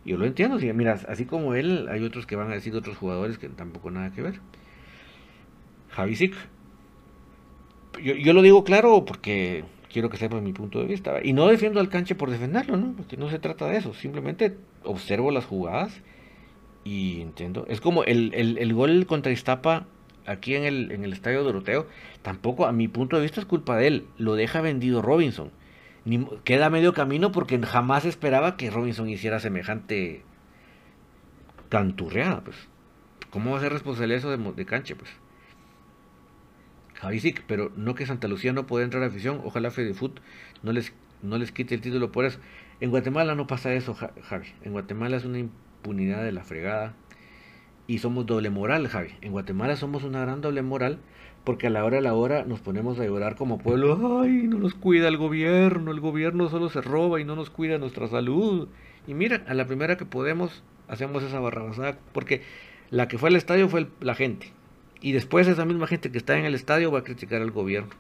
Yo 0.06 0.18
lo 0.18 0.26
entiendo, 0.26 0.60
si, 0.60 0.70
así 0.70 1.26
como 1.26 1.56
él, 1.56 1.88
hay 1.90 2.04
otros 2.04 2.28
que 2.28 2.36
van 2.36 2.52
a 2.52 2.54
decir 2.54 2.76
otros 2.76 2.96
jugadores 2.96 3.38
que 3.38 3.50
tampoco 3.50 3.90
nada 3.90 4.12
que 4.12 4.22
ver. 4.22 4.40
Javi 5.96 6.32
Yo, 8.04 8.34
lo 8.34 8.42
digo 8.42 8.66
claro 8.66 9.06
porque 9.06 9.64
quiero 9.92 10.10
que 10.10 10.18
sepa 10.18 10.42
mi 10.42 10.52
punto 10.52 10.80
de 10.80 10.86
vista. 10.86 11.20
Y 11.24 11.32
no 11.32 11.48
defiendo 11.48 11.80
al 11.80 11.90
canche 11.90 12.16
por 12.16 12.30
defenderlo, 12.30 12.76
¿no? 12.76 12.94
Porque 12.98 13.16
no 13.16 13.30
se 13.30 13.40
trata 13.40 13.68
de 13.68 13.78
eso. 13.78 13.94
Simplemente 13.94 14.58
observo 14.84 15.32
las 15.32 15.46
jugadas 15.46 16.02
y 16.84 17.22
entiendo. 17.22 17.66
Es 17.70 17.80
como 17.80 18.04
el, 18.04 18.34
el, 18.34 18.74
gol 18.74 19.06
contra 19.06 19.32
Iztapa 19.32 19.88
aquí 20.26 20.56
en 20.56 20.66
el, 20.66 20.92
en 20.92 21.06
el 21.06 21.14
estadio 21.14 21.44
Doroteo. 21.44 21.88
Tampoco, 22.22 22.66
a 22.66 22.74
mi 22.74 22.90
punto 22.90 23.16
de 23.16 23.22
vista, 23.22 23.40
es 23.40 23.46
culpa 23.46 23.78
de 23.78 23.88
él. 23.88 24.08
Lo 24.18 24.36
deja 24.36 24.60
vendido 24.60 25.02
Robinson. 25.02 25.52
Queda 26.44 26.70
medio 26.70 26.94
camino 26.94 27.32
porque 27.32 27.58
jamás 27.60 28.04
esperaba 28.04 28.58
que 28.58 28.70
Robinson 28.70 29.08
hiciera 29.08 29.40
semejante 29.40 30.24
canturreada, 31.70 32.42
pues. 32.42 32.58
¿Cómo 33.30 33.52
va 33.52 33.58
a 33.58 33.62
ser 33.62 33.72
responsable 33.72 34.16
eso 34.16 34.30
de, 34.30 34.38
de 34.38 34.66
canche, 34.66 34.96
pues? 34.96 35.10
Pero 37.48 37.72
no 37.76 37.96
que 37.96 38.06
Santa 38.06 38.28
Lucía 38.28 38.54
no 38.54 38.68
pueda 38.68 38.86
entrar 38.86 39.04
a 39.04 39.08
afición. 39.08 39.42
Ojalá 39.44 39.72
Fede 39.72 39.94
Foot 39.94 40.20
no 40.64 40.72
les, 40.72 40.94
no 41.22 41.38
les 41.38 41.52
quite 41.52 41.76
el 41.76 41.82
título 41.82 42.12
por 42.12 42.26
eso. 42.26 42.40
En 42.82 42.90
Guatemala 42.90 43.36
no 43.36 43.48
pasa 43.48 43.74
eso, 43.74 43.94
Javi. 43.96 44.48
En 44.64 44.74
Guatemala 44.74 45.18
es 45.18 45.26
una 45.26 45.40
impunidad 45.40 46.24
de 46.24 46.32
la 46.32 46.44
fregada. 46.44 46.94
Y 47.88 48.00
somos 48.00 48.26
doble 48.26 48.50
moral, 48.50 48.88
Javi. 48.88 49.10
En 49.22 49.32
Guatemala 49.32 49.76
somos 49.76 50.04
una 50.04 50.22
gran 50.22 50.42
doble 50.42 50.62
moral 50.62 51.00
porque 51.44 51.68
a 51.68 51.70
la 51.70 51.86
hora 51.86 52.00
a 52.00 52.02
la 52.02 52.16
hora 52.16 52.44
nos 52.44 52.60
ponemos 52.60 53.00
a 53.00 53.06
llorar 53.06 53.36
como 53.36 53.60
pueblo. 53.60 54.22
Ay, 54.22 54.48
no 54.48 54.58
nos 54.58 54.74
cuida 54.74 55.08
el 55.08 55.18
gobierno. 55.18 55.92
El 55.92 56.00
gobierno 56.00 56.50
solo 56.50 56.70
se 56.70 56.82
roba 56.82 57.22
y 57.22 57.24
no 57.24 57.36
nos 57.36 57.50
cuida 57.50 57.78
nuestra 57.78 58.08
salud. 58.08 58.68
Y 59.08 59.14
mira, 59.14 59.44
a 59.48 59.54
la 59.54 59.68
primera 59.68 59.98
que 59.98 60.06
podemos 60.06 60.64
hacemos 60.88 61.24
esa 61.24 61.40
barrabasada 61.40 61.98
porque 62.12 62.42
la 62.90 63.08
que 63.08 63.18
fue 63.18 63.30
al 63.30 63.36
estadio 63.36 63.70
fue 63.70 63.88
la 64.02 64.16
gente. 64.16 64.52
Y 65.06 65.12
después 65.12 65.48
esa 65.48 65.66
misma 65.66 65.86
gente 65.86 66.12
que 66.12 66.18
está 66.18 66.36
en 66.36 66.46
el 66.46 66.56
estadio 66.56 66.92
va 66.92 66.98
a 66.98 67.04
criticar 67.04 67.40
al 67.40 67.52
gobierno. 67.52 67.92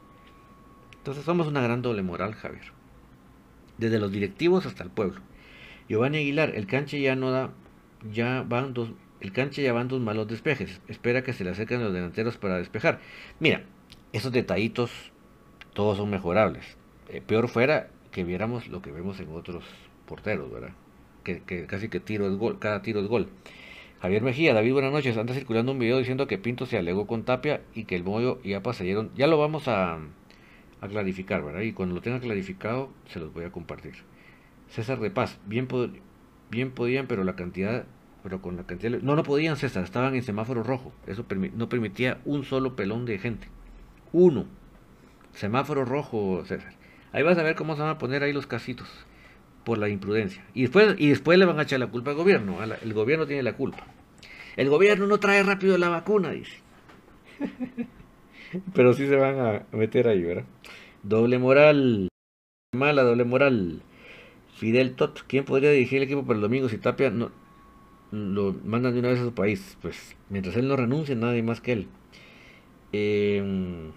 Entonces 0.97 1.23
somos 1.23 1.45
una 1.45 1.61
gran 1.61 1.83
doble 1.83 2.01
moral, 2.01 2.33
Javier. 2.33 2.71
Desde 3.77 3.99
los 3.99 4.11
directivos 4.11 4.65
hasta 4.65 4.83
el 4.83 4.89
pueblo. 4.89 5.21
Giovanni 5.87 6.17
Aguilar, 6.17 6.55
el 6.55 6.65
canche 6.65 6.99
ya 6.99 7.15
no 7.15 7.29
da, 7.29 7.51
ya 8.11 8.41
van 8.41 8.73
dos, 8.73 8.89
el 9.19 9.31
canche 9.33 9.61
ya 9.61 9.71
van 9.71 9.87
dos 9.87 10.01
malos 10.01 10.27
despejes. 10.27 10.81
Espera 10.87 11.23
que 11.23 11.33
se 11.33 11.43
le 11.43 11.51
acerquen 11.51 11.83
los 11.83 11.93
delanteros 11.93 12.37
para 12.37 12.57
despejar. 12.57 12.99
Mira, 13.39 13.65
esos 14.11 14.31
detallitos 14.31 14.89
todos 15.75 15.97
son 15.97 16.09
mejorables. 16.09 16.75
Eh, 17.09 17.21
peor 17.21 17.49
fuera 17.49 17.91
que 18.11 18.23
viéramos 18.23 18.67
lo 18.67 18.81
que 18.81 18.91
vemos 18.91 19.19
en 19.19 19.29
otros 19.31 19.63
porteros, 20.07 20.51
¿verdad? 20.51 20.73
Que, 21.23 21.67
casi 21.67 21.87
que 21.87 21.99
tiro 21.99 22.27
es 22.27 22.35
gol, 22.35 22.57
cada 22.57 22.81
tiro 22.81 22.99
es 22.99 23.07
gol. 23.07 23.29
Javier 24.05 24.21
Mejía, 24.21 24.53
David, 24.53 24.73
buenas 24.73 24.91
noches. 24.91 25.17
Anda 25.17 25.33
circulando 25.33 25.71
un 25.71 25.79
video 25.79 25.97
diciendo 25.97 26.27
que 26.27 26.37
Pinto 26.37 26.67
se 26.67 26.77
alegó 26.77 27.07
con 27.07 27.23
Tapia 27.23 27.61
y 27.73 27.85
que 27.85 27.95
el 27.95 28.03
Moyo 28.03 28.39
y 28.43 28.53
APA 28.53 28.71
se. 28.71 28.85
Ya 29.15 29.25
lo 29.25 29.39
vamos 29.39 29.67
a, 29.67 29.95
a 29.95 30.87
clarificar, 30.87 31.43
¿verdad? 31.43 31.61
Y 31.61 31.73
cuando 31.73 31.95
lo 31.95 32.01
tenga 32.03 32.19
clarificado, 32.19 32.91
se 33.07 33.19
los 33.19 33.33
voy 33.33 33.45
a 33.45 33.51
compartir. 33.51 33.95
César 34.69 34.99
de 34.99 35.09
Paz, 35.09 35.39
bien, 35.47 35.67
bien 36.51 36.69
podían, 36.69 37.07
pero 37.07 37.23
la 37.23 37.35
cantidad, 37.35 37.87
pero 38.21 38.43
con 38.43 38.57
la 38.57 38.67
cantidad... 38.67 38.91
No, 39.01 39.15
no 39.15 39.23
podían, 39.23 39.57
César, 39.57 39.83
estaban 39.83 40.13
en 40.13 40.21
semáforo 40.21 40.61
rojo. 40.61 40.93
Eso 41.07 41.25
no 41.55 41.67
permitía 41.67 42.19
un 42.25 42.43
solo 42.43 42.75
pelón 42.75 43.07
de 43.07 43.17
gente. 43.17 43.47
Uno. 44.13 44.45
Semáforo 45.33 45.83
rojo, 45.83 46.43
César. 46.45 46.75
Ahí 47.11 47.23
vas 47.23 47.39
a 47.39 47.43
ver 47.43 47.55
cómo 47.55 47.75
se 47.75 47.81
van 47.81 47.89
a 47.89 47.97
poner 47.97 48.21
ahí 48.21 48.33
los 48.33 48.45
casitos 48.45 48.87
por 49.65 49.77
la 49.77 49.89
imprudencia. 49.89 50.45
Y 50.53 50.61
después, 50.61 50.95
y 50.97 51.09
después 51.09 51.37
le 51.37 51.45
van 51.45 51.59
a 51.59 51.63
echar 51.63 51.79
la 51.79 51.87
culpa 51.87 52.11
al 52.11 52.17
gobierno. 52.17 52.59
el 52.63 52.93
gobierno 52.93 53.27
tiene 53.27 53.43
la 53.43 53.57
culpa. 53.57 53.85
El 54.55 54.69
gobierno 54.69 55.07
no 55.07 55.19
trae 55.19 55.43
rápido 55.43 55.77
la 55.77 55.89
vacuna, 55.89 56.31
dice. 56.31 56.59
Pero 58.73 58.93
sí 58.93 59.07
se 59.07 59.17
van 59.17 59.39
a 59.39 59.65
meter 59.75 60.07
ahí, 60.07 60.21
¿verdad? 60.21 60.45
Doble 61.03 61.37
moral. 61.39 62.07
Mala, 62.73 63.03
doble 63.03 63.25
moral. 63.25 63.81
Fidel 64.55 64.95
Tot, 64.95 65.23
¿quién 65.27 65.43
podría 65.43 65.71
dirigir 65.71 65.97
el 65.97 66.03
equipo 66.05 66.23
para 66.23 66.37
el 66.37 66.41
domingo 66.41 66.69
si 66.69 66.77
Tapia 66.77 67.09
no, 67.09 67.31
lo 68.11 68.53
mandan 68.63 68.93
de 68.93 68.99
una 68.99 69.09
vez 69.09 69.19
a 69.19 69.25
su 69.25 69.33
país? 69.33 69.77
Pues 69.81 70.15
mientras 70.29 70.55
él 70.55 70.69
no 70.69 70.77
renuncie, 70.77 71.15
nadie 71.15 71.43
más 71.43 71.59
que 71.59 71.73
él. 71.73 71.87
Eh, 72.93 73.91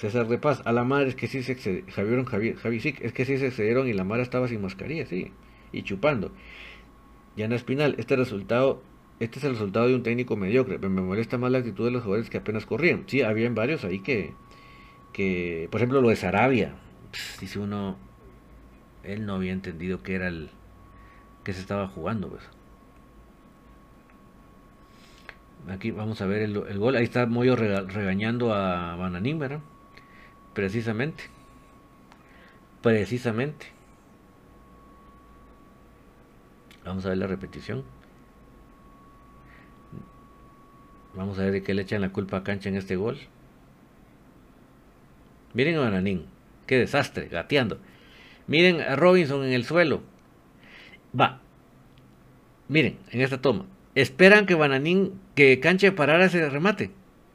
César 0.00 0.28
de 0.28 0.38
Paz, 0.38 0.62
a 0.64 0.72
la 0.72 0.82
madre 0.82 1.10
es 1.10 1.14
que 1.14 1.28
sí 1.28 1.42
se 1.42 1.52
excedieron, 1.52 1.90
Javier, 1.90 2.24
Javier, 2.24 2.56
Javi, 2.56 2.80
sí, 2.80 2.94
es 3.00 3.12
que 3.12 3.26
sí 3.26 3.36
se 3.36 3.48
excedieron 3.48 3.86
y 3.86 3.92
la 3.92 4.02
madre 4.02 4.22
estaba 4.22 4.48
sin 4.48 4.62
mascarilla, 4.62 5.04
sí, 5.04 5.30
y 5.72 5.82
chupando. 5.82 6.32
Yana 7.36 7.54
Espinal, 7.56 7.94
este 7.98 8.16
resultado, 8.16 8.82
este 9.18 9.38
es 9.38 9.44
el 9.44 9.52
resultado 9.52 9.88
de 9.88 9.94
un 9.94 10.02
técnico 10.02 10.38
mediocre, 10.38 10.78
me 10.78 11.02
molesta 11.02 11.36
más 11.36 11.52
la 11.52 11.58
actitud 11.58 11.84
de 11.84 11.90
los 11.90 12.02
jugadores 12.02 12.30
que 12.30 12.38
apenas 12.38 12.64
corrían. 12.64 13.04
Sí, 13.08 13.20
habían 13.20 13.54
varios 13.54 13.84
ahí 13.84 14.00
que, 14.00 14.32
que 15.12 15.68
por 15.70 15.82
ejemplo 15.82 16.00
lo 16.00 16.08
de 16.08 16.16
Sarabia, 16.16 16.76
dice 17.38 17.58
uno, 17.58 17.98
él 19.04 19.26
no 19.26 19.34
había 19.34 19.52
entendido 19.52 20.02
que 20.02 20.14
era 20.14 20.28
el, 20.28 20.48
que 21.44 21.52
se 21.52 21.60
estaba 21.60 21.88
jugando, 21.88 22.30
pues. 22.30 22.48
Aquí 25.68 25.90
vamos 25.90 26.22
a 26.22 26.26
ver 26.26 26.40
el, 26.40 26.78
gol. 26.78 26.96
Ahí 26.96 27.04
está 27.04 27.26
Moyo 27.26 27.54
regañando 27.54 28.54
a 28.54 28.96
Bananín, 28.96 29.38
¿verdad? 29.38 29.60
Precisamente. 30.54 31.24
Precisamente. 32.82 33.66
Vamos 36.84 37.04
a 37.06 37.10
ver 37.10 37.18
la 37.18 37.26
repetición. 37.26 37.84
Vamos 41.14 41.38
a 41.38 41.42
ver 41.42 41.52
de 41.52 41.62
qué 41.62 41.74
le 41.74 41.82
echan 41.82 42.00
la 42.00 42.10
culpa 42.10 42.38
a 42.38 42.44
Cancha 42.44 42.68
en 42.68 42.76
este 42.76 42.96
gol. 42.96 43.18
Miren 45.54 45.76
a 45.76 45.80
Bananín. 45.80 46.26
Qué 46.66 46.78
desastre, 46.78 47.28
gateando. 47.28 47.78
Miren 48.46 48.80
a 48.80 48.96
Robinson 48.96 49.44
en 49.44 49.52
el 49.52 49.64
suelo. 49.64 50.02
Va. 51.18 51.40
Miren, 52.68 52.98
en 53.10 53.20
esta 53.20 53.40
toma. 53.40 53.66
Esperan 53.94 54.46
que 54.46 54.54
Bananín, 54.54 55.20
que 55.34 55.58
Cancha 55.58 55.94
parara 55.94 56.26
ese 56.26 56.48
remate. 56.48 56.90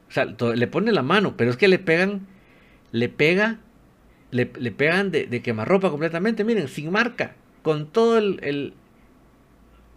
O 0.08 0.12
sea, 0.12 0.24
le 0.24 0.66
pone 0.66 0.92
la 0.92 1.02
mano, 1.02 1.36
pero 1.36 1.50
es 1.50 1.56
que 1.56 1.68
le 1.68 1.78
pegan 1.78 2.26
le 2.92 3.08
pega, 3.08 3.58
le, 4.30 4.46
pegan 4.46 5.10
de, 5.10 5.26
de, 5.26 5.42
quemarropa 5.42 5.90
completamente, 5.90 6.44
miren, 6.44 6.68
sin 6.68 6.90
marca, 6.90 7.34
con 7.62 7.86
todo 7.88 8.18
el, 8.18 8.74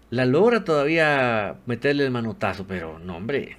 la 0.10 0.26
logra 0.26 0.64
todavía 0.64 1.58
meterle 1.66 2.06
el 2.06 2.12
manotazo, 2.12 2.66
pero 2.68 3.00
no, 3.00 3.18
hombre. 3.18 3.58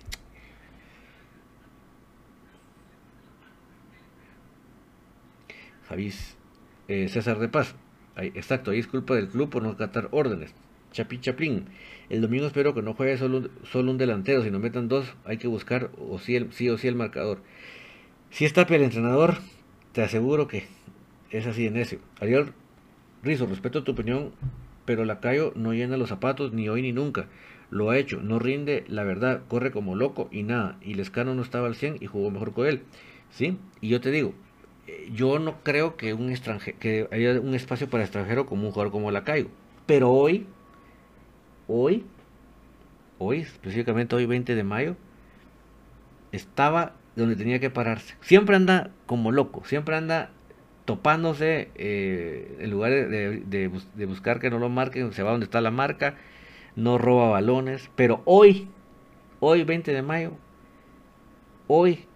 Javís, 5.88 6.36
eh, 6.88 7.08
César 7.08 7.38
de 7.38 7.48
Paz, 7.48 7.74
exacto, 8.16 8.70
ahí 8.70 8.78
es 8.78 8.86
culpa 8.86 9.14
del 9.14 9.28
club 9.28 9.50
por 9.50 9.62
no 9.62 9.70
acatar 9.70 10.08
órdenes. 10.12 10.54
Chapi 10.92 11.20
Chaplin, 11.20 11.66
el 12.08 12.20
domingo 12.20 12.46
espero 12.46 12.74
que 12.74 12.82
no 12.82 12.94
juegue 12.94 13.16
solo, 13.16 13.48
solo 13.62 13.92
un 13.92 13.98
delantero, 13.98 14.42
si 14.42 14.50
no 14.50 14.58
metan 14.58 14.88
dos, 14.88 15.14
hay 15.24 15.36
que 15.36 15.46
buscar 15.46 15.90
o 15.98 16.18
sí, 16.18 16.34
el, 16.34 16.52
sí 16.52 16.68
o 16.68 16.78
sí 16.78 16.88
el 16.88 16.96
marcador. 16.96 17.42
Si 18.30 18.44
está 18.44 18.62
el 18.62 18.82
entrenador, 18.82 19.38
te 19.92 20.02
aseguro 20.02 20.46
que 20.46 20.66
es 21.30 21.46
así 21.46 21.64
de 21.64 21.70
necio. 21.72 21.98
Ariel 22.20 22.52
Rizo, 23.22 23.46
respeto 23.46 23.82
tu 23.82 23.92
opinión, 23.92 24.30
pero 24.84 25.04
Lacayo 25.04 25.52
no 25.56 25.74
llena 25.74 25.96
los 25.96 26.08
zapatos 26.08 26.52
ni 26.52 26.68
hoy 26.68 26.80
ni 26.80 26.92
nunca. 26.92 27.26
Lo 27.70 27.90
ha 27.90 27.98
hecho, 27.98 28.20
no 28.20 28.38
rinde 28.38 28.84
la 28.88 29.02
verdad, 29.02 29.42
corre 29.48 29.72
como 29.72 29.96
loco 29.96 30.28
y 30.30 30.44
nada. 30.44 30.78
Y 30.80 30.94
Lescano 30.94 31.34
no 31.34 31.42
estaba 31.42 31.66
al 31.66 31.74
100 31.74 31.96
y 32.00 32.06
jugó 32.06 32.30
mejor 32.30 32.52
con 32.52 32.66
él. 32.66 32.82
¿Sí? 33.30 33.58
Y 33.80 33.88
yo 33.88 34.00
te 34.00 34.10
digo, 34.10 34.32
eh, 34.86 35.10
yo 35.12 35.38
no 35.38 35.62
creo 35.62 35.96
que, 35.96 36.14
un 36.14 36.30
extranjero, 36.30 36.78
que 36.78 37.08
haya 37.10 37.40
un 37.40 37.54
espacio 37.54 37.90
para 37.90 38.04
extranjero 38.04 38.46
como 38.46 38.66
un 38.66 38.72
jugador 38.72 38.92
como 38.92 39.10
Lacayo. 39.10 39.48
Pero 39.86 40.10
hoy, 40.10 40.46
hoy, 41.66 42.04
hoy, 43.18 43.40
específicamente 43.40 44.14
hoy 44.14 44.26
20 44.26 44.54
de 44.54 44.64
mayo, 44.64 44.96
estaba 46.32 46.94
donde 47.20 47.36
tenía 47.36 47.60
que 47.60 47.70
pararse. 47.70 48.16
Siempre 48.20 48.56
anda 48.56 48.90
como 49.06 49.30
loco, 49.30 49.62
siempre 49.64 49.96
anda 49.96 50.30
topándose 50.84 51.70
eh, 51.76 52.56
en 52.58 52.70
lugar 52.70 52.90
de, 52.90 54.06
buscar 54.06 54.40
que 54.40 54.50
no 54.50 54.58
lo 54.58 54.68
marquen, 54.68 55.12
se 55.12 55.22
va 55.22 55.30
donde 55.30 55.44
está 55.44 55.60
la 55.60 55.70
marca, 55.70 56.16
no 56.74 56.98
roba 56.98 57.28
balones, 57.28 57.90
pero 57.94 58.22
hoy, 58.24 58.68
hoy 59.38 59.62
20 59.62 59.92
de 59.92 60.02
mayo, 60.02 60.32
hoy 61.68 62.06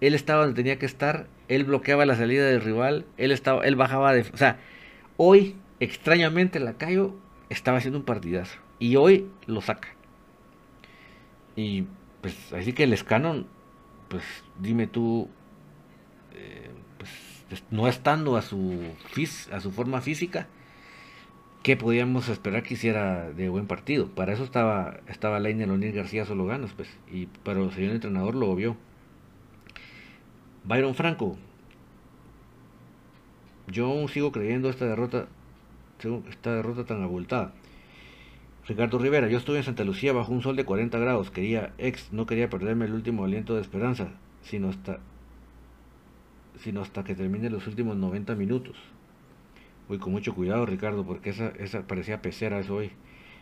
él 0.00 0.14
estaba 0.14 0.40
donde 0.40 0.56
tenía 0.56 0.78
que 0.78 0.86
estar, 0.86 1.28
él 1.48 1.64
bloqueaba 1.64 2.06
la 2.06 2.16
salida 2.16 2.46
del 2.46 2.62
rival, 2.62 3.06
él 3.16 3.30
estaba, 3.30 3.64
él 3.64 3.76
bajaba 3.76 4.12
de, 4.12 4.22
o 4.22 4.36
sea, 4.36 4.58
hoy 5.16 5.56
extrañamente 5.78 6.58
la 6.58 6.72
Lacayo 6.72 7.14
estaba 7.48 7.78
haciendo 7.78 7.98
un 7.98 8.04
partidazo 8.04 8.58
y 8.78 8.96
hoy 8.96 9.28
lo 9.46 9.60
saca. 9.60 9.88
Y 11.54 11.84
pues 12.22 12.52
así 12.52 12.72
que 12.72 12.84
el 12.84 12.92
escano 12.92 13.44
pues 14.10 14.24
dime 14.58 14.88
tú, 14.88 15.28
eh, 16.34 16.68
pues, 16.98 17.64
no 17.70 17.86
estando 17.86 18.36
a 18.36 18.42
su, 18.42 18.82
a 19.52 19.60
su 19.60 19.70
forma 19.70 20.00
física, 20.00 20.48
¿qué 21.62 21.76
podíamos 21.76 22.28
esperar 22.28 22.64
que 22.64 22.74
hiciera 22.74 23.30
de 23.30 23.48
buen 23.48 23.68
partido? 23.68 24.08
Para 24.08 24.32
eso 24.32 24.42
estaba, 24.42 24.98
estaba 25.06 25.38
Laine 25.38 25.66
Lonir 25.66 25.94
García 25.94 26.24
solo 26.26 26.44
ganas, 26.44 26.72
pues, 26.72 26.88
y, 27.10 27.26
pero 27.44 27.64
el 27.64 27.72
señor 27.72 27.92
entrenador 27.92 28.34
lo 28.34 28.52
vio. 28.56 28.76
Byron 30.64 30.96
Franco, 30.96 31.38
yo 33.68 33.86
aún 33.86 34.08
sigo 34.08 34.32
creyendo 34.32 34.70
esta 34.70 34.86
derrota, 34.86 35.28
esta 36.28 36.56
derrota 36.56 36.84
tan 36.84 37.04
abultada. 37.04 37.52
Ricardo 38.70 38.98
Rivera, 38.98 39.26
yo 39.26 39.38
estuve 39.38 39.56
en 39.56 39.64
Santa 39.64 39.82
Lucía 39.82 40.12
bajo 40.12 40.32
un 40.32 40.42
sol 40.42 40.54
de 40.54 40.64
40 40.64 40.96
grados, 41.00 41.32
quería 41.32 41.72
ex, 41.76 42.12
no 42.12 42.24
quería 42.24 42.48
perderme 42.48 42.84
el 42.84 42.92
último 42.92 43.24
aliento 43.24 43.56
de 43.56 43.62
esperanza, 43.62 44.12
sino 44.42 44.68
hasta, 44.68 45.00
sino 46.60 46.80
hasta 46.80 47.02
que 47.02 47.16
termine 47.16 47.50
los 47.50 47.66
últimos 47.66 47.96
90 47.96 48.36
minutos. 48.36 48.76
Voy 49.88 49.98
con 49.98 50.12
mucho 50.12 50.36
cuidado, 50.36 50.66
Ricardo, 50.66 51.04
porque 51.04 51.30
esa, 51.30 51.48
esa 51.58 51.84
parecía 51.88 52.22
pecera 52.22 52.60
eso 52.60 52.76
hoy. 52.76 52.92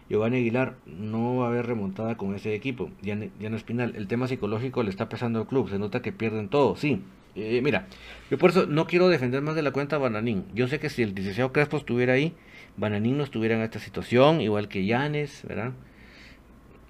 Giovanni 0.09 0.39
Aguilar, 0.39 0.77
no 0.87 1.37
va 1.37 1.45
a 1.45 1.49
haber 1.51 1.67
remontada 1.67 2.17
con 2.17 2.35
ese 2.35 2.55
equipo. 2.55 2.91
Diana, 3.03 3.29
Espinal, 3.55 3.97
el 3.97 4.09
tema 4.09 4.29
psicológico 4.29 4.83
le 4.83 4.89
está 4.89 5.11
pesando 5.11 5.41
al 5.41 5.47
club, 5.47 5.69
se 5.69 5.79
nota 5.79 6.01
que 6.01 6.11
pierden 6.11 6.49
todo, 6.49 6.75
sí. 6.75 7.03
Eh, 7.35 7.61
mira, 7.63 7.87
yo 8.31 8.39
por 8.39 8.49
eso 8.49 8.65
no 8.65 8.87
quiero 8.87 9.11
defender 9.11 9.43
más 9.43 9.57
de 9.57 9.63
la 9.63 9.73
cuenta 9.73 9.99
Bananín. 9.99 10.47
Yo 10.55 10.69
sé 10.69 10.81
que 10.81 10.89
si 10.89 11.03
el 11.03 11.15
16 11.15 11.51
Crespo 11.53 11.77
estuviera 11.77 12.15
ahí, 12.15 12.35
Bananín 12.79 13.19
no 13.19 13.25
estuviera 13.25 13.57
en 13.57 13.63
esta 13.63 13.81
situación, 13.81 14.41
igual 14.41 14.69
que 14.69 14.87
Llanes, 14.87 15.43
¿verdad? 15.47 15.73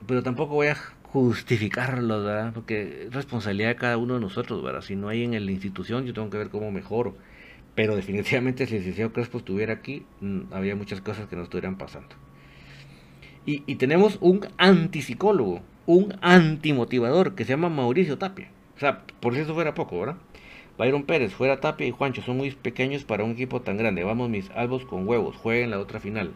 Pero 0.06 0.22
tampoco 0.22 0.54
voy 0.54 0.68
a 0.68 0.76
justificarlo, 1.12 2.22
¿verdad? 2.22 2.52
Porque 2.52 3.06
es 3.06 3.14
responsabilidad 3.14 3.70
de 3.70 3.76
cada 3.76 3.96
uno 3.96 4.14
de 4.14 4.20
nosotros, 4.20 4.62
¿verdad? 4.62 4.82
Si 4.82 4.96
no 4.96 5.08
hay 5.08 5.24
en 5.24 5.32
la 5.32 5.50
institución, 5.50 6.04
yo 6.04 6.12
tengo 6.12 6.28
que 6.30 6.38
ver 6.38 6.50
cómo 6.50 6.70
mejoro. 6.70 7.16
Pero 7.74 7.96
definitivamente 7.96 8.66
si 8.66 8.74
el 8.74 8.80
licenciado 8.80 9.12
Crespo 9.12 9.38
estuviera 9.38 9.72
aquí, 9.72 10.04
mm, 10.20 10.52
había 10.52 10.76
muchas 10.76 11.00
cosas 11.00 11.26
que 11.28 11.36
no 11.36 11.42
estuvieran 11.42 11.78
pasando. 11.78 12.14
Y, 13.46 13.62
y 13.66 13.76
tenemos 13.76 14.18
un 14.20 14.46
antipsicólogo, 14.58 15.62
un 15.86 16.14
antimotivador 16.20 17.34
que 17.34 17.44
se 17.44 17.50
llama 17.50 17.70
Mauricio 17.70 18.18
Tapia. 18.18 18.50
O 18.76 18.80
sea, 18.80 19.04
por 19.20 19.34
si 19.34 19.40
eso 19.40 19.54
fuera 19.54 19.74
poco, 19.74 19.98
¿verdad? 20.00 20.16
Byron 20.78 21.02
Pérez, 21.02 21.34
fuera 21.34 21.58
Tapia 21.58 21.88
y 21.88 21.90
Juancho, 21.90 22.22
son 22.22 22.36
muy 22.36 22.52
pequeños 22.52 23.02
para 23.02 23.24
un 23.24 23.32
equipo 23.32 23.60
tan 23.60 23.76
grande. 23.76 24.04
Vamos 24.04 24.30
mis 24.30 24.48
albos 24.50 24.84
con 24.84 25.08
huevos, 25.08 25.36
jueguen 25.36 25.70
la 25.70 25.80
otra 25.80 25.98
final. 25.98 26.32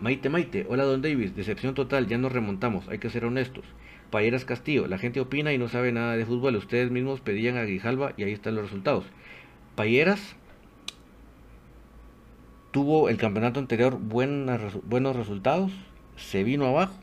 Maite 0.00 0.28
Maite, 0.28 0.66
hola 0.68 0.82
Don 0.82 1.00
Davis, 1.00 1.36
decepción 1.36 1.74
total, 1.74 2.08
ya 2.08 2.18
nos 2.18 2.32
remontamos, 2.32 2.88
hay 2.88 2.98
que 2.98 3.10
ser 3.10 3.24
honestos. 3.24 3.64
Payeras 4.10 4.44
Castillo, 4.44 4.88
la 4.88 4.98
gente 4.98 5.20
opina 5.20 5.52
y 5.52 5.58
no 5.58 5.68
sabe 5.68 5.92
nada 5.92 6.16
de 6.16 6.26
fútbol, 6.26 6.56
ustedes 6.56 6.90
mismos 6.90 7.20
pedían 7.20 7.56
a 7.56 7.62
Grijalva 7.62 8.12
y 8.16 8.24
ahí 8.24 8.32
están 8.32 8.56
los 8.56 8.64
resultados. 8.64 9.04
Payeras 9.76 10.34
tuvo 12.72 13.08
el 13.08 13.18
campeonato 13.18 13.60
anterior 13.60 13.98
buenos 14.00 15.16
resultados, 15.16 15.70
se 16.16 16.42
vino 16.42 16.66
abajo, 16.66 16.94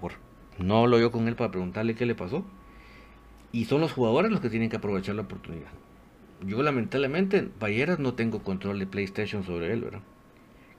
por, 0.00 0.12
no 0.58 0.86
lo 0.86 0.98
yo 0.98 1.10
con 1.10 1.28
él 1.28 1.36
para 1.36 1.50
preguntarle 1.50 1.94
qué 1.94 2.06
le 2.06 2.14
pasó 2.14 2.44
Y 3.52 3.64
son 3.64 3.80
los 3.80 3.92
jugadores 3.92 4.30
los 4.30 4.40
que 4.40 4.50
tienen 4.50 4.68
que 4.68 4.76
aprovechar 4.76 5.14
la 5.14 5.22
oportunidad. 5.22 5.70
Yo 6.46 6.62
lamentablemente, 6.62 7.48
Bayeras 7.58 7.98
no 7.98 8.14
tengo 8.14 8.42
control 8.42 8.78
de 8.78 8.86
PlayStation 8.86 9.42
sobre 9.44 9.72
él, 9.72 9.80
¿verdad? 9.80 10.02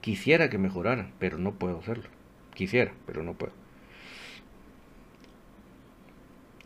Quisiera 0.02 0.50
que 0.50 0.58
mejorara, 0.58 1.12
pero 1.20 1.38
no 1.38 1.56
puedo 1.56 1.80
hacerlo. 1.80 2.06
Quisiera, 2.54 2.94
pero 3.06 3.24
no 3.24 3.34
puedo. 3.34 3.52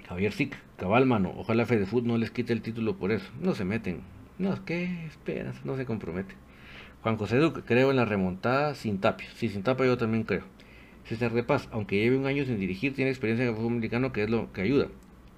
Javier 0.07 0.33
Sic, 0.33 0.55
cabal 0.77 1.05
mano, 1.05 1.33
ojalá 1.37 1.65
Fede 1.65 1.85
Food 1.85 2.03
no 2.03 2.17
les 2.17 2.29
quite 2.29 2.53
el 2.53 2.61
título 2.61 2.97
por 2.97 3.11
eso. 3.11 3.31
No 3.41 3.55
se 3.55 3.65
meten. 3.65 4.01
No, 4.37 4.63
¿qué 4.65 5.05
esperas? 5.05 5.65
No 5.65 5.75
se 5.77 5.85
compromete. 5.85 6.35
Juan 7.01 7.17
José 7.17 7.37
Duque, 7.37 7.61
creo 7.65 7.89
en 7.89 7.97
la 7.97 8.05
remontada 8.05 8.75
sin 8.75 8.99
tapia. 8.99 9.27
Sí, 9.35 9.49
sin 9.49 9.63
tapia 9.63 9.85
yo 9.85 9.97
también 9.97 10.23
creo. 10.23 10.43
César 11.05 11.33
de 11.33 11.43
Paz, 11.43 11.67
aunque 11.71 11.97
lleve 11.97 12.17
un 12.17 12.27
año 12.27 12.45
sin 12.45 12.59
dirigir, 12.59 12.93
tiene 12.93 13.11
experiencia 13.11 13.43
en 13.43 13.49
el 13.49 13.55
fútbol 13.55 13.73
mexicano, 13.73 14.13
que 14.13 14.23
es 14.23 14.29
lo 14.29 14.53
que 14.53 14.61
ayuda. 14.61 14.87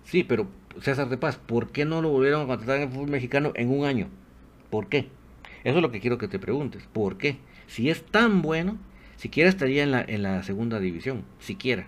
Sí, 0.06 0.24
pero 0.24 0.48
César 0.82 1.10
de 1.10 1.18
Paz, 1.18 1.38
¿por 1.38 1.72
qué 1.72 1.84
no 1.84 2.02
lo 2.02 2.10
volvieron 2.10 2.44
a 2.44 2.48
contratar 2.48 2.78
en 2.78 2.84
el 2.84 2.90
fútbol 2.90 3.10
mexicano 3.10 3.52
en 3.56 3.70
un 3.70 3.86
año? 3.86 4.08
¿Por 4.70 4.88
qué? 4.88 5.10
Eso 5.64 5.78
es 5.78 5.82
lo 5.82 5.92
que 5.92 6.00
quiero 6.00 6.18
que 6.18 6.28
te 6.28 6.40
preguntes. 6.40 6.88
¿Por 6.94 7.18
qué? 7.18 7.38
Si 7.68 7.90
es 7.90 8.06
tan 8.06 8.42
bueno, 8.42 8.78
siquiera 9.16 9.50
estaría 9.50 9.84
en 9.84 9.92
la, 9.92 10.02
en 10.08 10.22
la 10.22 10.44
segunda 10.44 10.80
división, 10.80 11.24
siquiera. 11.40 11.88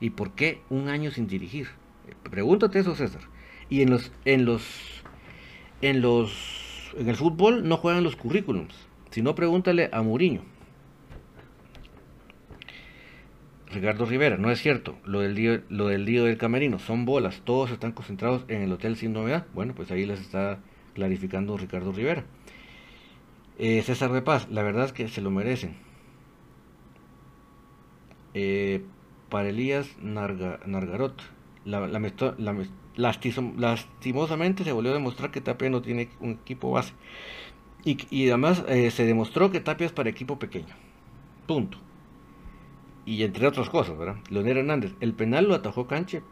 ¿Y 0.00 0.10
por 0.10 0.32
qué 0.32 0.60
un 0.68 0.88
año 0.88 1.10
sin 1.10 1.26
dirigir? 1.26 1.68
Pregúntate 2.30 2.78
eso, 2.78 2.94
César. 2.94 3.22
Y 3.70 3.82
en 3.82 3.90
los, 3.90 4.12
en 4.24 4.44
los, 4.44 4.62
en 5.80 6.02
los, 6.02 6.94
en 6.98 7.08
el 7.08 7.16
fútbol 7.16 7.66
no 7.66 7.76
juegan 7.78 8.04
los 8.04 8.16
currículums. 8.16 8.74
Si 9.10 9.22
no, 9.22 9.34
pregúntale 9.34 9.88
a 9.92 10.02
Mourinho. 10.02 10.42
Ricardo 13.72 14.04
Rivera, 14.04 14.36
no 14.36 14.50
es 14.50 14.60
cierto, 14.60 14.98
lo 15.04 15.20
del, 15.20 15.36
día, 15.36 15.62
lo 15.68 15.86
del 15.86 16.04
del 16.04 16.38
camerino, 16.38 16.80
son 16.80 17.04
bolas, 17.04 17.42
todos 17.44 17.70
están 17.70 17.92
concentrados 17.92 18.44
en 18.48 18.62
el 18.62 18.72
hotel 18.72 18.96
sin 18.96 19.12
novedad. 19.12 19.46
Bueno, 19.54 19.74
pues 19.76 19.92
ahí 19.92 20.06
les 20.06 20.20
está 20.20 20.58
clarificando 20.94 21.56
Ricardo 21.56 21.92
Rivera. 21.92 22.24
Eh, 23.58 23.82
César 23.82 24.10
de 24.10 24.22
Paz, 24.22 24.48
la 24.50 24.64
verdad 24.64 24.86
es 24.86 24.92
que 24.92 25.06
se 25.06 25.20
lo 25.20 25.30
merecen. 25.30 25.76
Eh, 28.34 28.82
para 29.28 29.50
Elías 29.50 29.96
Nargarot, 30.02 31.22
la, 31.64 31.86
lastimosamente 32.96 34.64
se 34.64 34.72
volvió 34.72 34.90
a 34.90 34.94
demostrar 34.94 35.30
que 35.30 35.40
Tapia 35.40 35.70
no 35.70 35.80
tiene 35.80 36.08
un 36.18 36.32
equipo 36.32 36.72
base. 36.72 36.92
Y, 37.84 38.28
además 38.28 38.64
eh, 38.68 38.90
se 38.90 39.06
demostró 39.06 39.52
que 39.52 39.60
Tapia 39.60 39.86
es 39.86 39.92
para 39.92 40.10
equipo 40.10 40.40
pequeño. 40.40 40.74
Punto 41.46 41.78
y 43.10 43.24
entre 43.24 43.48
otras 43.48 43.68
cosas, 43.68 43.98
¿verdad? 43.98 44.14
Leonel 44.28 44.58
Hernández, 44.58 44.94
el 45.00 45.14
penal 45.14 45.48
lo 45.48 45.56
atajó 45.56 45.88
Canche. 45.88 46.22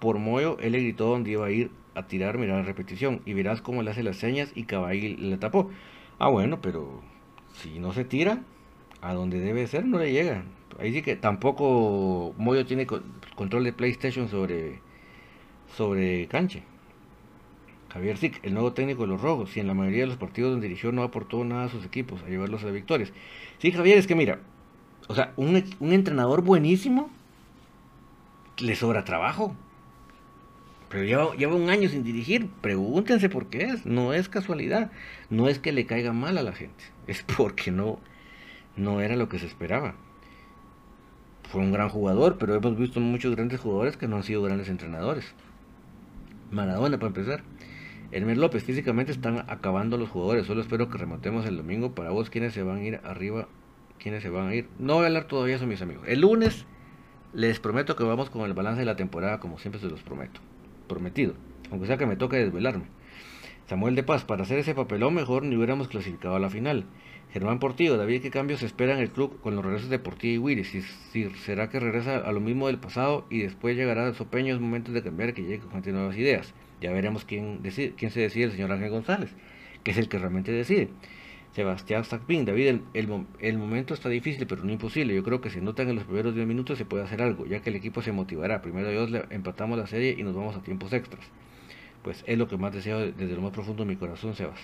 Por 0.00 0.18
Moyo, 0.18 0.58
él 0.58 0.72
le 0.72 0.80
gritó 0.80 1.06
dónde 1.06 1.30
iba 1.30 1.46
a 1.46 1.50
ir 1.52 1.70
a 1.94 2.08
tirar, 2.08 2.38
mira 2.38 2.56
la 2.56 2.64
repetición, 2.64 3.20
y 3.24 3.34
verás 3.34 3.60
cómo 3.60 3.84
le 3.84 3.92
hace 3.92 4.02
las 4.02 4.16
señas 4.16 4.50
y 4.56 4.64
Caballí 4.64 5.14
le 5.16 5.38
tapó. 5.38 5.70
Ah, 6.18 6.28
bueno, 6.28 6.60
pero 6.60 7.02
si 7.52 7.78
no 7.78 7.92
se 7.92 8.04
tira, 8.04 8.42
a 9.00 9.14
donde 9.14 9.38
debe 9.38 9.64
ser 9.68 9.86
no 9.86 10.00
le 10.00 10.10
llega. 10.10 10.42
Ahí 10.80 10.92
sí 10.92 11.02
que 11.02 11.14
tampoco 11.14 12.34
Moyo 12.36 12.66
tiene 12.66 12.84
control 13.36 13.62
de 13.62 13.72
PlayStation 13.72 14.28
sobre, 14.28 14.80
sobre 15.76 16.26
Canche. 16.26 16.64
Javier 17.92 18.16
Sic, 18.16 18.40
el 18.42 18.54
nuevo 18.54 18.72
técnico 18.72 19.02
de 19.02 19.08
los 19.08 19.20
Rojos, 19.20 19.50
si 19.50 19.60
en 19.60 19.68
la 19.68 19.74
mayoría 19.74 20.00
de 20.00 20.08
los 20.08 20.16
partidos 20.16 20.50
donde 20.50 20.66
dirigió 20.66 20.90
no 20.90 21.04
aportó 21.04 21.44
nada 21.44 21.66
a 21.66 21.68
sus 21.68 21.84
equipos 21.84 22.24
a 22.24 22.28
llevarlos 22.28 22.62
a 22.62 22.66
las 22.66 22.74
victorias. 22.74 23.12
Sí, 23.58 23.70
Javier, 23.70 23.98
es 23.98 24.08
que 24.08 24.16
mira, 24.16 24.40
o 25.08 25.14
sea, 25.14 25.32
un, 25.36 25.56
entrenador 25.92 26.42
buenísimo 26.42 27.10
le 28.58 28.74
sobra 28.76 29.04
trabajo. 29.04 29.54
Pero 30.88 31.04
lleva, 31.04 31.34
lleva, 31.34 31.54
un 31.54 31.70
año 31.70 31.88
sin 31.88 32.04
dirigir. 32.04 32.48
Pregúntense 32.60 33.28
por 33.28 33.46
qué 33.46 33.64
es. 33.64 33.84
No 33.84 34.12
es 34.12 34.28
casualidad. 34.28 34.90
No 35.28 35.48
es 35.48 35.58
que 35.58 35.72
le 35.72 35.86
caiga 35.86 36.12
mal 36.12 36.38
a 36.38 36.42
la 36.42 36.52
gente. 36.52 36.84
Es 37.06 37.22
porque 37.22 37.70
no, 37.70 37.98
no 38.76 39.02
era 39.02 39.14
lo 39.16 39.28
que 39.28 39.38
se 39.38 39.46
esperaba. 39.46 39.94
Fue 41.50 41.60
un 41.60 41.70
gran 41.70 41.90
jugador, 41.90 42.38
pero 42.38 42.54
hemos 42.54 42.78
visto 42.78 42.98
muchos 42.98 43.34
grandes 43.36 43.60
jugadores 43.60 43.98
que 43.98 44.08
no 44.08 44.16
han 44.16 44.22
sido 44.22 44.42
grandes 44.42 44.70
entrenadores. 44.70 45.34
Maradona, 46.50 46.96
para 46.96 47.08
empezar. 47.08 47.42
Elmer 48.10 48.38
López, 48.38 48.64
físicamente 48.64 49.12
están 49.12 49.44
acabando 49.50 49.98
los 49.98 50.08
jugadores. 50.08 50.46
Solo 50.46 50.62
espero 50.62 50.88
que 50.88 50.96
remontemos 50.96 51.44
el 51.44 51.58
domingo 51.58 51.94
para 51.94 52.10
vos 52.10 52.30
quienes 52.30 52.54
se 52.54 52.62
van 52.62 52.78
a 52.78 52.84
ir 52.84 53.00
arriba 53.04 53.48
quiénes 54.04 54.22
se 54.22 54.28
van 54.28 54.48
a 54.48 54.54
ir. 54.54 54.68
No 54.78 54.96
voy 54.96 55.04
a 55.04 55.06
hablar 55.06 55.24
todavía 55.24 55.56
eso, 55.56 55.66
mis 55.66 55.80
amigos. 55.80 56.04
El 56.06 56.20
lunes 56.20 56.66
les 57.32 57.58
prometo 57.58 57.96
que 57.96 58.04
vamos 58.04 58.28
con 58.28 58.42
el 58.42 58.52
balance 58.52 58.80
de 58.80 58.84
la 58.84 58.96
temporada, 58.96 59.40
como 59.40 59.58
siempre 59.58 59.80
se 59.80 59.88
los 59.88 60.02
prometo. 60.02 60.42
Prometido. 60.86 61.32
Aunque 61.70 61.86
sea 61.86 61.96
que 61.96 62.04
me 62.04 62.14
toque 62.14 62.36
desvelarme. 62.36 62.84
Samuel 63.66 63.94
de 63.94 64.02
Paz, 64.02 64.26
para 64.26 64.42
hacer 64.42 64.58
ese 64.58 64.74
papelón 64.74 65.14
mejor 65.14 65.42
ni 65.42 65.56
hubiéramos 65.56 65.88
clasificado 65.88 66.36
a 66.36 66.38
la 66.38 66.50
final. 66.50 66.84
Germán 67.32 67.58
Portillo, 67.58 67.96
David, 67.96 68.20
¿qué 68.20 68.30
cambios 68.30 68.60
se 68.60 68.66
espera 68.66 68.92
en 68.92 68.98
el 68.98 69.08
club 69.08 69.40
con 69.40 69.56
los 69.56 69.64
regresos 69.64 69.88
de 69.88 69.98
Portillo 69.98 70.34
y 70.34 70.38
Willy? 70.38 70.64
Si, 70.64 70.82
¿Será 71.46 71.70
que 71.70 71.80
regresa 71.80 72.18
a 72.18 72.30
lo 72.30 72.40
mismo 72.40 72.66
del 72.66 72.78
pasado 72.78 73.24
y 73.30 73.40
después 73.40 73.74
llegará 73.74 74.06
a 74.06 74.12
Sopeño? 74.12 74.54
Es 74.54 74.60
momento 74.60 74.92
de 74.92 75.02
cambiar, 75.02 75.32
que 75.32 75.44
llegue 75.44 75.60
con 75.60 75.80
nuevas 75.80 76.16
ideas. 76.18 76.52
Ya 76.82 76.92
veremos 76.92 77.24
quién, 77.24 77.62
decide, 77.62 77.94
quién 77.96 78.10
se 78.10 78.20
decide, 78.20 78.44
el 78.44 78.52
señor 78.52 78.70
Ángel 78.70 78.90
González, 78.90 79.30
que 79.82 79.92
es 79.92 79.96
el 79.96 80.10
que 80.10 80.18
realmente 80.18 80.52
decide. 80.52 80.90
Sebastián 81.54 82.04
Sacpin, 82.04 82.44
David, 82.44 82.80
el, 82.94 83.58
momento 83.58 83.94
está 83.94 84.08
difícil, 84.08 84.44
pero 84.48 84.64
no 84.64 84.72
imposible. 84.72 85.14
Yo 85.14 85.22
creo 85.22 85.40
que 85.40 85.50
si 85.50 85.60
notan 85.60 85.88
en 85.88 85.94
los 85.94 86.04
primeros 86.04 86.34
10 86.34 86.48
minutos 86.48 86.78
se 86.78 86.84
puede 86.84 87.04
hacer 87.04 87.22
algo, 87.22 87.46
ya 87.46 87.60
que 87.60 87.70
el 87.70 87.76
equipo 87.76 88.02
se 88.02 88.10
motivará. 88.10 88.60
Primero 88.60 88.90
Dios 88.90 89.24
empatamos 89.30 89.78
la 89.78 89.86
serie 89.86 90.16
y 90.18 90.24
nos 90.24 90.34
vamos 90.34 90.56
a 90.56 90.62
tiempos 90.62 90.92
extras. 90.92 91.24
Pues 92.02 92.24
es 92.26 92.38
lo 92.38 92.48
que 92.48 92.56
más 92.56 92.72
deseo 92.72 92.98
desde 92.98 93.36
lo 93.36 93.40
más 93.40 93.52
profundo 93.52 93.84
de 93.84 93.88
mi 93.88 93.94
corazón, 93.94 94.34
Sebas. 94.34 94.58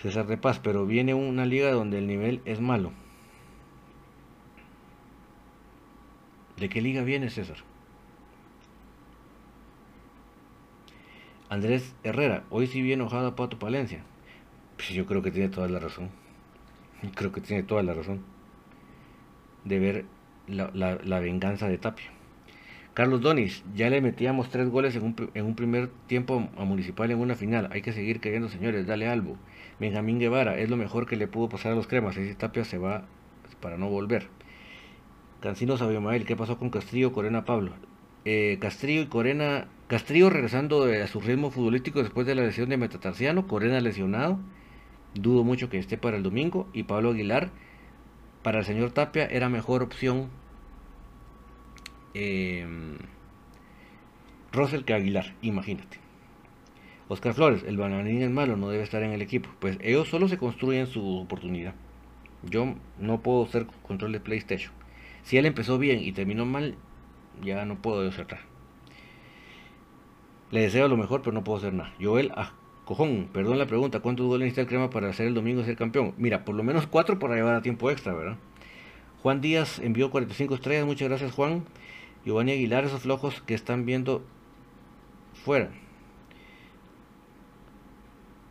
César 0.00 0.28
de 0.28 0.36
Paz, 0.36 0.60
pero 0.60 0.86
viene 0.86 1.12
una 1.12 1.44
liga 1.44 1.72
donde 1.72 1.98
el 1.98 2.06
nivel 2.06 2.40
es 2.44 2.60
malo. 2.60 2.92
¿De 6.56 6.68
qué 6.68 6.80
liga 6.80 7.02
viene 7.02 7.30
César? 7.30 7.56
Andrés 11.48 11.96
Herrera, 12.04 12.44
hoy 12.50 12.68
sí 12.68 12.80
viene 12.80 13.02
enojado 13.02 13.26
a 13.26 13.34
Pato 13.34 13.58
Palencia. 13.58 14.04
Pues 14.78 14.90
yo 14.90 15.04
creo 15.04 15.20
que 15.20 15.30
tiene 15.30 15.50
toda 15.50 15.68
la 15.68 15.78
razón. 15.78 16.08
Creo 17.14 17.32
que 17.32 17.42
tiene 17.42 17.62
toda 17.62 17.82
la 17.82 17.92
razón 17.92 18.22
de 19.64 19.78
ver 19.78 20.04
la, 20.46 21.20
venganza 21.20 21.68
de 21.68 21.78
Tapia. 21.78 22.06
Carlos 22.94 23.20
Donis, 23.20 23.64
ya 23.74 23.90
le 23.90 24.00
metíamos 24.00 24.50
tres 24.50 24.68
goles 24.68 24.96
en 24.96 25.04
un, 25.04 25.30
en 25.34 25.44
un, 25.44 25.54
primer 25.54 25.88
tiempo 26.06 26.48
a 26.56 26.64
Municipal 26.64 27.10
en 27.10 27.18
una 27.18 27.34
final. 27.34 27.68
Hay 27.72 27.82
que 27.82 27.92
seguir 27.92 28.20
queriendo, 28.20 28.48
señores. 28.48 28.86
Dale 28.86 29.08
algo. 29.08 29.36
Benjamín 29.78 30.20
Guevara, 30.20 30.58
es 30.58 30.70
lo 30.70 30.76
mejor 30.76 31.06
que 31.06 31.16
le 31.16 31.28
pudo 31.28 31.48
pasar 31.48 31.72
a 31.72 31.74
los 31.74 31.86
cremas. 31.86 32.16
Ese 32.16 32.34
Tapia 32.34 32.64
se 32.64 32.78
va 32.78 33.04
para 33.60 33.76
no 33.78 33.88
volver. 33.88 34.28
Cancino 35.40 35.76
Sabiomael, 35.76 36.24
¿qué 36.24 36.36
pasó 36.36 36.58
con 36.58 36.70
Castillo, 36.70 37.12
Corena, 37.12 37.44
Pablo? 37.44 37.72
Eh, 38.24 38.58
Castrillo 38.60 39.02
y 39.02 39.06
Corena. 39.06 39.68
Castrillo 39.88 40.30
regresando 40.30 40.84
a 40.84 41.06
su 41.06 41.20
ritmo 41.20 41.50
futbolístico 41.50 42.02
después 42.02 42.26
de 42.26 42.34
la 42.34 42.42
lesión 42.42 42.68
de 42.68 42.76
Metatarsiano. 42.76 43.46
Corena 43.46 43.80
lesionado. 43.80 44.38
Dudo 45.20 45.44
mucho 45.44 45.68
que 45.68 45.78
esté 45.78 45.98
para 45.98 46.16
el 46.16 46.22
domingo. 46.22 46.68
Y 46.72 46.84
Pablo 46.84 47.10
Aguilar, 47.10 47.50
para 48.42 48.60
el 48.60 48.64
señor 48.64 48.92
Tapia, 48.92 49.26
era 49.26 49.48
mejor 49.48 49.82
opción 49.82 50.28
eh, 52.14 52.66
que 54.84 54.94
Aguilar, 54.94 55.34
imagínate. 55.42 55.98
Oscar 57.08 57.32
Flores, 57.32 57.64
el 57.66 57.76
bananín 57.76 58.22
es 58.22 58.30
malo, 58.30 58.56
no 58.56 58.68
debe 58.68 58.82
estar 58.82 59.02
en 59.02 59.12
el 59.12 59.22
equipo. 59.22 59.48
Pues 59.58 59.78
ellos 59.80 60.08
solo 60.08 60.28
se 60.28 60.36
construyen 60.36 60.86
su 60.86 61.18
oportunidad. 61.18 61.74
Yo 62.42 62.74
no 62.98 63.22
puedo 63.22 63.46
ser 63.46 63.66
control 63.82 64.12
de 64.12 64.20
PlayStation. 64.20 64.72
Si 65.22 65.36
él 65.36 65.46
empezó 65.46 65.78
bien 65.78 66.00
y 66.00 66.12
terminó 66.12 66.44
mal, 66.44 66.76
ya 67.42 67.64
no 67.64 67.80
puedo 67.80 68.06
acertar. 68.06 68.40
Le 70.50 70.62
deseo 70.62 70.88
lo 70.88 70.96
mejor, 70.96 71.22
pero 71.22 71.32
no 71.32 71.44
puedo 71.44 71.58
hacer 71.58 71.72
nada. 71.72 71.92
Joel 72.00 72.32
ah, 72.34 72.52
Cojón, 72.88 73.28
perdón 73.34 73.58
la 73.58 73.66
pregunta, 73.66 74.00
¿cuántos 74.00 74.24
goles 74.24 74.46
necesita 74.46 74.62
el 74.62 74.66
crema 74.66 74.88
para 74.88 75.10
hacer 75.10 75.26
el 75.26 75.34
domingo 75.34 75.62
ser 75.62 75.76
campeón? 75.76 76.14
Mira, 76.16 76.46
por 76.46 76.54
lo 76.54 76.62
menos 76.62 76.86
cuatro 76.86 77.18
para 77.18 77.34
llevar 77.34 77.54
a 77.54 77.60
tiempo 77.60 77.90
extra, 77.90 78.14
¿verdad? 78.14 78.38
Juan 79.22 79.42
Díaz 79.42 79.78
envió 79.78 80.10
45 80.10 80.54
estrellas, 80.54 80.86
muchas 80.86 81.06
gracias 81.10 81.32
Juan. 81.32 81.66
Giovanni 82.24 82.52
Aguilar, 82.52 82.86
esos 82.86 83.02
flojos 83.02 83.42
que 83.42 83.52
están 83.52 83.84
viendo 83.84 84.24
fuera. 85.34 85.68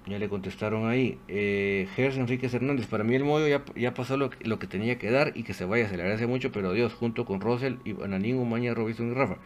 Ya 0.06 0.20
le 0.20 0.30
contestaron 0.30 0.88
ahí. 0.88 1.18
Eh, 1.28 1.88
Gers 1.96 2.18
Enríquez 2.18 2.54
Hernández, 2.54 2.86
para 2.86 3.04
mí 3.04 3.16
el 3.16 3.24
Moyo 3.24 3.48
ya, 3.48 3.64
ya 3.76 3.96
pasó 3.96 4.18
lo, 4.18 4.30
lo, 4.42 4.60
que 4.60 4.68
tenía 4.68 5.00
que 5.00 5.10
dar 5.10 5.32
y 5.34 5.42
que 5.42 5.56
se 5.56 5.66
vaya, 5.66 5.90
se 5.90 5.98
le 5.98 6.04
agradece 6.04 6.28
mucho, 6.28 6.52
pero 6.52 6.74
Dios, 6.74 6.94
junto 6.94 7.26
con 7.26 7.42
Rosel 7.42 7.80
y 7.86 8.00
Ananín, 8.04 8.38
Umaña, 8.38 8.76
Robinson 8.76 9.10
y 9.10 9.16
Rafa. 9.16 9.38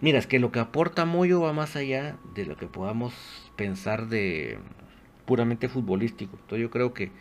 Mira, 0.00 0.18
es 0.18 0.26
que 0.26 0.38
lo 0.38 0.50
que 0.50 0.60
aporta 0.60 1.04
Moyo 1.04 1.42
va 1.42 1.52
más 1.52 1.76
allá 1.76 2.16
de 2.34 2.46
lo 2.46 2.56
que 2.56 2.66
podamos 2.66 3.49
pensar 3.60 4.08
de 4.08 4.56
puramente 5.26 5.68
futbolístico. 5.68 6.38
Entonces 6.40 6.62
yo 6.62 6.70
creo 6.70 6.94
que 6.94 7.12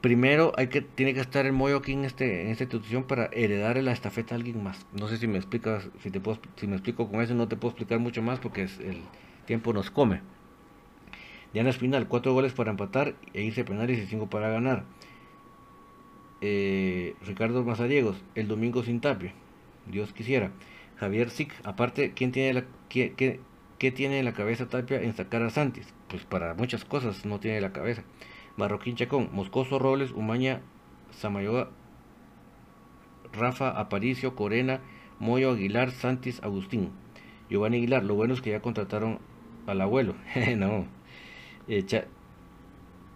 primero 0.00 0.52
hay 0.56 0.66
que, 0.66 0.80
tiene 0.80 1.14
que 1.14 1.20
estar 1.20 1.46
el 1.46 1.52
Moyo 1.52 1.76
aquí 1.76 1.92
en, 1.92 2.04
este, 2.04 2.42
en 2.42 2.48
esta 2.48 2.64
institución 2.64 3.04
para 3.04 3.26
heredar 3.26 3.80
la 3.80 3.92
estafeta 3.92 4.34
a 4.34 4.38
alguien 4.38 4.60
más. 4.60 4.84
No 4.92 5.06
sé 5.06 5.18
si 5.18 5.28
me 5.28 5.38
explicas, 5.38 5.88
si, 6.02 6.10
te 6.10 6.18
puedo, 6.18 6.40
si 6.56 6.66
me 6.66 6.74
explico 6.74 7.08
con 7.08 7.22
eso, 7.22 7.36
no 7.36 7.46
te 7.46 7.54
puedo 7.54 7.70
explicar 7.70 8.00
mucho 8.00 8.22
más 8.22 8.40
porque 8.40 8.62
el 8.62 9.02
tiempo 9.46 9.72
nos 9.72 9.92
come. 9.92 10.20
Diana 11.52 11.70
Espinal, 11.70 12.08
cuatro 12.08 12.32
goles 12.32 12.52
para 12.54 12.72
empatar 12.72 13.14
e 13.32 13.42
irse 13.42 13.62
penales 13.62 14.00
y 14.00 14.06
cinco 14.06 14.28
para 14.28 14.48
ganar. 14.48 14.82
Eh, 16.40 17.14
Ricardo 17.24 17.62
Mazariegos, 17.62 18.20
el 18.34 18.48
domingo 18.48 18.82
sin 18.82 19.00
tapia. 19.00 19.32
Dios 19.86 20.12
quisiera. 20.12 20.50
Javier 20.96 21.30
Sic, 21.30 21.54
aparte, 21.62 22.14
¿quién 22.16 22.32
tiene 22.32 22.52
la, 22.52 22.64
qué, 23.82 23.90
tiene 23.92 24.20
en 24.20 24.24
la 24.24 24.32
cabeza 24.32 24.68
Tapia 24.68 25.02
en 25.02 25.14
sacar 25.14 25.42
a 25.42 25.50
Santis? 25.50 25.92
Pues 26.08 26.24
para 26.24 26.54
muchas 26.54 26.84
cosas 26.84 27.26
no 27.26 27.40
tiene 27.40 27.60
la 27.60 27.72
cabeza. 27.72 28.04
Marroquín 28.56 28.96
Chacón, 28.96 29.30
Moscoso 29.32 29.78
Robles, 29.78 30.12
Umaña, 30.12 30.60
Samayoa, 31.10 31.70
Rafa, 33.32 33.70
Aparicio, 33.70 34.36
Corena, 34.36 34.80
Moyo 35.18 35.50
Aguilar, 35.50 35.90
Santis, 35.90 36.42
Agustín. 36.42 36.90
Giovanni 37.50 37.78
Aguilar, 37.78 38.04
lo 38.04 38.14
bueno 38.14 38.34
es 38.34 38.40
que 38.40 38.50
ya 38.50 38.60
contrataron 38.60 39.18
al 39.66 39.80
abuelo. 39.80 40.14
no. 40.56 40.86
Eh, 41.68 41.84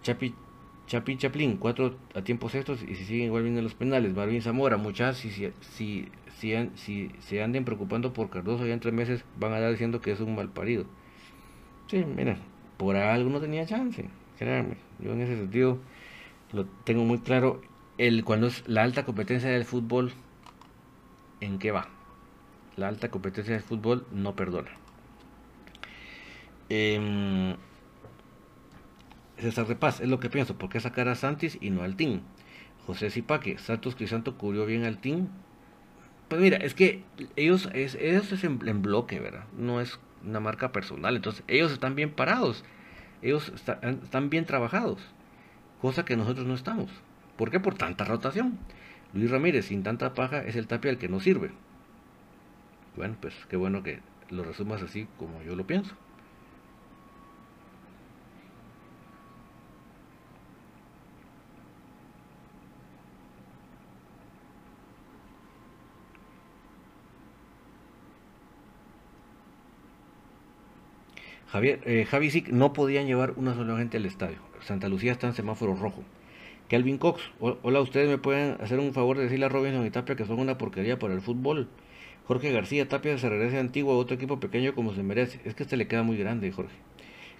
Chapi, 0.01 1.17
Chaplin, 1.17 1.57
cuatro 1.57 1.97
a 2.13 2.21
tiempos 2.21 2.55
estos 2.55 2.81
y 2.81 2.95
si 2.95 3.05
siguen 3.05 3.25
igual 3.25 3.43
vienen 3.43 3.63
los 3.63 3.75
penales. 3.75 4.13
Marvin 4.15 4.41
Zamora, 4.41 4.77
muchas, 4.77 5.17
si, 5.17 5.51
si, 5.61 6.07
si, 6.39 6.53
si, 6.75 7.11
se 7.19 7.41
anden 7.41 7.65
preocupando 7.65 8.13
por 8.13 8.29
Cardoso 8.29 8.65
ya 8.65 8.73
en 8.73 8.79
tres 8.79 8.93
meses, 8.93 9.23
van 9.39 9.53
a 9.53 9.57
estar 9.57 9.71
diciendo 9.71 10.01
que 10.01 10.11
es 10.11 10.19
un 10.19 10.35
mal 10.35 10.49
parido. 10.49 10.85
Sí, 11.87 12.03
mira, 12.05 12.37
por 12.77 12.95
algo 12.95 13.29
no 13.29 13.39
tenía 13.39 13.65
chance, 13.65 14.05
créanme. 14.37 14.77
Yo 14.99 15.13
en 15.13 15.21
ese 15.21 15.37
sentido 15.37 15.79
lo 16.53 16.65
tengo 16.83 17.03
muy 17.03 17.19
claro. 17.19 17.61
El, 17.97 18.23
cuando 18.23 18.47
es 18.47 18.67
la 18.67 18.83
alta 18.83 19.05
competencia 19.05 19.49
del 19.49 19.65
fútbol, 19.65 20.11
¿en 21.41 21.57
qué 21.57 21.71
va? 21.71 21.87
La 22.75 22.87
alta 22.87 23.09
competencia 23.09 23.53
del 23.53 23.63
fútbol 23.63 24.05
no 24.11 24.35
perdona. 24.35 24.69
Eh, 26.69 27.55
César 29.39 29.67
de 29.67 29.75
Paz, 29.75 29.99
es 30.01 30.09
lo 30.09 30.19
que 30.19 30.29
pienso. 30.29 30.57
¿Por 30.57 30.69
qué 30.69 30.79
sacar 30.79 31.07
a 31.07 31.15
Santis 31.15 31.57
y 31.61 31.69
no 31.69 31.83
al 31.83 31.95
Team? 31.95 32.21
José 32.85 33.09
Zipaque, 33.09 33.57
Santos 33.57 33.95
Crisanto 33.95 34.37
cubrió 34.37 34.65
bien 34.65 34.83
al 34.83 34.99
Team. 34.99 35.29
Pues 36.27 36.41
mira, 36.41 36.57
es 36.57 36.73
que 36.73 37.03
ellos 37.35 37.69
es, 37.73 37.95
es 37.95 38.43
en, 38.43 38.81
bloque, 38.81 39.19
¿verdad? 39.19 39.45
No 39.57 39.79
es 39.79 39.99
una 40.25 40.39
marca 40.39 40.71
personal. 40.71 41.15
Entonces, 41.15 41.43
ellos 41.47 41.71
están 41.71 41.95
bien 41.95 42.11
parados. 42.11 42.65
Ellos 43.21 43.51
están 43.81 44.29
bien 44.29 44.45
trabajados. 44.45 45.01
Cosa 45.81 46.05
que 46.05 46.17
nosotros 46.17 46.45
no 46.45 46.53
estamos. 46.53 46.91
¿Por 47.37 47.49
qué? 47.49 47.59
Por 47.59 47.75
tanta 47.75 48.03
rotación. 48.03 48.57
Luis 49.13 49.31
Ramírez, 49.31 49.67
sin 49.67 49.83
tanta 49.83 50.13
paja, 50.13 50.43
es 50.43 50.55
el 50.55 50.67
tapia 50.67 50.91
al 50.91 50.97
que 50.97 51.07
no 51.07 51.19
sirve. 51.19 51.51
Bueno, 52.97 53.15
pues 53.21 53.33
qué 53.49 53.55
bueno 53.55 53.83
que 53.83 53.99
lo 54.29 54.43
resumas 54.43 54.81
así 54.81 55.07
como 55.17 55.41
yo 55.43 55.55
lo 55.55 55.65
pienso. 55.65 55.95
Javier, 71.49 71.79
eh, 71.85 72.05
Javi 72.05 72.43
no 72.51 72.73
podían 72.73 73.07
llevar 73.07 73.33
una 73.37 73.55
sola 73.55 73.77
gente 73.77 73.95
al 73.95 74.05
estadio. 74.05 74.37
Santa 74.59 74.89
Lucía 74.89 75.13
está 75.13 75.27
en 75.27 75.33
semáforo 75.33 75.75
rojo. 75.75 76.03
Kelvin 76.67 76.97
Cox, 76.97 77.21
hola, 77.39 77.79
ustedes 77.79 78.09
me 78.09 78.17
pueden 78.17 78.57
hacer 78.59 78.79
un 78.79 78.93
favor 78.93 79.15
de 79.15 79.23
decirle 79.23 79.45
a 79.45 79.49
Robinson 79.49 79.85
y 79.85 79.89
Tapia 79.89 80.17
que 80.17 80.25
son 80.25 80.39
una 80.39 80.57
porquería 80.57 80.99
para 80.99 81.13
el 81.13 81.21
fútbol. 81.21 81.69
Jorge 82.25 82.51
García, 82.51 82.89
Tapia 82.89 83.17
se 83.17 83.29
regresa 83.29 83.61
antiguo 83.61 83.93
a 83.93 83.97
otro 83.97 84.15
equipo 84.15 84.41
pequeño 84.41 84.75
como 84.75 84.93
se 84.93 85.03
merece. 85.03 85.39
Es 85.45 85.55
que 85.55 85.63
este 85.63 85.77
le 85.77 85.87
queda 85.87 86.03
muy 86.03 86.17
grande, 86.17 86.51
Jorge. 86.51 86.75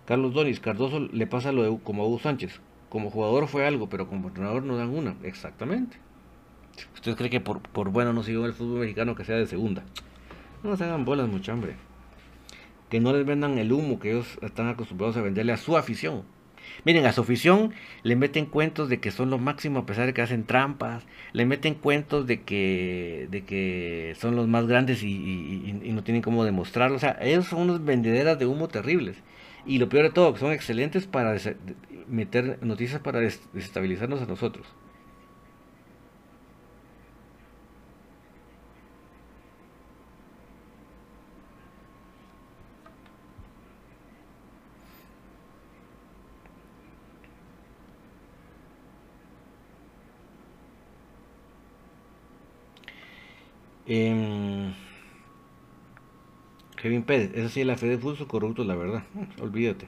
Carlos 0.06 0.34
Donis, 0.34 0.62
Cardoso 0.62 1.02
le 1.02 1.28
pasa 1.28 1.52
lo 1.52 1.64
de, 1.64 1.78
como 1.84 2.04
a 2.04 2.08
Hugo 2.08 2.20
Sánchez. 2.20 2.62
Como 2.88 3.10
jugador 3.10 3.50
fue 3.50 3.68
algo, 3.68 3.90
pero 3.90 4.08
como 4.08 4.30
entrenador 4.30 4.64
no 4.64 4.78
dan 4.78 4.96
una. 4.96 5.18
Exactamente. 5.24 5.98
¿Usted 6.94 7.18
cree 7.18 7.30
que 7.30 7.42
por, 7.42 7.60
por 7.60 7.90
bueno 7.90 8.14
no 8.14 8.24
siguió 8.24 8.46
el 8.46 8.54
fútbol 8.54 8.80
mexicano 8.80 9.16
que 9.16 9.26
sea 9.26 9.36
de 9.36 9.48
segunda? 9.48 9.84
No 10.64 10.78
se 10.78 10.86
hagan 10.86 11.04
bolas, 11.04 11.28
mucha 11.28 11.52
hambre 11.52 11.87
que 12.90 13.00
no 13.00 13.14
les 13.14 13.26
vendan 13.26 13.58
el 13.58 13.72
humo 13.72 14.00
que 14.00 14.12
ellos 14.12 14.38
están 14.42 14.68
acostumbrados 14.70 15.18
a 15.18 15.22
venderle 15.22 15.54
a 15.54 15.58
su 15.58 15.78
afición. 15.78 16.24
Miren, 16.86 17.06
a 17.06 17.12
su 17.12 17.22
afición 17.22 17.74
le 18.04 18.16
meten 18.16 18.46
cuentos 18.46 18.90
de 18.90 19.00
que 19.00 19.12
son 19.12 19.30
lo 19.30 19.38
máximo 19.38 19.80
a 19.80 19.86
pesar 19.86 20.06
de 20.06 20.14
que 20.14 20.22
hacen 20.22 20.46
trampas, 20.46 21.06
le 21.34 21.46
meten 21.46 21.74
cuentos 21.76 22.28
de 22.28 22.42
que, 22.42 23.28
de 23.30 23.44
que 23.46 24.16
son 24.18 24.36
los 24.36 24.48
más 24.48 24.68
grandes 24.68 25.04
y, 25.04 25.74
no 25.92 26.04
tienen 26.04 26.22
cómo 26.22 26.44
demostrarlo. 26.44 26.96
O 26.98 27.00
sea, 27.00 27.18
ellos 27.22 27.46
son 27.48 27.62
unos 27.62 27.84
vendederas 27.84 28.38
de 28.40 28.46
humo 28.46 28.68
terribles. 28.68 29.18
Y 29.66 29.80
lo 29.80 29.90
peor 29.90 30.04
de 30.04 30.12
todo, 30.12 30.36
son 30.38 30.54
excelentes 30.54 31.08
para 31.08 31.36
meter 32.08 32.60
noticias 32.62 33.02
para 33.02 33.20
desestabilizarnos 33.20 34.22
a 34.22 34.26
nosotros. 34.26 34.66
Em, 53.88 54.74
Kevin 56.76 57.04
Pérez, 57.04 57.32
esa 57.36 57.48
sí 57.50 57.64
la 57.64 57.78
fe 57.78 57.88
de 57.88 57.98
fútbol 57.98 58.28
corrupto, 58.28 58.64
la 58.66 58.76
verdad. 58.76 59.04
Olvídate. 59.42 59.88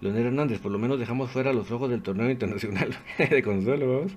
Leonel 0.00 0.26
Hernández, 0.26 0.60
por 0.60 0.72
lo 0.72 0.78
menos 0.78 0.98
dejamos 0.98 1.30
fuera 1.30 1.52
los 1.52 1.70
ojos 1.70 1.90
del 1.90 2.02
torneo 2.02 2.30
internacional 2.30 2.96
de 3.18 3.42
consuelo, 3.42 3.96
vamos. 3.96 4.16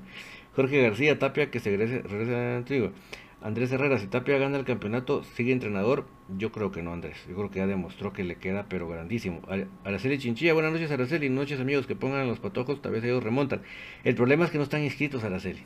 Jorge 0.56 0.82
García, 0.82 1.20
Tapia, 1.20 1.52
que 1.52 1.60
se 1.60 1.76
regresa, 1.76 2.54
a 2.54 2.58
Antigua. 2.58 2.92
Andrés 3.42 3.72
Herrera, 3.72 3.98
si 4.00 4.08
Tapia 4.08 4.38
gana 4.38 4.58
el 4.58 4.66
campeonato, 4.66 5.24
sigue 5.24 5.54
entrenador. 5.54 6.06
Yo 6.38 6.52
creo 6.52 6.72
que 6.72 6.82
no, 6.82 6.92
Andrés. 6.92 7.18
Yo 7.30 7.36
creo 7.36 7.50
que 7.50 7.60
ya 7.60 7.68
demostró 7.68 8.12
que 8.12 8.26
le 8.26 8.36
queda, 8.36 8.66
pero 8.68 8.90
grandísimo. 8.90 9.42
Araceli 9.86 10.18
Chinchilla, 10.18 10.54
buenas 10.54 10.74
noches, 10.74 10.92
Araceli. 10.92 11.30
Noches, 11.30 11.60
amigos, 11.62 11.88
que 11.88 11.96
pongan 11.96 12.28
los 12.28 12.40
patojos, 12.40 12.82
tal 12.82 12.92
vez 12.92 13.04
ellos 13.06 13.24
remontan. 13.24 13.62
El 14.04 14.16
problema 14.16 14.44
es 14.44 14.52
que 14.52 14.58
no 14.58 14.66
están 14.66 14.84
inscritos, 14.84 15.24
Araceli. 15.24 15.64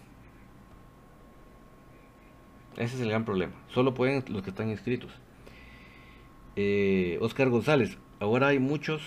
Ese 2.78 2.96
es 2.96 3.02
el 3.02 3.10
gran 3.10 3.26
problema. 3.26 3.54
Solo 3.70 3.94
pueden 3.94 4.24
los 4.28 4.42
que 4.44 4.50
están 4.50 4.70
inscritos. 4.70 5.12
Eh, 6.56 7.18
Oscar 7.22 7.50
González. 7.50 7.98
Ahora 8.20 8.48
hay 8.48 8.60
muchos. 8.60 9.02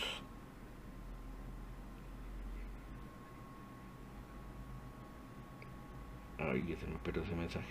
Ay, 6.39 6.77
se 6.79 6.87
me 6.87 6.99
perdió 7.03 7.23
ese 7.23 7.35
mensaje. 7.35 7.67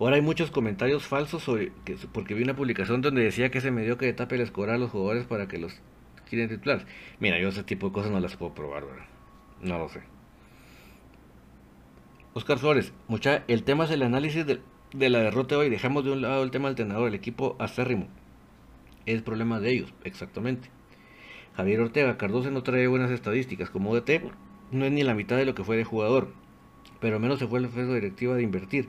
Ahora 0.00 0.16
hay 0.16 0.22
muchos 0.22 0.50
comentarios 0.50 1.06
falsos 1.06 1.44
sobre 1.44 1.72
que, 1.84 1.96
porque 2.12 2.34
vi 2.34 2.42
una 2.42 2.56
publicación 2.56 3.02
donde 3.02 3.22
decía 3.22 3.50
que 3.50 3.60
se 3.60 3.70
me 3.70 3.82
dio 3.84 3.98
que 3.98 4.12
tape 4.12 4.36
les 4.36 4.50
cobrar 4.50 4.76
a 4.76 4.78
los 4.78 4.90
jugadores 4.90 5.26
para 5.26 5.46
que 5.46 5.58
los 5.58 5.80
quieren 6.28 6.48
titular. 6.48 6.86
Mira, 7.20 7.38
yo 7.38 7.50
ese 7.50 7.62
tipo 7.62 7.88
de 7.88 7.92
cosas 7.92 8.10
no 8.10 8.18
las 8.18 8.36
puedo 8.36 8.54
probar, 8.54 8.84
¿verdad? 8.84 9.04
No 9.60 9.78
lo 9.78 9.88
sé. 9.88 10.00
Oscar 12.34 12.58
Flores, 12.58 12.94
mucha, 13.08 13.44
el 13.46 13.62
tema 13.62 13.84
es 13.84 13.90
el 13.90 14.02
análisis 14.02 14.46
de, 14.46 15.10
la 15.10 15.18
derrota 15.18 15.58
hoy. 15.58 15.68
Dejamos 15.68 16.02
de 16.02 16.12
un 16.12 16.22
lado 16.22 16.42
el 16.42 16.50
tema 16.50 16.68
del 16.68 16.72
entrenador, 16.72 17.08
el 17.08 17.14
equipo 17.14 17.56
acérrimo. 17.58 18.08
Es 19.04 19.20
problema 19.20 19.60
de 19.60 19.70
ellos, 19.70 19.92
exactamente. 20.04 20.70
Javier 21.56 21.80
Ortega, 21.80 22.16
Cardoso 22.16 22.50
no 22.50 22.62
trae 22.62 22.86
buenas 22.86 23.10
estadísticas. 23.10 23.68
Como 23.68 23.94
DT, 23.94 24.22
no 24.70 24.86
es 24.86 24.92
ni 24.92 25.02
la 25.02 25.14
mitad 25.14 25.36
de 25.36 25.44
lo 25.44 25.54
que 25.54 25.62
fue 25.62 25.76
de 25.76 25.84
jugador. 25.84 26.32
Pero 27.00 27.20
menos 27.20 27.38
se 27.38 27.46
fue 27.46 27.58
el 27.58 27.66
esfuerzo 27.66 27.92
directiva 27.92 28.34
de 28.34 28.42
invertir. 28.42 28.88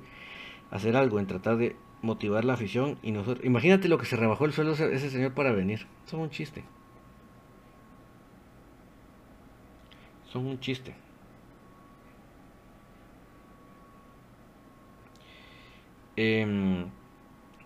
Hacer 0.71 0.95
algo, 0.95 1.19
en 1.19 1.27
tratar 1.27 1.57
de 1.57 1.75
motivar 2.01 2.45
la 2.45 2.53
afición. 2.53 2.97
y 3.03 3.11
nosotros 3.11 3.45
Imagínate 3.45 3.89
lo 3.89 3.97
que 3.97 4.05
se 4.05 4.15
rebajó 4.15 4.45
el 4.45 4.53
sueldo 4.53 4.71
ese 4.71 5.09
señor 5.09 5.33
para 5.33 5.51
venir. 5.51 5.85
Son 6.05 6.21
un 6.21 6.29
chiste. 6.29 6.63
Son 10.31 10.45
un 10.45 10.61
chiste. 10.61 11.02
Eh, 16.15 16.85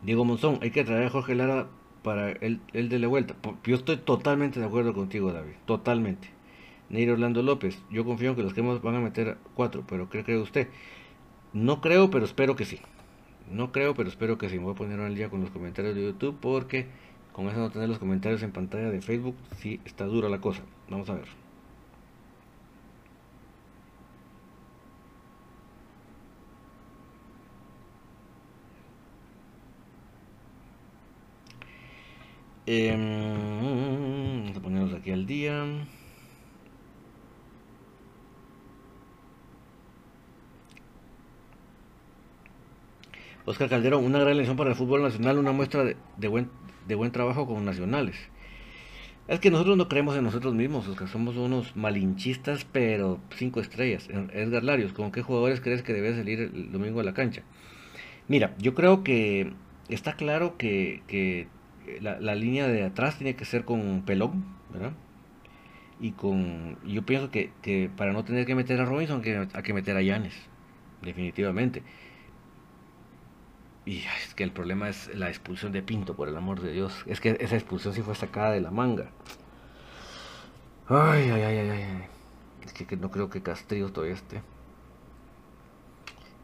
Diego 0.04 0.26
Monzón, 0.26 0.60
hay 0.62 0.72
que 0.72 0.84
traer 0.84 1.08
a 1.08 1.10
Jorge 1.10 1.36
Lara 1.36 1.68
para 2.04 2.32
él, 2.32 2.62
él 2.74 2.90
de 2.90 3.00
la 3.00 3.08
vuelta. 3.08 3.36
Yo 3.64 3.76
estoy 3.76 3.98
totalmente 3.98 4.60
de 4.60 4.66
acuerdo 4.66 4.94
contigo, 4.94 5.34
David. 5.34 5.56
Totalmente. 5.66 6.30
Neiro 6.90 7.14
Orlando 7.14 7.44
López, 7.44 7.78
yo 7.92 8.06
confío 8.06 8.30
en 8.30 8.36
que 8.38 8.44
los 8.44 8.54
cremas 8.54 8.82
van 8.82 8.96
a 8.96 9.02
meter 9.02 9.38
cuatro, 9.56 9.84
pero 9.88 10.10
¿qué 10.10 10.24
cree 10.24 10.38
usted? 10.38 10.70
No 11.52 11.82
creo, 11.82 12.10
pero 12.10 12.26
espero 12.26 12.56
que 12.56 12.66
sí. 12.66 12.80
No 13.52 13.72
creo, 13.72 13.94
pero 13.94 14.08
espero 14.10 14.38
que 14.38 14.50
sí. 14.50 14.58
Me 14.58 14.66
voy 14.66 14.74
a 14.74 14.76
poner 14.76 15.00
al 15.00 15.16
día 15.16 15.30
con 15.30 15.42
los 15.42 15.50
comentarios 15.50 15.96
de 15.96 16.04
YouTube 16.04 16.38
porque 16.40 16.88
con 17.34 17.48
eso 17.48 17.60
no 17.60 17.70
tener 17.70 17.90
los 17.90 18.00
comentarios 18.00 18.42
en 18.44 18.52
pantalla 18.52 18.90
de 18.90 19.02
Facebook, 19.02 19.36
sí 19.58 19.82
está 19.86 20.06
dura 20.06 20.30
la 20.30 20.40
cosa. 20.40 20.64
Vamos 20.90 21.10
a 21.10 21.16
ver. 21.16 21.47
Em, 32.70 34.44
vamos 34.44 34.58
a 34.58 34.60
ponernos 34.60 34.94
aquí 34.94 35.12
al 35.12 35.26
día. 35.26 35.66
Oscar 43.46 43.70
Calderón, 43.70 44.04
una 44.04 44.20
gran 44.20 44.34
elección 44.34 44.58
para 44.58 44.72
el 44.72 44.76
fútbol 44.76 45.02
nacional, 45.02 45.38
una 45.38 45.54
muestra 45.54 45.86
de, 45.86 46.28
buen, 46.28 46.50
de 46.90 46.96
buen 46.96 47.14
trabajo 47.14 47.48
con 47.48 47.64
nacionales. 47.64 48.18
Es 49.30 49.40
que 49.40 49.50
nosotros 49.50 49.78
no 49.78 49.88
creemos 49.88 50.18
en 50.18 50.26
nosotros 50.26 50.54
mismos, 50.54 50.90
somos 51.10 51.38
unos 51.38 51.74
malinchistas, 51.78 52.66
pero 52.66 53.22
cinco 53.38 53.62
estrellas. 53.62 54.10
Edgar 54.34 54.66
Larios, 54.66 54.92
¿con 54.92 55.14
qué 55.14 55.22
jugadores 55.22 55.62
crees 55.62 55.84
que 55.84 55.94
debe 55.94 56.14
salir 56.14 56.42
el 56.42 56.72
domingo 56.74 57.00
a 57.00 57.06
la 57.06 57.14
cancha? 57.14 57.44
Mira, 58.28 58.56
yo 58.58 58.74
creo 58.74 59.06
que 59.06 59.54
está 59.88 60.18
claro 60.18 60.58
que, 60.58 61.48
la, 62.02 62.36
línea 62.36 62.68
de 62.68 62.84
atrás 62.84 63.18
tiene 63.18 63.36
que 63.36 63.46
ser 63.46 63.66
con 63.66 64.04
pelón, 64.06 64.46
¿verdad? 64.72 64.94
Y 66.00 66.12
con. 66.12 66.78
Yo 66.86 67.06
pienso 67.06 67.32
que, 67.32 67.90
para 67.96 68.14
no 68.14 68.24
tener 68.24 68.46
que 68.46 68.56
meter 68.56 68.80
a 68.82 68.86
Robinson, 68.86 69.22
que, 69.22 69.48
hay 69.52 69.64
que 69.64 69.74
meter 69.74 69.98
a 69.98 70.02
Yanes, 70.02 70.36
definitivamente. 71.02 71.84
Y 73.86 74.00
es 74.00 74.34
que 74.36 74.44
el 74.44 74.52
problema 74.52 74.90
es 74.90 75.10
la 75.16 75.30
expulsión 75.30 75.72
de 75.72 75.82
Pinto, 75.82 76.16
por 76.16 76.28
el 76.28 76.36
amor 76.36 76.62
de 76.62 76.74
Dios. 76.74 77.04
Es 77.08 77.22
que 77.22 77.38
esa 77.40 77.56
expulsión 77.56 77.94
sí 77.94 78.02
fue 78.02 78.16
sacada 78.16 78.52
de 78.52 78.60
la 78.62 78.70
manga. 78.70 79.10
Ay, 80.90 81.30
ay, 81.30 81.42
ay, 81.42 81.58
ay, 81.58 81.70
ay. 81.70 82.04
Es 82.66 82.74
que, 82.74 82.98
no 82.98 83.10
creo 83.12 83.30
que 83.30 83.42
Castrillo 83.42 83.92
todavía 83.92 84.16
esté. 84.16 84.42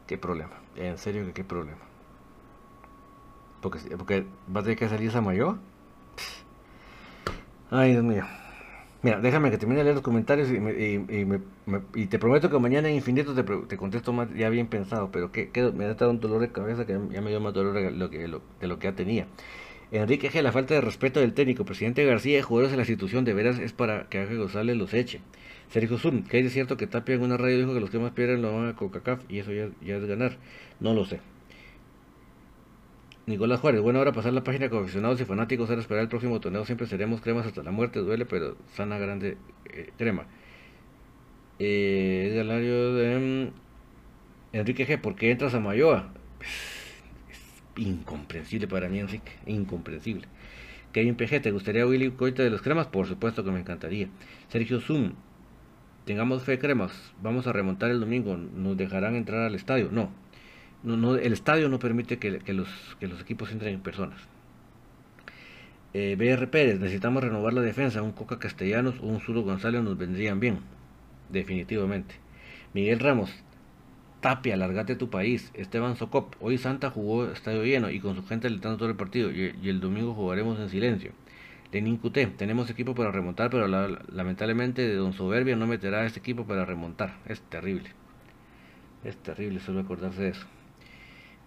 Qué 0.06 0.16
problema. 0.16 0.54
En 0.76 0.96
serio 0.96 1.26
que 1.26 1.32
qué 1.32 1.44
problema. 1.44 1.93
Porque, 3.64 3.78
porque 3.96 4.26
va 4.54 4.60
a 4.60 4.62
tener 4.62 4.76
que 4.76 4.90
salir 4.90 5.08
esa 5.08 5.22
mayor. 5.22 5.56
Ay, 7.70 7.92
Dios 7.92 8.04
mío. 8.04 8.22
Mira, 9.02 9.20
déjame 9.20 9.50
que 9.50 9.56
termine 9.56 9.78
de 9.78 9.84
leer 9.84 9.96
los 9.96 10.04
comentarios 10.04 10.50
y, 10.50 10.56
y, 11.94 12.06
te 12.06 12.18
prometo 12.18 12.50
que 12.50 12.58
mañana 12.58 12.90
en 12.90 12.96
infinito 12.96 13.34
te, 13.34 13.76
contesto 13.78 14.12
más 14.12 14.28
ya 14.34 14.50
bien 14.50 14.66
pensado, 14.66 15.10
pero 15.10 15.32
que, 15.32 15.50
me 15.74 15.86
ha 15.86 15.94
dado 15.94 16.10
un 16.10 16.20
dolor 16.20 16.42
de 16.42 16.52
cabeza 16.52 16.84
que 16.84 16.98
ya 17.10 17.22
me 17.22 17.30
dio 17.30 17.40
más 17.40 17.54
dolor 17.54 17.72
de 17.72 17.90
lo 17.90 18.10
que, 18.10 18.18
de 18.18 18.66
lo 18.68 18.78
que 18.78 18.84
ya 18.84 18.92
tenía. 18.94 19.26
Enrique 19.92 20.30
G. 20.30 20.42
La 20.42 20.52
falta 20.52 20.74
de 20.74 20.82
respeto 20.82 21.20
del 21.20 21.32
técnico, 21.32 21.64
presidente 21.64 22.04
García 22.04 22.38
y 22.38 22.42
jugadores 22.42 22.70
de 22.70 22.76
la 22.76 22.82
institución 22.82 23.24
de 23.24 23.32
veras 23.32 23.58
es 23.58 23.72
para 23.72 24.10
que 24.10 24.18
Ángel 24.18 24.38
González 24.38 24.76
los 24.76 24.92
eche. 24.92 25.20
Sergio 25.70 25.96
Zoom, 25.96 26.24
que 26.24 26.38
es 26.40 26.52
cierto 26.52 26.76
que 26.76 26.86
Tapia 26.86 27.14
en 27.14 27.22
una 27.22 27.38
radio 27.38 27.56
dijo 27.56 27.72
que 27.72 27.80
los 27.80 27.88
que 27.88 27.98
más 27.98 28.12
pierden 28.12 28.42
lo 28.42 28.54
van 28.54 28.68
a 28.68 28.76
Coca-Caf 28.76 29.20
y 29.30 29.38
eso 29.38 29.52
ya 29.52 29.96
es 29.96 30.04
ganar. 30.04 30.36
No 30.80 30.92
lo 30.92 31.06
sé. 31.06 31.20
Nicolás 33.26 33.60
Juárez, 33.60 33.80
bueno, 33.80 34.00
ahora 34.00 34.12
pasar 34.12 34.34
la 34.34 34.44
página 34.44 34.68
con 34.68 34.82
aficionados 34.82 35.18
y 35.20 35.24
fanáticos, 35.24 35.70
ahora 35.70 35.80
esperar 35.80 36.02
el 36.02 36.08
próximo 36.10 36.40
torneo, 36.40 36.66
siempre 36.66 36.86
seremos 36.86 37.22
cremas 37.22 37.46
hasta 37.46 37.62
la 37.62 37.70
muerte, 37.70 38.00
duele, 38.00 38.26
pero 38.26 38.56
sana 38.74 38.98
grande 38.98 39.38
eh, 39.72 39.90
crema. 39.96 40.26
Eh, 41.58 42.32
de 42.34 43.50
mm, 44.52 44.56
Enrique 44.56 44.86
G, 44.86 45.00
¿por 45.00 45.14
qué 45.16 45.30
entras 45.30 45.54
a 45.54 45.60
Mayoa? 45.60 46.12
Es 47.30 47.62
incomprensible 47.76 48.68
para 48.68 48.88
mí, 48.90 48.98
Enrique, 48.98 49.32
incomprensible. 49.46 50.28
Kevin 50.92 51.16
PG, 51.16 51.40
¿te 51.40 51.50
gustaría 51.50 51.86
Willy 51.86 52.10
Coita 52.10 52.42
de 52.42 52.50
los 52.50 52.60
cremas? 52.60 52.86
Por 52.88 53.06
supuesto 53.06 53.42
que 53.42 53.50
me 53.50 53.60
encantaría. 53.60 54.08
Sergio 54.48 54.80
Zoom, 54.80 55.14
tengamos 56.04 56.42
fe 56.44 56.58
cremas, 56.58 56.92
vamos 57.22 57.46
a 57.46 57.52
remontar 57.52 57.90
el 57.90 58.00
domingo, 58.00 58.36
¿nos 58.36 58.76
dejarán 58.76 59.16
entrar 59.16 59.40
al 59.40 59.54
estadio? 59.54 59.88
No, 59.90 60.10
no, 60.84 61.16
el 61.16 61.32
estadio 61.32 61.68
no 61.68 61.78
permite 61.78 62.18
que, 62.18 62.30
los, 62.52 62.68
los 63.00 63.20
equipos 63.20 63.50
entren 63.50 63.74
en 63.74 63.80
personas. 63.80 64.20
Eh, 65.94 66.16
BR 66.18 66.48
Pérez, 66.48 66.78
necesitamos 66.78 67.22
renovar 67.22 67.52
la 67.54 67.62
defensa. 67.62 68.02
Un 68.02 68.12
Coca 68.12 68.38
Castellanos 68.38 68.96
o 69.00 69.06
un 69.06 69.20
Zuro 69.20 69.42
González 69.42 69.82
nos 69.82 69.96
vendrían 69.96 70.40
bien. 70.40 70.58
Definitivamente. 71.30 72.16
Miguel 72.74 73.00
Ramos, 73.00 73.30
Tapia, 74.20 74.56
largate 74.56 74.96
tu 74.96 75.08
país. 75.08 75.50
Esteban 75.54 75.96
Socop, 75.96 76.34
hoy 76.40 76.58
Santa 76.58 76.90
jugó 76.90 77.30
estadio 77.30 77.64
lleno 77.64 77.90
y 77.90 78.00
con 78.00 78.16
su 78.16 78.26
gente 78.26 78.46
alentando 78.46 78.76
todo 78.78 78.88
el 78.88 78.96
partido. 78.96 79.30
Y, 79.30 79.68
el 79.68 79.80
domingo 79.80 80.14
jugaremos 80.14 80.58
en 80.58 80.68
silencio. 80.68 81.12
Lenin 81.72 81.96
Cuté, 81.96 82.26
tenemos 82.26 82.70
equipo 82.70 82.94
para 82.94 83.10
remontar, 83.10 83.50
pero 83.50 83.66
lamentablemente 83.68 84.82
de 84.82 84.94
Don 84.94 85.12
Soberbia 85.12 85.56
no 85.56 85.66
meterá 85.66 86.04
este 86.06 86.20
equipo 86.20 86.46
para 86.46 86.64
remontar. 86.64 87.16
Es 87.26 87.40
terrible. 87.40 87.90
Es 89.04 89.16
terrible 89.16 89.60
solo 89.60 89.80
acordarse 89.80 90.22
de 90.22 90.28
eso. 90.30 90.46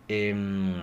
Em, 0.08 0.76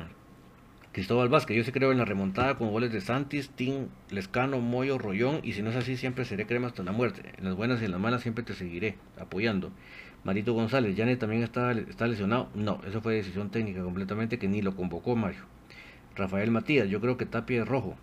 Cristóbal 0.93 1.29
Vázquez, 1.29 1.57
yo 1.57 1.64
sí 1.64 1.72
creo 1.72 1.91
en 1.91 1.99
la 1.99 2.05
remontada 2.05 2.57
con 2.57 2.70
goles 2.70 2.93
de 2.93 3.01
Santis, 3.01 3.51
Tim, 3.51 3.89
Lescano, 4.11 4.61
Moyo, 4.61 4.97
Rollón, 4.99 5.41
y 5.43 5.55
si 5.55 5.62
no 5.62 5.70
es 5.70 5.77
así, 5.77 5.97
siempre 5.97 6.25
seré 6.25 6.47
crema 6.47 6.68
hasta 6.68 6.83
la 6.83 6.93
muerte. 6.93 7.33
En 7.37 7.45
las 7.45 7.55
buenas 7.57 7.83
y 7.83 7.87
en 7.87 7.91
las 7.91 8.01
malas 8.01 8.22
siempre 8.22 8.45
te 8.45 8.55
seguiré 8.55 8.97
apoyando. 9.18 9.72
Marito 10.22 10.53
González, 10.55 10.97
Janet 10.97 11.18
también 11.18 11.43
está, 11.43 11.72
está 11.72 12.07
lesionado. 12.07 12.49
No, 12.55 12.81
eso 12.87 13.01
fue 13.03 13.14
decisión 13.14 13.51
técnica 13.51 13.83
completamente 13.83 14.39
que 14.39 14.47
ni 14.47 14.62
lo 14.62 14.77
convocó 14.77 15.16
Mario. 15.16 15.43
Rafael 16.16 16.51
Matías, 16.51 16.89
yo 16.89 17.01
creo 17.01 17.16
que 17.16 17.27
Tapia 17.27 17.62
es 17.62 17.68
rojo. 17.68 17.97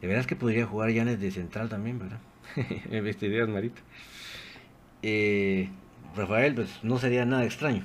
De 0.00 0.06
veras 0.06 0.26
que 0.26 0.36
podría 0.36 0.66
jugar 0.66 0.94
Janet 0.94 1.18
de 1.18 1.30
central 1.30 1.68
también, 1.68 1.98
¿verdad? 1.98 2.20
Me 2.90 3.00
vestirías, 3.00 3.48
Marito. 3.48 3.80
Eh, 5.02 5.70
Rafael, 6.16 6.54
pues 6.54 6.82
no 6.82 6.98
sería 6.98 7.24
nada 7.24 7.44
extraño. 7.44 7.82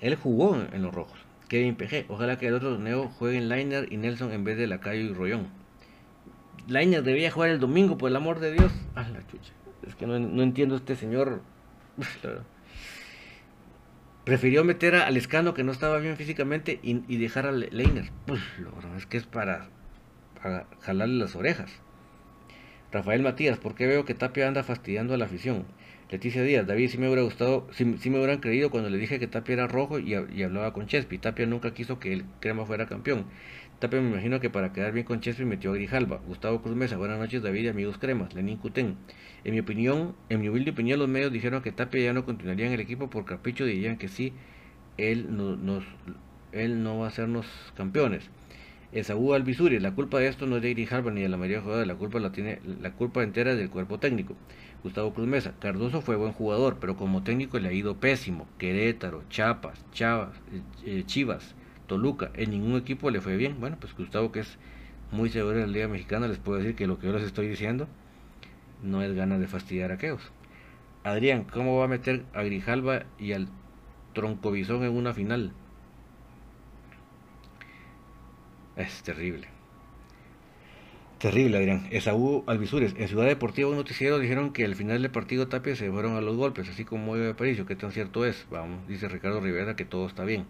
Él 0.00 0.14
jugó 0.16 0.56
en 0.72 0.82
los 0.82 0.94
rojos. 0.94 1.18
Kevin 1.48 1.76
PG. 1.76 2.06
Ojalá 2.08 2.38
que 2.38 2.48
el 2.48 2.54
otro 2.54 2.70
torneo 2.70 3.08
jueguen 3.08 3.48
Liner 3.48 3.92
y 3.92 3.96
Nelson 3.96 4.32
en 4.32 4.44
vez 4.44 4.56
de 4.56 4.66
Lacayo 4.66 5.02
y 5.02 5.12
Rollón. 5.12 5.48
Liner 6.66 7.02
debía 7.02 7.30
jugar 7.30 7.50
el 7.50 7.60
domingo, 7.60 7.98
por 7.98 8.10
el 8.10 8.16
amor 8.16 8.40
de 8.40 8.52
Dios. 8.52 8.72
Ah, 8.94 9.06
la 9.12 9.26
chucha. 9.26 9.52
Es 9.86 9.94
que 9.94 10.06
no, 10.06 10.16
entiendo 10.42 10.76
este 10.76 10.96
señor. 10.96 11.42
Prefirió 14.24 14.64
meter 14.64 14.94
a 14.94 15.10
Lescano 15.10 15.52
que 15.52 15.64
no 15.64 15.72
estaba 15.72 15.98
bien 15.98 16.16
físicamente 16.16 16.80
y, 16.82 17.16
dejar 17.18 17.46
a 17.46 17.52
Leiner. 17.52 18.10
es 18.96 19.06
que 19.06 19.18
es 19.18 19.26
para, 19.26 19.68
para 20.42 20.66
jalarle 20.80 21.18
las 21.18 21.36
orejas. 21.36 21.70
Rafael 22.90 23.22
Matías, 23.22 23.58
¿por 23.58 23.74
qué 23.74 23.86
veo 23.86 24.06
que 24.06 24.14
Tapia 24.14 24.48
anda 24.48 24.62
fastidiando 24.62 25.12
a 25.12 25.18
la 25.18 25.26
afición? 25.26 25.66
Leticia 26.10 26.42
Díaz, 26.42 26.66
David, 26.66 26.90
sí 26.90 26.98
me 26.98 27.06
hubiera 27.06 27.22
gustado, 27.22 27.66
sí, 27.72 27.84
me 27.84 28.18
hubieran 28.18 28.38
creído 28.38 28.70
cuando 28.70 28.90
le 28.90 28.98
dije 28.98 29.18
que 29.18 29.26
Tapia 29.26 29.54
era 29.54 29.66
rojo 29.66 29.98
y, 29.98 30.14
hablaba 30.14 30.72
con 30.72 30.86
Chespi. 30.86 31.18
Tapia 31.18 31.46
nunca 31.46 31.72
quiso 31.72 31.98
que 31.98 32.12
el 32.12 32.24
crema 32.40 32.66
fuera 32.66 32.86
campeón. 32.86 33.24
Tapia 33.78 34.00
me 34.00 34.10
imagino 34.10 34.38
que 34.38 34.50
para 34.50 34.72
quedar 34.72 34.92
bien 34.92 35.06
con 35.06 35.20
Chespi 35.20 35.44
metió 35.44 35.70
a 35.70 35.74
Grijalba. 35.74 36.18
Gustavo 36.26 36.60
Cruz 36.62 36.76
Mesa, 36.76 36.98
buenas 36.98 37.18
noches 37.18 37.42
David 37.42 37.64
y 37.64 37.68
amigos 37.68 37.98
cremas. 37.98 38.34
Lenín 38.34 38.58
Cutén. 38.58 38.96
En 39.44 39.54
mi 39.54 39.60
opinión, 39.60 40.14
en 40.28 40.40
mi 40.40 40.48
humilde 40.48 40.72
opinión, 40.72 40.98
los 40.98 41.08
medios 41.08 41.32
dijeron 41.32 41.62
que 41.62 41.72
Tapia 41.72 42.04
ya 42.04 42.12
no 42.12 42.24
continuaría 42.24 42.66
en 42.66 42.72
el 42.74 42.80
equipo 42.80 43.08
por 43.08 43.24
capricho, 43.24 43.64
dirían 43.64 43.96
que 43.96 44.08
sí, 44.08 44.34
él 44.98 45.34
no, 45.36 45.82
él 46.52 46.82
no 46.82 46.98
va 46.98 47.06
a 47.06 47.08
hacernos 47.08 47.46
campeones. 47.76 48.30
Esaú 48.94 49.34
Albizuri, 49.34 49.80
la 49.80 49.92
culpa 49.92 50.20
de 50.20 50.28
esto 50.28 50.46
no 50.46 50.56
es 50.56 50.62
de 50.62 50.72
Grijalba 50.72 51.10
ni 51.10 51.22
de 51.22 51.28
la 51.28 51.36
mayoría 51.36 51.56
de 51.56 51.62
jugadores, 51.64 51.88
la 51.88 51.96
culpa 51.96 52.20
la 52.20 52.30
tiene, 52.30 52.60
la 52.80 52.92
culpa 52.92 53.24
entera 53.24 53.56
del 53.56 53.68
cuerpo 53.68 53.98
técnico. 53.98 54.36
Gustavo 54.84 55.12
Cruz 55.12 55.26
Mesa. 55.26 55.54
Cardoso 55.58 56.00
fue 56.00 56.14
buen 56.14 56.32
jugador, 56.32 56.76
pero 56.78 56.96
como 56.96 57.24
técnico 57.24 57.58
le 57.58 57.68
ha 57.68 57.72
ido 57.72 57.96
pésimo. 57.96 58.46
Querétaro, 58.56 59.24
Chiapas, 59.30 59.84
Chavas, 59.90 60.36
eh, 60.52 60.98
eh, 60.98 61.02
Chivas, 61.06 61.56
Toluca, 61.88 62.30
en 62.34 62.50
ningún 62.50 62.76
equipo 62.76 63.10
le 63.10 63.20
fue 63.20 63.36
bien. 63.36 63.58
Bueno, 63.58 63.78
pues 63.80 63.96
Gustavo, 63.96 64.30
que 64.30 64.40
es 64.40 64.58
muy 65.10 65.28
seguro 65.28 65.56
en 65.56 65.62
la 65.62 65.72
Liga 65.72 65.88
Mexicana, 65.88 66.28
les 66.28 66.38
puedo 66.38 66.58
decir 66.58 66.76
que 66.76 66.86
lo 66.86 67.00
que 67.00 67.08
yo 67.08 67.12
les 67.14 67.24
estoy 67.24 67.48
diciendo 67.48 67.88
no 68.80 69.02
es 69.02 69.12
ganas 69.14 69.40
de 69.40 69.48
fastidiar 69.48 69.90
a 69.90 69.94
aquellos. 69.94 70.30
Adrián, 71.02 71.46
¿cómo 71.52 71.78
va 71.78 71.86
a 71.86 71.88
meter 71.88 72.24
a 72.32 72.44
Grijalba 72.44 73.06
y 73.18 73.32
al 73.32 73.48
Troncovizón 74.12 74.84
en 74.84 74.92
una 74.92 75.12
final? 75.12 75.50
Es 78.76 79.02
terrible. 79.02 79.48
Terrible, 81.18 81.56
Adrián. 81.56 81.88
Esaú 81.90 82.44
Alvisures. 82.46 82.94
En 82.98 83.08
Ciudad 83.08 83.26
Deportiva, 83.26 83.70
un 83.70 83.76
noticiero 83.76 84.18
dijeron 84.18 84.52
que 84.52 84.64
al 84.64 84.74
final 84.74 85.00
del 85.00 85.10
partido 85.10 85.48
Tapia 85.48 85.74
se 85.74 85.90
fueron 85.90 86.16
a 86.16 86.20
los 86.20 86.36
golpes, 86.36 86.68
así 86.68 86.84
como 86.84 87.16
de 87.16 87.30
Aparicio. 87.30 87.66
¿Qué 87.66 87.76
tan 87.76 87.92
cierto 87.92 88.26
es? 88.26 88.46
Vamos, 88.50 88.86
dice 88.88 89.08
Ricardo 89.08 89.40
Rivera 89.40 89.76
que 89.76 89.84
todo 89.84 90.06
está 90.06 90.24
bien. 90.24 90.44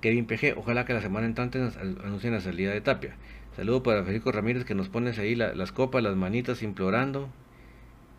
Kevin 0.00 0.26
PG, 0.26 0.58
ojalá 0.58 0.84
que 0.84 0.92
la 0.92 1.00
semana 1.00 1.26
entrante 1.26 1.58
anuncien 2.04 2.34
la 2.34 2.40
salida 2.40 2.72
de 2.72 2.80
Tapia. 2.80 3.14
Saludo 3.56 3.82
para 3.82 4.02
Federico 4.02 4.32
Ramírez 4.32 4.64
que 4.64 4.74
nos 4.74 4.88
pones 4.88 5.18
ahí 5.18 5.34
las 5.34 5.72
copas, 5.72 6.02
las 6.02 6.16
manitas 6.16 6.62
implorando. 6.62 7.28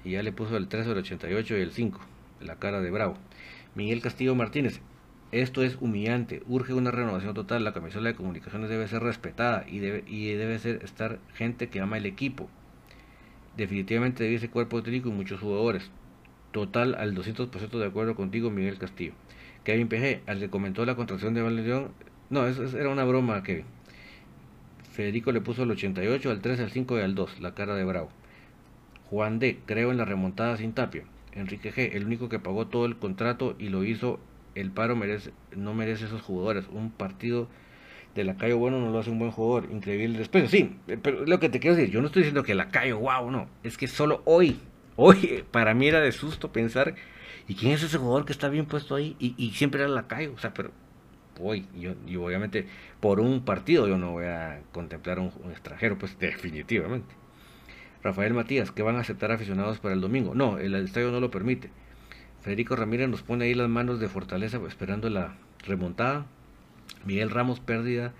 Y 0.05 0.11
ya 0.11 0.23
le 0.23 0.31
puso 0.31 0.57
el 0.57 0.69
3, 0.69 0.87
el 0.87 0.97
88 0.97 1.57
y 1.57 1.61
el 1.61 1.71
5. 1.71 1.99
La 2.41 2.55
cara 2.55 2.81
de 2.81 2.89
bravo. 2.89 3.17
Miguel 3.75 4.01
Castillo 4.01 4.33
Martínez. 4.35 4.81
Esto 5.33 5.63
es 5.63 5.79
humillante, 5.81 6.43
urge 6.47 6.75
una 6.75 6.91
renovación 6.91 7.33
total, 7.33 7.63
la 7.63 7.73
camisola 7.73 8.09
de 8.09 8.15
comunicaciones 8.15 8.69
debe 8.69 8.87
ser 8.87 9.01
respetada 9.01 9.65
y 9.67 9.79
debe, 9.79 10.03
y 10.05 10.31
debe 10.33 10.59
ser 10.59 10.83
estar 10.83 11.17
gente 11.33 11.69
que 11.69 11.79
ama 11.79 11.97
el 11.97 12.05
equipo. 12.05 12.49
Definitivamente 13.57 14.23
debe 14.25 14.37
ser 14.37 14.51
cuerpo 14.51 14.83
técnico 14.83 15.09
y 15.09 15.11
muchos 15.11 15.39
jugadores. 15.39 15.89
Total 16.51 16.93
al 16.93 17.15
200% 17.15 17.79
de 17.79 17.85
acuerdo 17.87 18.13
contigo, 18.13 18.51
Miguel 18.51 18.77
Castillo. 18.77 19.13
Kevin 19.63 19.87
PG, 19.87 20.21
al 20.27 20.37
que 20.37 20.51
comentó 20.51 20.85
la 20.85 20.95
contracción 20.95 21.33
de 21.33 21.41
Valentín, 21.41 21.87
No, 22.29 22.45
eso, 22.45 22.65
era 22.77 22.89
una 22.89 23.03
broma 23.03 23.41
que 23.41 23.65
Federico 24.91 25.31
le 25.31 25.41
puso 25.41 25.63
el 25.63 25.71
88, 25.71 26.29
al 26.29 26.41
3, 26.41 26.59
al 26.59 26.69
5 26.69 26.99
y 26.99 27.01
al 27.01 27.15
2, 27.15 27.39
la 27.39 27.55
cara 27.55 27.73
de 27.73 27.83
bravo. 27.83 28.09
Juan 29.09 29.39
D, 29.39 29.57
creo 29.65 29.89
en 29.89 29.97
la 29.97 30.05
remontada 30.05 30.57
sin 30.57 30.73
tapia. 30.73 31.05
Enrique 31.31 31.73
G, 31.73 31.95
el 31.95 32.05
único 32.05 32.29
que 32.29 32.37
pagó 32.37 32.67
todo 32.67 32.85
el 32.85 32.97
contrato 32.97 33.55
y 33.57 33.69
lo 33.69 33.83
hizo 33.83 34.19
el 34.55 34.71
paro 34.71 34.95
merece, 34.95 35.31
no 35.55 35.73
merece 35.73 36.05
esos 36.05 36.21
jugadores. 36.21 36.65
Un 36.71 36.91
partido 36.91 37.47
de 38.15 38.23
la 38.23 38.33
Lacayo 38.33 38.57
bueno 38.57 38.79
no 38.79 38.91
lo 38.91 38.99
hace 38.99 39.09
un 39.09 39.19
buen 39.19 39.31
jugador. 39.31 39.69
Increíble 39.71 40.17
después. 40.17 40.49
Sí, 40.49 40.77
pero 41.01 41.25
lo 41.25 41.39
que 41.39 41.49
te 41.49 41.59
quiero 41.59 41.75
decir, 41.75 41.91
yo 41.91 42.01
no 42.01 42.07
estoy 42.07 42.21
diciendo 42.21 42.43
que 42.43 42.55
Lacayo, 42.55 42.99
wow, 42.99 43.31
no. 43.31 43.47
Es 43.63 43.77
que 43.77 43.87
solo 43.87 44.21
hoy, 44.25 44.59
hoy, 44.95 45.43
para 45.51 45.73
mí 45.73 45.87
era 45.87 46.01
de 46.01 46.11
susto 46.11 46.51
pensar, 46.51 46.95
¿y 47.47 47.55
quién 47.55 47.73
es 47.73 47.83
ese 47.83 47.97
jugador 47.97 48.25
que 48.25 48.33
está 48.33 48.49
bien 48.49 48.65
puesto 48.65 48.95
ahí? 48.95 49.15
Y, 49.19 49.51
siempre 49.51 49.81
era 49.81 49.89
Lacayo. 49.89 50.33
O 50.33 50.37
sea, 50.37 50.53
pero 50.53 50.71
hoy, 51.39 51.65
yo, 51.75 51.93
y 52.07 52.15
obviamente 52.15 52.67
por 52.99 53.19
un 53.19 53.43
partido 53.43 53.87
yo 53.87 53.97
no 53.97 54.11
voy 54.11 54.25
a 54.25 54.61
contemplar 54.71 55.19
un, 55.19 55.31
un 55.43 55.51
extranjero, 55.51 55.97
pues 55.97 56.17
definitivamente. 56.19 57.15
Rafael 58.03 58.33
Matías, 58.33 58.71
que 58.71 58.83
van 58.83 58.97
a 58.97 58.99
aceptar 58.99 59.31
aficionados 59.31 59.79
para 59.79 59.93
el 59.95 60.01
domingo. 60.01 60.35
No, 60.35 60.57
el 60.57 60.75
estadio 60.75 61.09
no 61.11 61.21
lo 61.21 61.31
permite. 61.31 61.69
Federico 62.43 62.75
Ramírez 62.75 63.07
nos 63.07 63.23
pone 63.23 63.45
ahí 63.45 63.53
las 63.53 63.69
manos 63.69 64.01
de 64.01 64.09
fortaleza 64.09 64.59
esperando 64.67 65.09
la 65.09 65.33
remontada. 65.65 66.25
Miguel 67.05 67.29
Ramos, 67.29 67.61
pérdida 67.61 68.11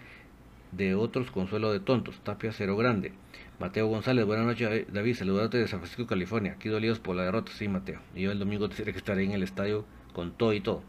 de 0.71 0.95
otros, 0.95 1.29
consuelo 1.29 1.73
de 1.73 1.81
tontos. 1.81 2.21
Tapia, 2.23 2.53
cero 2.53 2.77
grande. 2.77 3.11
Mateo 3.59 3.87
González, 3.87 4.25
buenas 4.25 4.45
noches 4.45 4.85
David, 4.93 5.15
saludarte 5.15 5.57
de 5.57 5.67
San 5.67 5.81
Francisco, 5.81 6.07
California. 6.07 6.53
Aquí 6.53 6.69
dolidos 6.69 6.99
por 6.99 7.17
la 7.17 7.23
derrota, 7.23 7.51
sí 7.53 7.67
Mateo. 7.67 7.99
Y 8.15 8.21
yo 8.21 8.31
el 8.31 8.39
domingo 8.39 8.69
tendré 8.69 8.93
que 8.93 8.99
estar 8.99 9.17
ahí 9.17 9.25
en 9.25 9.33
el 9.33 9.43
estadio 9.43 9.83
con 10.13 10.31
todo 10.31 10.53
y 10.53 10.61
todo. 10.61 10.83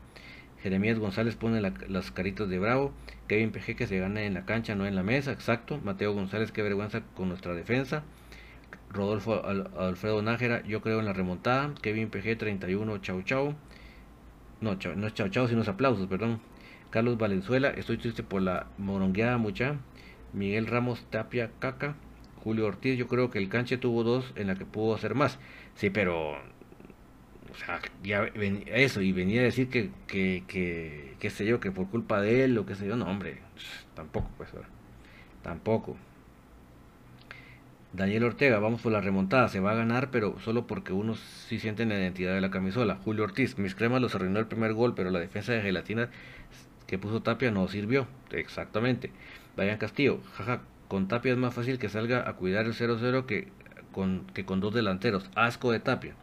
Jeremías 0.63 1.01
González 1.01 1.35
pone 1.35 1.61
las 1.61 2.11
caritas 2.13 2.49
de 2.49 2.61
bravo. 2.61 2.93
Kevin 3.27 3.51
PG 3.51 3.75
que 3.75 3.89
se 3.89 3.99
gana 3.99 4.23
en 4.23 4.35
la 4.35 4.45
cancha, 4.45 4.77
no 4.77 4.87
en 4.87 4.95
la 4.95 5.03
mesa, 5.03 5.33
exacto. 5.33 5.81
Mateo 5.83 6.15
González, 6.15 6.53
qué 6.53 6.63
vergüenza 6.63 7.03
con 7.17 7.31
nuestra 7.31 7.53
defensa. 7.53 8.05
Rodolfo 8.95 9.43
Alfredo 9.45 10.23
Nájera, 10.23 10.63
yo 10.63 10.81
creo 10.81 11.01
en 11.01 11.07
la 11.07 11.13
remontada. 11.13 11.75
Kevin 11.83 12.11
PG 12.11 12.39
31, 12.39 12.99
chau 12.99 13.23
chau. 13.23 13.55
No, 14.61 14.79
no 14.97 15.07
es 15.07 15.15
chau 15.15 15.29
chau, 15.29 15.49
sino 15.49 15.63
es 15.63 15.69
aplausos, 15.69 16.07
perdón. 16.07 16.41
Carlos 16.91 17.19
Valenzuela, 17.19 17.71
estoy 17.71 17.99
triste 17.99 18.23
por 18.23 18.41
la 18.41 18.67
morongueada 18.79 19.37
mucha. 19.37 19.77
Miguel 20.33 20.67
Ramos 20.67 21.05
Tapia 21.11 21.51
Caca. 21.59 21.97
Julio 22.37 22.67
Ortiz, 22.67 22.97
yo 22.99 23.09
creo 23.09 23.31
que 23.31 23.39
el 23.39 23.49
canche 23.49 23.79
tuvo 23.79 24.05
dos 24.05 24.33
en 24.37 24.47
la 24.47 24.55
que 24.55 24.65
pudo 24.65 24.95
hacer 24.95 25.15
más. 25.15 25.39
Sí, 25.75 25.91
pero. 25.91 26.33
O 26.33 27.57
sea, 27.57 27.81
ya 28.03 28.25
eso, 28.67 29.01
y 29.01 29.13
venía 29.13 29.41
a 29.41 29.45
decir 29.45 29.69
que, 29.69 29.91
que, 30.07 30.45
que, 30.47 31.15
qué 31.21 31.31
sé 31.31 31.47
yo, 31.47 31.61
que 31.61 31.71
por 31.71 31.89
culpa 31.89 32.21
de 32.21 32.45
él 32.45 32.59
o 32.59 32.67
qué 32.67 32.75
sé 32.75 32.87
yo. 32.87 32.97
No, 32.97 33.07
hombre, 33.07 33.39
tampoco, 33.95 34.31
pues, 34.37 34.51
tampoco. 35.43 35.97
Daniel 37.95 38.25
Ortega, 38.25 38.59
vamos 38.59 38.81
por 38.81 38.91
la 38.91 39.01
remontada, 39.01 39.49
se 39.49 39.61
va 39.61 39.71
a 39.71 39.77
ganar, 39.77 40.11
pero 40.11 40.37
solo 40.41 40.67
porque 40.67 40.93
unos 40.93 41.21
sí 41.21 41.61
sienten 41.61 41.91
la 41.91 41.95
identidad 41.95 42.35
de 42.35 42.41
la 42.41 42.51
camisola. 42.51 42.97
Julio 43.05 43.23
Ortiz, 43.23 43.57
mis 43.57 43.77
cremas 43.77 44.03
los 44.03 44.17
arruinó 44.17 44.41
el 44.41 44.47
primer 44.47 44.73
gol, 44.73 44.95
pero 44.97 45.11
la 45.11 45.21
defensa 45.21 45.53
de 45.53 45.63
gelatina 45.63 46.09
que 46.89 46.99
puso 46.99 47.23
Tapia 47.23 47.53
no 47.53 47.69
sirvió. 47.69 48.09
Exactamente. 48.33 49.13
Vayan 49.57 49.79
Castillo, 49.79 50.19
jaja, 50.37 50.63
con 50.89 51.07
Tapia 51.07 51.31
es 51.31 51.39
más 51.39 51.55
fácil 51.55 51.79
que 51.79 51.89
salga 51.89 52.29
a 52.29 52.33
cuidar 52.33 52.67
el 52.67 52.75
0-0 52.75 53.27
que 53.27 53.47
con, 53.93 54.27
que 54.35 54.45
con 54.45 54.59
dos 54.59 54.75
delanteros. 54.75 55.31
Asco 55.37 55.71
de 55.71 55.79
Tapia. 55.79 56.15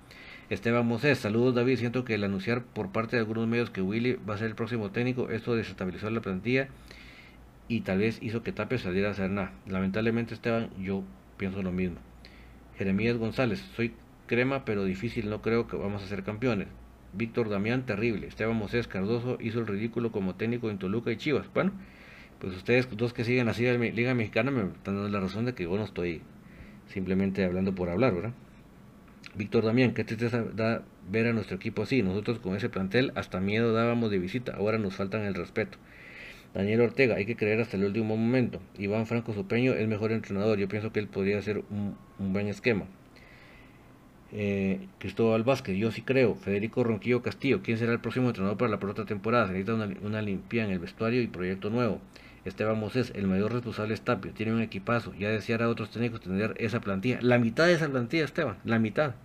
Esteban 0.50 0.86
Mosés, 0.86 1.20
saludos 1.20 1.56
David, 1.56 1.78
siento 1.78 2.04
que 2.04 2.16
el 2.16 2.26
anunciar 2.26 2.64
por 2.64 2.92
parte 2.92 3.16
de 3.16 3.22
algunos 3.22 3.48
medios 3.48 3.70
que 3.70 3.82
Willy 3.82 4.20
va 4.30 4.34
a 4.34 4.38
ser 4.38 4.48
el 4.48 4.56
próximo 4.56 4.92
técnico, 4.92 5.30
esto 5.30 5.56
desestabilizó 5.56 6.10
la 6.10 6.20
plantilla 6.20 6.68
y 7.70 7.82
tal 7.82 8.00
vez 8.00 8.22
hizo 8.22 8.44
que 8.44 8.52
Tapia 8.52 8.78
saliera 8.78 9.08
a 9.08 9.12
hacer 9.12 9.30
nada. 9.30 9.54
Lamentablemente 9.66 10.34
Esteban, 10.34 10.70
yo 10.78 11.06
pienso 11.42 11.64
lo 11.64 11.72
mismo. 11.72 11.98
Jeremías 12.78 13.18
González, 13.18 13.66
soy 13.76 13.96
crema 14.28 14.64
pero 14.64 14.84
difícil, 14.86 15.28
no 15.28 15.42
creo 15.42 15.66
que 15.66 15.76
vamos 15.76 16.04
a 16.04 16.08
ser 16.08 16.22
campeones. 16.22 16.68
Víctor 17.14 17.50
Damián, 17.50 17.88
terrible. 17.88 18.28
Esteban 18.28 18.56
Mosés 18.56 18.88
Cardoso 18.88 19.40
hizo 19.42 19.58
el 19.58 19.66
ridículo 19.66 20.12
como 20.12 20.36
técnico 20.36 20.70
en 20.70 20.78
Toluca 20.78 21.12
y 21.12 21.18
Chivas. 21.18 21.52
Bueno, 21.52 21.72
pues 22.40 22.56
ustedes 22.56 22.88
dos 22.96 23.14
que 23.14 23.24
siguen 23.24 23.50
así 23.50 23.66
la 23.66 23.74
Liga 23.74 24.14
Mexicana 24.14 24.52
me 24.52 24.62
están 24.62 24.98
dando 24.98 25.10
la 25.10 25.20
razón 25.20 25.46
de 25.46 25.56
que 25.56 25.64
yo 25.64 25.76
no 25.76 25.84
estoy 25.84 26.22
simplemente 26.90 27.44
hablando 27.44 27.74
por 27.74 27.90
hablar, 27.90 28.14
¿verdad? 28.14 28.34
Víctor 29.34 29.66
Damián, 29.66 29.96
qué 29.96 30.04
tristeza 30.04 30.44
da 30.44 30.84
ver 31.10 31.26
a 31.26 31.34
nuestro 31.34 31.56
equipo 31.56 31.82
así. 31.82 32.04
Nosotros 32.04 32.38
con 32.38 32.56
ese 32.56 32.70
plantel 32.70 33.14
hasta 33.16 33.40
miedo 33.40 33.74
dábamos 33.74 34.12
de 34.12 34.20
visita, 34.20 34.54
ahora 34.58 34.78
nos 34.78 34.96
faltan 34.96 35.24
el 35.24 35.34
respeto. 35.34 35.80
Daniel 36.54 36.82
Ortega, 36.82 37.16
hay 37.16 37.26
que 37.26 37.36
creer 37.36 37.62
hasta 37.62 37.78
el 37.78 37.86
último 37.86 38.18
momento. 38.18 38.60
Iván 38.78 39.06
Franco 39.06 39.34
Supeño 39.34 39.74
es 39.74 39.88
mejor 39.88 40.12
entrenador. 40.12 40.58
Yo 40.60 40.68
pienso 40.68 40.92
que 40.92 41.00
él 41.00 41.08
podría 41.08 41.38
hacer 41.38 41.64
un, 41.70 41.96
buen 42.34 42.48
esquema. 42.48 42.86
Eh, 44.34 44.88
Cristóbal 45.00 45.44
Vázquez, 45.44 45.78
yo 45.78 45.92
sí 45.92 46.02
creo. 46.02 46.36
Federico 46.36 46.84
Ronquillo 46.84 47.22
Castillo, 47.22 47.62
¿quién 47.64 47.78
será 47.78 47.94
el 47.94 48.00
próximo 48.00 48.28
entrenador 48.28 48.58
para 48.58 48.72
la 48.72 48.80
próxima 48.80 49.06
temporada? 49.06 49.48
Se 49.48 49.54
necesita 49.54 49.76
una, 49.76 49.96
una 50.02 50.22
limpia 50.22 50.66
en 50.66 50.72
el 50.72 50.80
vestuario 50.80 51.22
y 51.22 51.28
proyecto 51.28 51.70
nuevo. 51.70 52.02
Esteban 52.44 52.80
Moses, 52.80 53.14
el 53.16 53.28
mayor 53.28 53.54
responsable 53.54 53.94
es 53.94 54.02
Tapio, 54.02 54.32
tiene 54.34 54.54
un 54.54 54.62
equipazo. 54.62 55.14
Ya 55.14 55.30
desear 55.30 55.64
a 55.64 55.70
otros 55.70 55.92
técnicos 55.92 56.22
tener 56.22 56.56
esa 56.58 56.82
plantilla. 56.82 57.20
La 57.22 57.38
mitad 57.38 57.68
de 57.68 57.74
esa 57.74 57.88
plantilla, 57.88 58.26
Esteban, 58.26 58.58
la 58.66 58.80
mitad. 58.80 59.16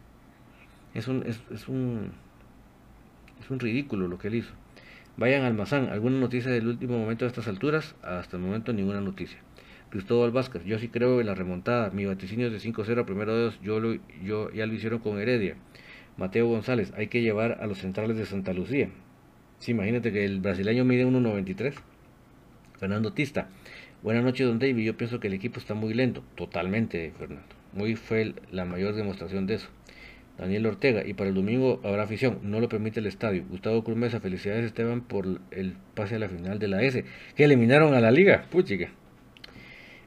Es 0.94 1.08
un, 1.08 1.24
es 1.26 1.68
un, 1.68 2.12
es 3.40 3.50
un 3.50 3.58
ridículo 3.58 4.06
lo 4.06 4.18
que 4.18 4.28
él 4.28 4.36
hizo. 4.36 4.52
Vayan 5.18 5.44
al 5.44 5.54
Mazán, 5.54 5.88
¿alguna 5.88 6.18
noticia 6.20 6.50
del 6.50 6.68
último 6.68 6.98
momento 6.98 7.24
de 7.24 7.30
estas 7.30 7.48
alturas? 7.48 7.94
Hasta 8.02 8.36
el 8.36 8.42
momento 8.42 8.74
ninguna 8.74 9.00
noticia. 9.00 9.38
Cristóbal 9.88 10.30
Vázquez, 10.30 10.62
yo 10.64 10.78
sí 10.78 10.88
creo 10.88 11.20
en 11.20 11.26
la 11.26 11.34
remontada. 11.34 11.88
Mi 11.90 12.04
vaticinio 12.04 12.48
es 12.48 12.52
de 12.52 12.58
5-0, 12.58 13.06
primero 13.06 13.34
de 13.34 13.44
dos, 13.44 13.60
yo, 13.62 13.80
lo, 13.80 13.94
yo 14.22 14.50
ya 14.52 14.66
lo 14.66 14.74
hicieron 14.74 14.98
con 14.98 15.18
Heredia. 15.18 15.56
Mateo 16.18 16.48
González, 16.48 16.92
hay 16.98 17.06
que 17.06 17.22
llevar 17.22 17.58
a 17.62 17.66
los 17.66 17.78
centrales 17.78 18.18
de 18.18 18.26
Santa 18.26 18.52
Lucía. 18.52 18.90
Sí, 19.58 19.70
imagínate 19.70 20.12
que 20.12 20.26
el 20.26 20.40
brasileño 20.40 20.84
mide 20.84 21.06
1.93. 21.06 21.72
Fernando 22.78 23.14
Tista, 23.14 23.48
buenas 24.02 24.22
noches, 24.22 24.46
don 24.46 24.58
David. 24.58 24.84
Yo 24.84 24.98
pienso 24.98 25.18
que 25.18 25.28
el 25.28 25.34
equipo 25.34 25.58
está 25.58 25.72
muy 25.72 25.94
lento. 25.94 26.22
Totalmente, 26.34 27.10
Fernando. 27.18 27.46
Muy 27.72 27.96
fue 27.96 28.34
la 28.50 28.66
mayor 28.66 28.94
demostración 28.94 29.46
de 29.46 29.54
eso. 29.54 29.68
Daniel 30.38 30.66
Ortega. 30.66 31.06
Y 31.06 31.14
para 31.14 31.28
el 31.28 31.34
domingo 31.34 31.80
habrá 31.84 32.02
afición. 32.04 32.40
No 32.42 32.60
lo 32.60 32.68
permite 32.68 33.00
el 33.00 33.06
estadio. 33.06 33.44
Gustavo 33.48 33.82
Cruz. 33.84 33.96
Felicidades 34.20 34.64
Esteban 34.64 35.00
por 35.02 35.40
el 35.50 35.76
pase 35.94 36.16
a 36.16 36.18
la 36.18 36.28
final 36.28 36.58
de 36.58 36.68
la 36.68 36.82
S. 36.82 37.04
Que 37.34 37.44
eliminaron 37.44 37.94
a 37.94 38.00
la 38.00 38.10
liga. 38.10 38.46
Puchica. 38.50 38.90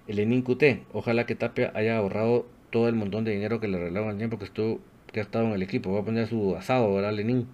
Lenín 0.08 0.42
QT. 0.42 0.86
Ojalá 0.94 1.26
que 1.26 1.36
Tapia 1.36 1.72
haya 1.76 1.98
ahorrado 1.98 2.48
todo 2.72 2.88
el 2.88 2.96
montón 2.96 3.24
de 3.24 3.32
dinero 3.32 3.60
que 3.60 3.68
le 3.68 3.78
regalaban 3.78 4.12
el 4.12 4.18
tiempo 4.18 4.38
que 4.38 4.46
estuvo 4.46 4.80
que 5.12 5.20
ha 5.20 5.24
estado 5.24 5.46
en 5.46 5.54
el 5.54 5.62
equipo. 5.62 5.92
Va 5.94 6.02
a 6.02 6.06
poner 6.06 6.28
su 6.28 6.56
asado, 6.56 6.94
¿verdad, 6.94 7.14
Lenín? 7.14 7.48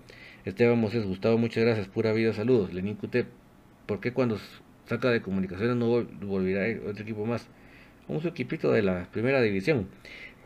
Esteban 0.46 0.80
Moses, 0.80 1.06
Gustavo, 1.06 1.38
muchas 1.38 1.64
gracias. 1.64 1.88
Pura 1.88 2.14
vida, 2.14 2.34
saludos. 2.34 2.74
Lenín 2.74 2.96
QT. 2.96 3.26
¿Por 3.86 4.00
qué 4.00 4.14
cuando 4.14 4.38
saca 4.86 5.10
de 5.10 5.22
comunicaciones 5.22 5.76
no 5.76 6.04
volverá 6.22 6.66
a 6.66 6.90
otro 6.90 7.04
equipo 7.04 7.26
más? 7.26 7.48
Un 8.08 8.22
su 8.22 8.28
equipito 8.28 8.72
de 8.72 8.84
la 8.84 9.08
primera 9.12 9.42
división. 9.42 9.88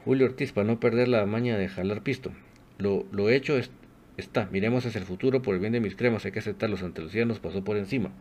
Julio 0.06 0.26
Ortiz, 0.26 0.54
para 0.54 0.66
no 0.66 0.80
perder 0.80 1.08
la 1.08 1.26
maña 1.26 1.58
de 1.58 1.68
jalar 1.68 2.02
pisto. 2.04 2.32
Lo, 2.78 3.06
lo 3.12 3.30
hecho 3.30 3.58
es, 3.58 3.72
está. 4.18 4.48
Miremos 4.52 4.86
hacia 4.86 5.00
el 5.00 5.06
futuro 5.06 5.42
por 5.42 5.56
el 5.56 5.62
bien 5.62 5.74
de 5.74 5.82
mis 5.82 5.96
cremas. 5.96 6.24
Hay 6.26 6.32
que 6.32 6.40
aceptar 6.40 6.70
los 6.70 6.82
nos 6.82 7.40
pasó 7.40 7.64
por 7.64 7.78
encima. 7.78 8.12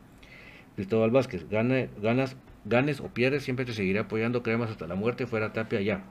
Cristóbal 0.74 1.10
Vázquez, 1.10 1.48
gana, 1.48 1.88
ganas, 2.00 2.36
ganes 2.64 3.00
o 3.00 3.08
pierdes, 3.08 3.42
siempre 3.42 3.64
te 3.64 3.72
seguiré 3.72 4.00
apoyando 4.00 4.42
cremas 4.42 4.70
hasta 4.70 4.86
la 4.86 4.94
muerte, 4.94 5.26
fuera 5.26 5.52
tapia 5.52 5.80
ya. 5.80 6.04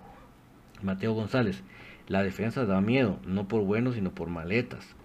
Mateo 0.82 1.14
González, 1.14 1.64
la 2.08 2.24
defensa 2.24 2.66
da 2.66 2.82
miedo, 2.82 3.20
no 3.26 3.48
por 3.48 3.64
buenos, 3.64 3.96
sino 3.96 4.14
por 4.14 4.30
maletas. 4.30 4.96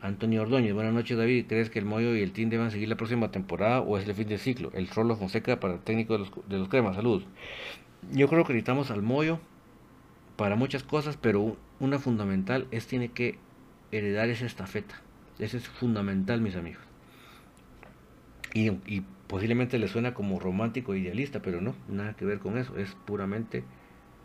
Antonio 0.00 0.42
Ordóñez, 0.42 0.74
buenas 0.74 0.92
noches 0.92 1.16
David. 1.16 1.46
¿Crees 1.48 1.70
que 1.70 1.78
el 1.78 1.84
Moyo 1.84 2.14
y 2.14 2.22
el 2.22 2.32
Team 2.32 2.50
deban 2.50 2.70
seguir 2.70 2.88
la 2.88 2.96
próxima 2.96 3.30
temporada 3.30 3.80
o 3.80 3.96
es 3.98 4.06
el 4.06 4.14
fin 4.14 4.28
de 4.28 4.38
ciclo? 4.38 4.70
El 4.74 4.88
Rolo 4.88 5.16
Fonseca 5.16 5.60
para 5.60 5.74
el 5.74 5.80
técnico 5.80 6.14
de 6.14 6.18
los, 6.20 6.32
de 6.48 6.58
los 6.58 6.68
cremas, 6.68 6.96
saludos. 6.96 7.24
Yo 8.12 8.28
creo 8.28 8.44
que 8.44 8.52
necesitamos 8.52 8.90
al 8.90 9.02
Moyo 9.02 9.40
para 10.36 10.56
muchas 10.56 10.82
cosas, 10.82 11.16
pero 11.16 11.56
una 11.80 11.98
fundamental 11.98 12.66
es 12.70 12.86
tiene 12.86 13.08
que 13.08 13.38
heredar 13.92 14.28
esa 14.28 14.46
estafeta. 14.46 15.00
Ese 15.38 15.56
es 15.56 15.68
fundamental, 15.68 16.40
mis 16.40 16.56
amigos. 16.56 16.82
Y, 18.52 18.70
posiblemente 19.26 19.78
le 19.78 19.88
suena 19.88 20.14
como 20.14 20.38
romántico 20.38 20.94
e 20.94 20.98
idealista, 20.98 21.40
pero 21.42 21.60
no, 21.60 21.74
nada 21.88 22.14
que 22.14 22.24
ver 22.24 22.38
con 22.38 22.56
eso. 22.56 22.76
Es 22.76 22.94
puramente 23.06 23.64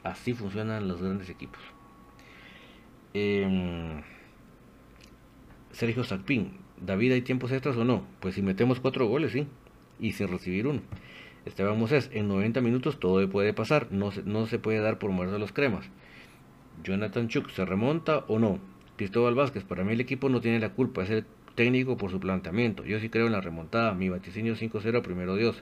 así 0.04 0.34
funcionan 0.34 0.88
los 0.88 1.02
grandes 1.02 1.30
equipos. 1.30 1.62
Em, 3.14 4.02
Sergio 5.72 6.04
Sarpín, 6.04 6.60
David, 6.80 7.14
¿hay 7.14 7.22
tiempos 7.22 7.52
extras 7.52 7.76
o 7.78 7.86
no? 7.86 8.04
Pues 8.20 8.36
si 8.36 8.42
metemos 8.42 8.80
cuatro 8.80 9.08
goles, 9.08 9.32
sí, 9.32 9.48
y 10.00 10.12
sin 10.12 10.28
recibir 10.28 10.68
uno. 10.68 10.82
Esteban 11.50 11.78
Moses, 11.78 12.10
en 12.14 12.28
90 12.28 12.62
minutos 12.62 13.00
todo 13.00 13.28
puede 13.30 13.54
pasar, 13.54 13.92
no 13.92 14.12
se, 14.12 14.24
no 14.24 14.48
se 14.48 14.60
puede 14.60 14.80
dar 14.80 15.00
por 15.00 15.12
muerto 15.12 15.38
los 15.38 15.52
cremas. 15.52 15.86
Jonathan 16.84 17.28
Chuk, 17.28 17.50
¿se 17.50 17.66
remonta 17.66 18.20
o 18.28 18.40
no? 18.40 18.60
Cristóbal 18.96 19.36
Vázquez, 19.36 19.64
para 19.64 19.84
mí 19.84 19.94
el 19.94 20.02
equipo 20.02 20.30
no 20.30 20.42
tiene 20.42 20.60
la 20.60 20.70
culpa, 20.70 21.04
es 21.04 21.10
el 21.10 21.26
técnico 21.60 21.98
por 21.98 22.10
su 22.10 22.22
planteamiento. 22.22 22.86
Yo 22.86 23.02
sí 23.02 23.10
creo 23.10 23.26
en 23.26 23.34
la 23.34 23.42
remontada. 23.42 23.94
Mi 23.94 24.08
vaticinio 24.08 24.56
5-0, 24.56 25.02
primero 25.02 25.36
Dios. 25.36 25.62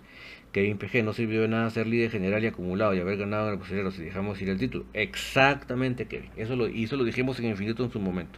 Kevin 0.52 0.78
PG 0.78 1.04
no 1.04 1.12
sirvió 1.12 1.42
de 1.42 1.48
nada 1.48 1.72
ser 1.72 1.88
líder 1.88 2.12
general 2.12 2.44
y 2.44 2.48
acumulado 2.48 2.94
y 2.94 3.00
haber 3.00 3.18
ganado 3.18 3.48
en 3.48 3.54
el 3.54 3.60
posterior 3.60 3.92
si 3.92 4.04
dejamos 4.04 4.40
ir 4.40 4.50
el 4.50 4.60
título. 4.60 4.86
Exactamente, 4.94 6.06
Kevin. 6.06 6.30
Eso 6.38 6.56
lo, 6.56 6.68
y 6.68 6.84
eso 6.84 6.98
lo 6.98 7.04
dijimos 7.04 7.40
en 7.40 7.46
Infinito 7.46 7.84
en 7.84 7.92
su 7.92 8.00
momento. 8.00 8.38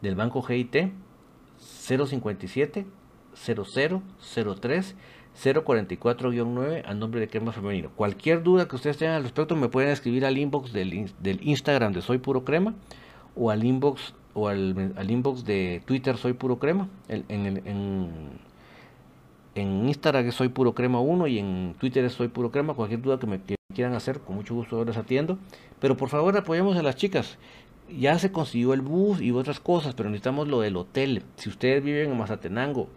del 0.00 0.14
banco 0.14 0.42
GIT 0.42 0.92
057 1.58 2.86
0003 3.34 4.94
044-9 5.34 6.82
a 6.84 6.94
nombre 6.94 7.20
de 7.20 7.28
Crema 7.28 7.52
Femenino. 7.52 7.90
Cualquier 7.96 8.42
duda 8.42 8.68
que 8.68 8.76
ustedes 8.76 8.98
tengan 8.98 9.16
al 9.16 9.22
respecto 9.22 9.56
me 9.56 9.68
pueden 9.68 9.90
escribir 9.90 10.24
al 10.24 10.36
inbox 10.38 10.72
del, 10.72 10.92
Instagram 11.42 11.92
de 11.92 12.02
Soy 12.02 12.18
Puro 12.18 12.44
Crema 12.44 12.74
o 13.34 13.50
al 13.50 13.64
inbox 13.64 14.14
o 14.34 14.48
al, 14.48 15.10
inbox 15.10 15.44
de 15.44 15.82
Twitter 15.84 16.16
Soy 16.16 16.34
Puro 16.34 16.58
Crema. 16.58 16.88
En, 17.08 17.24
en, 17.28 17.66
en, 17.66 18.10
Instagram 19.54 20.26
es 20.26 20.34
Soy 20.34 20.48
Puro 20.48 20.74
Crema 20.74 21.00
1 21.00 21.26
y 21.26 21.38
en 21.38 21.74
Twitter 21.78 22.08
Soy 22.10 22.28
Puro 22.28 22.50
Crema. 22.50 22.74
Cualquier 22.74 23.02
duda 23.02 23.18
que 23.18 23.26
me 23.26 23.40
quieran 23.74 23.94
hacer, 23.94 24.20
con 24.20 24.36
mucho 24.36 24.54
gusto 24.54 24.84
les 24.84 24.96
atiendo. 24.96 25.38
Pero 25.80 25.96
por 25.96 26.08
favor 26.08 26.36
apoyemos 26.36 26.76
a 26.76 26.82
las 26.82 26.96
chicas. 26.96 27.38
Ya 27.90 28.18
se 28.18 28.32
consiguió 28.32 28.72
el 28.72 28.80
bus 28.80 29.20
y 29.20 29.32
otras 29.32 29.60
cosas, 29.60 29.94
pero 29.94 30.08
necesitamos 30.08 30.48
lo 30.48 30.60
del 30.60 30.76
hotel. 30.76 31.24
Si 31.36 31.50
ustedes 31.50 31.84
viven 31.84 32.10
en 32.10 32.18
Mazatenango 32.18 32.88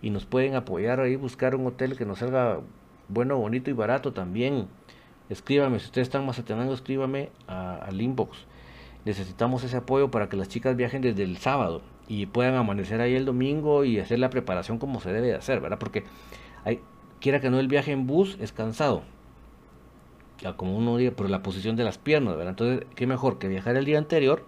y 0.00 0.10
nos 0.10 0.26
pueden 0.26 0.54
apoyar 0.54 1.00
ahí, 1.00 1.16
buscar 1.16 1.56
un 1.56 1.66
hotel 1.66 1.96
que 1.96 2.04
nos 2.04 2.20
salga 2.20 2.60
bueno, 3.08 3.38
bonito 3.38 3.70
y 3.70 3.72
barato 3.72 4.12
también. 4.12 4.68
Escríbame, 5.28 5.80
si 5.80 5.86
ustedes 5.86 6.06
están 6.06 6.20
en 6.20 6.28
Mazatenango, 6.28 6.72
escríbame 6.74 7.30
al 7.48 8.00
inbox. 8.00 8.38
Necesitamos 9.04 9.64
ese 9.64 9.78
apoyo 9.78 10.10
para 10.10 10.28
que 10.28 10.36
las 10.36 10.48
chicas 10.48 10.76
viajen 10.76 11.02
desde 11.02 11.24
el 11.24 11.38
sábado 11.38 11.82
y 12.08 12.26
puedan 12.26 12.54
amanecer 12.54 13.00
ahí 13.00 13.14
el 13.14 13.24
domingo 13.24 13.84
y 13.84 13.98
hacer 13.98 14.18
la 14.18 14.30
preparación 14.30 14.78
como 14.78 15.00
se 15.00 15.12
debe 15.12 15.28
de 15.28 15.34
hacer, 15.34 15.60
¿verdad? 15.60 15.78
Porque 15.78 16.04
hay, 16.64 16.80
quiera 17.20 17.40
que 17.40 17.50
no 17.50 17.58
el 17.58 17.68
viaje 17.68 17.92
en 17.92 18.06
bus 18.06 18.36
es 18.40 18.52
cansado 18.52 19.02
como 20.56 20.76
uno 20.76 20.96
diga, 20.96 21.12
por 21.12 21.28
la 21.30 21.42
posición 21.42 21.76
de 21.76 21.84
las 21.84 21.98
piernas, 21.98 22.36
¿verdad? 22.36 22.50
Entonces, 22.50 22.86
qué 22.94 23.06
mejor 23.06 23.38
que 23.38 23.48
viajar 23.48 23.76
el 23.76 23.84
día 23.84 23.98
anterior 23.98 24.44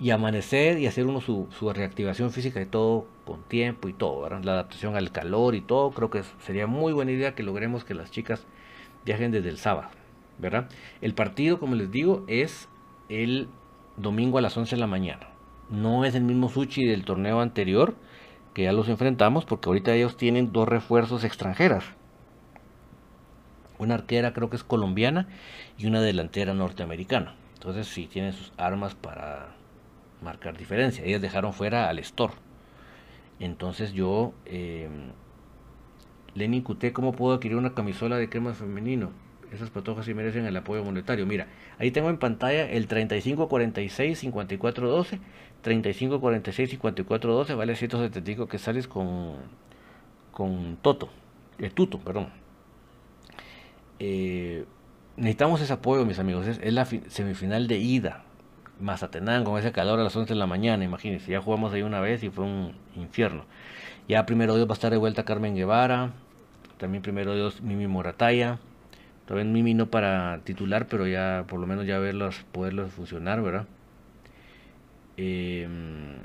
y 0.00 0.10
amanecer 0.10 0.78
y 0.78 0.86
hacer 0.86 1.06
uno 1.06 1.20
su, 1.20 1.48
reactivación 1.72 2.32
física 2.32 2.60
y 2.60 2.66
todo 2.66 3.06
con 3.24 3.42
tiempo 3.42 3.88
y 3.88 3.92
todo, 3.92 4.22
¿verdad? 4.22 4.42
La 4.42 4.52
adaptación 4.52 4.96
al 4.96 5.12
calor 5.12 5.54
y 5.54 5.60
todo, 5.60 5.90
creo 5.90 6.10
que 6.10 6.22
sería 6.40 6.66
muy 6.66 6.92
buena 6.92 7.12
idea 7.12 7.34
que 7.34 7.42
logremos 7.42 7.84
que 7.84 7.94
las 7.94 8.10
chicas 8.10 8.46
viajen 9.04 9.30
desde 9.30 9.50
el 9.50 9.58
sábado, 9.58 9.90
¿verdad? 10.38 10.68
El 11.00 11.14
partido, 11.14 11.60
como 11.60 11.74
les 11.74 11.90
digo, 11.90 12.24
es 12.26 12.68
el 13.08 13.48
domingo 13.96 14.38
a 14.38 14.40
las 14.40 14.56
11 14.56 14.76
de 14.76 14.80
la 14.80 14.86
mañana. 14.86 15.28
No 15.72 16.04
es 16.04 16.14
el 16.14 16.22
mismo 16.22 16.48
Suchi 16.48 16.84
del 16.84 17.04
torneo 17.04 17.40
anterior, 17.40 17.96
que 18.54 18.64
ya 18.64 18.72
los 18.72 18.88
enfrentamos, 18.88 19.44
porque 19.44 19.68
ahorita 19.68 19.94
ellos 19.94 20.16
tienen 20.16 20.52
dos 20.52 20.68
refuerzos 20.68 21.24
extranjeras 21.24 21.84
una 23.82 23.94
arquera 23.94 24.32
creo 24.32 24.48
que 24.48 24.56
es 24.56 24.64
colombiana 24.64 25.28
y 25.76 25.86
una 25.86 26.00
delantera 26.00 26.54
norteamericana. 26.54 27.34
Entonces 27.54 27.88
sí 27.88 28.06
tienen 28.06 28.32
sus 28.32 28.52
armas 28.56 28.94
para 28.94 29.48
marcar 30.22 30.56
diferencia. 30.56 31.04
Ellas 31.04 31.20
dejaron 31.20 31.52
fuera 31.52 31.88
al 31.88 31.98
Store. 31.98 32.34
Entonces 33.40 33.92
yo, 33.92 34.32
eh, 34.46 34.88
Lenny 36.34 36.62
Cuté, 36.62 36.92
¿cómo 36.92 37.10
puedo 37.12 37.34
adquirir 37.34 37.56
una 37.56 37.74
camisola 37.74 38.16
de 38.16 38.28
crema 38.28 38.54
femenino? 38.54 39.10
Esas 39.52 39.70
patojas 39.70 40.06
sí 40.06 40.14
merecen 40.14 40.46
el 40.46 40.56
apoyo 40.56 40.82
monetario. 40.82 41.26
Mira, 41.26 41.46
ahí 41.78 41.90
tengo 41.90 42.08
en 42.08 42.16
pantalla 42.16 42.70
el 42.70 42.88
3546-5412. 42.88 45.18
3546-5412 45.62 47.56
vale 47.56 47.76
175 47.76 48.48
que 48.48 48.58
sales 48.58 48.88
con, 48.88 49.36
con 50.32 50.76
Toto. 50.82 51.08
Eh, 51.58 51.70
Tuto, 51.70 51.98
perdón. 51.98 52.28
Eh, 53.98 54.64
necesitamos 55.16 55.60
ese 55.60 55.72
apoyo, 55.72 56.04
mis 56.04 56.18
amigos. 56.18 56.46
Es, 56.46 56.72
la 56.72 56.84
semifinal 56.84 57.68
de 57.68 57.78
ida. 57.78 58.24
Mazatenán 58.80 59.44
con 59.44 59.58
ese 59.58 59.70
calor 59.70 60.00
a 60.00 60.02
las 60.02 60.16
11 60.16 60.34
de 60.34 60.38
la 60.38 60.46
mañana, 60.46 60.82
imagínense. 60.84 61.30
Ya 61.30 61.40
jugamos 61.40 61.72
ahí 61.72 61.82
una 61.82 62.00
vez 62.00 62.24
y 62.24 62.30
fue 62.30 62.44
un 62.44 62.74
infierno. 62.96 63.44
Ya 64.08 64.26
primero 64.26 64.56
Dios 64.56 64.66
va 64.66 64.72
a 64.72 64.74
estar 64.74 64.90
de 64.90 64.96
vuelta 64.96 65.24
Carmen 65.24 65.54
Guevara. 65.54 66.12
También 66.78 67.02
primero 67.02 67.34
Dios 67.34 67.62
Mimi 67.62 67.86
Morataya. 67.86 68.58
Todavía 69.26 69.50
Mimi 69.52 69.74
no 69.74 69.86
para 69.86 70.40
titular, 70.42 70.88
pero 70.88 71.06
ya 71.06 71.44
por 71.46 71.60
lo 71.60 71.66
menos 71.68 71.86
ya 71.86 72.00
verlos, 72.00 72.44
poderlos 72.50 72.90
funcionar, 72.90 73.40
¿verdad? 73.40 73.66
Em, 75.22 76.16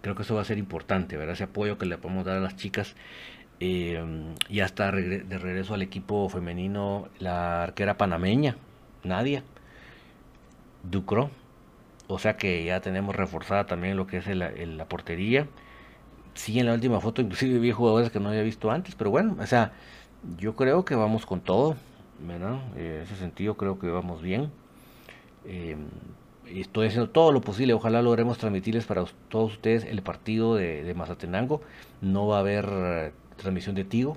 creo 0.00 0.14
que 0.16 0.22
eso 0.22 0.34
va 0.34 0.42
a 0.42 0.44
ser 0.44 0.58
importante, 0.58 1.16
¿verdad? 1.16 1.34
Ese 1.34 1.44
apoyo 1.44 1.78
que 1.78 1.86
le 1.86 1.98
podemos 1.98 2.24
dar 2.24 2.36
a 2.38 2.40
las 2.40 2.56
chicas 2.56 2.96
eh, 3.60 4.02
ya 4.50 4.64
está 4.64 4.90
de 4.90 5.38
regreso 5.38 5.74
al 5.74 5.82
equipo 5.82 6.28
femenino 6.28 7.08
la 7.20 7.62
arquera 7.62 7.96
panameña, 7.96 8.56
Nadia 9.04 9.44
Ducro. 10.82 11.30
O 12.08 12.18
sea 12.18 12.36
que 12.36 12.64
ya 12.64 12.80
tenemos 12.80 13.14
reforzada 13.16 13.66
también 13.66 13.96
lo 13.96 14.06
que 14.06 14.18
es 14.18 14.26
la 14.26 14.84
portería. 14.86 15.46
Sí, 16.34 16.58
en 16.58 16.66
la 16.66 16.74
última 16.74 17.00
foto 17.00 17.22
inclusive 17.22 17.58
vi 17.58 17.72
jugadores 17.72 18.10
que 18.10 18.20
no 18.20 18.30
había 18.30 18.42
visto 18.42 18.70
antes, 18.70 18.94
pero 18.94 19.10
bueno, 19.10 19.36
o 19.40 19.46
sea, 19.46 19.72
yo 20.38 20.56
creo 20.56 20.84
que 20.84 20.94
vamos 20.96 21.26
con 21.26 21.40
todo, 21.40 21.76
¿verdad? 22.26 22.58
En 22.76 23.02
ese 23.02 23.16
sentido 23.16 23.56
creo 23.56 23.78
que 23.78 23.88
vamos 23.88 24.22
bien. 24.22 24.50
Eh, 25.46 25.76
estoy 26.60 26.88
haciendo 26.88 27.10
todo 27.10 27.32
lo 27.32 27.40
posible, 27.40 27.72
ojalá 27.72 28.02
logremos 28.02 28.38
transmitirles 28.38 28.84
para 28.84 29.04
todos 29.28 29.52
ustedes 29.52 29.84
el 29.84 30.02
partido 30.02 30.54
de, 30.54 30.84
de 30.84 30.94
Mazatenango. 30.94 31.62
No 32.00 32.26
va 32.26 32.36
a 32.36 32.40
haber 32.40 33.12
transmisión 33.36 33.74
de 33.74 33.84
Tigo, 33.84 34.16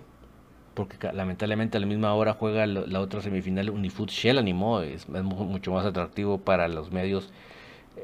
porque 0.76 1.12
lamentablemente 1.14 1.78
a 1.78 1.80
la 1.80 1.88
misma 1.88 2.14
hora 2.14 2.34
juega 2.34 2.68
la, 2.68 3.00
otra 3.00 3.22
semifinal 3.22 3.70
Unifood 3.70 4.10
Shell 4.10 4.38
animó, 4.38 4.82
es, 4.82 5.10
mucho 5.10 5.72
más 5.72 5.86
atractivo 5.86 6.38
para 6.38 6.68
los 6.68 6.92
medios 6.92 7.32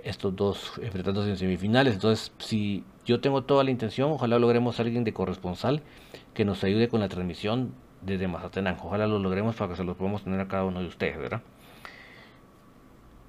estos 0.03 0.35
dos 0.35 0.73
enfrentándose 0.81 1.29
en 1.29 1.37
semifinales. 1.37 1.93
Entonces, 1.95 2.31
si 2.39 2.83
yo 3.05 3.19
tengo 3.19 3.43
toda 3.43 3.63
la 3.63 3.71
intención, 3.71 4.11
ojalá 4.11 4.39
logremos 4.39 4.79
a 4.79 4.83
alguien 4.83 5.03
de 5.03 5.13
corresponsal 5.13 5.81
que 6.33 6.45
nos 6.45 6.63
ayude 6.63 6.87
con 6.87 7.01
la 7.01 7.09
transmisión 7.09 7.73
desde 8.01 8.27
Mazatenango. 8.27 8.87
Ojalá 8.87 9.05
lo 9.05 9.19
logremos 9.19 9.55
para 9.55 9.71
que 9.71 9.75
se 9.75 9.83
lo 9.83 9.95
podamos 9.95 10.23
tener 10.23 10.39
a 10.39 10.47
cada 10.47 10.63
uno 10.63 10.79
de 10.79 10.87
ustedes, 10.87 11.17
¿verdad? 11.17 11.41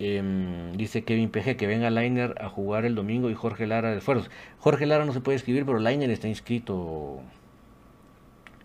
Em, 0.04 0.72
dice 0.72 1.04
Kevin 1.04 1.30
PG 1.30 1.56
que 1.56 1.68
venga 1.68 1.88
Liner 1.88 2.34
a 2.40 2.48
jugar 2.48 2.84
el 2.84 2.96
domingo 2.96 3.30
y 3.30 3.34
Jorge 3.34 3.68
Lara 3.68 3.92
de 3.92 3.98
esfuerzos. 3.98 4.32
Jorge 4.58 4.84
Lara 4.84 5.04
no 5.04 5.12
se 5.12 5.20
puede 5.20 5.36
escribir, 5.36 5.64
pero 5.64 5.78
Liner 5.78 6.10
está 6.10 6.26
inscrito. 6.26 7.20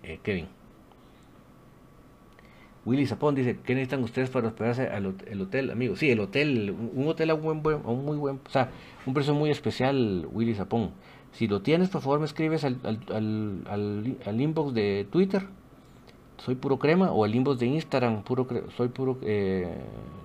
Eh, 0.02 0.20
Kevin. 0.24 0.48
Willy 2.86 3.06
Zapón 3.06 3.36
dice, 3.36 3.60
¿qué 3.64 3.76
necesitan 3.76 4.02
ustedes 4.04 4.32
para 4.32 4.48
hospedarse 4.48 4.88
al 4.88 5.14
el 5.28 5.42
hotel, 5.42 5.70
amigo? 5.70 5.96
Sí, 5.96 6.10
el 6.10 6.22
hotel, 6.22 6.72
un 6.72 7.08
hotel 7.08 7.30
a 7.30 7.36
un, 7.36 7.62
buen, 7.62 7.86
un 7.86 8.04
muy 8.04 8.18
buen, 8.18 8.40
o 8.44 8.50
sea, 8.50 8.72
un 9.06 9.14
precio 9.14 9.36
muy 9.36 9.52
especial, 9.52 10.28
Willy 10.32 10.56
Zapón. 10.56 10.90
Si 11.34 11.48
lo 11.48 11.62
tienes, 11.62 11.90
por 11.90 12.02
favor 12.02 12.20
me 12.20 12.26
escribes 12.26 12.64
al, 12.64 12.80
al, 13.14 14.42
inbox 14.42 14.74
de 14.74 15.06
Twitter, 15.12 15.44
soy 16.38 16.56
puro 16.56 16.80
crema, 16.80 17.12
o 17.12 17.24
al 17.24 17.36
inbox 17.36 17.60
de 17.60 17.68
Instagram, 17.68 18.24
puro 18.24 18.48
soy 18.76 18.90
puro 18.90 19.18
eh, 19.22 19.78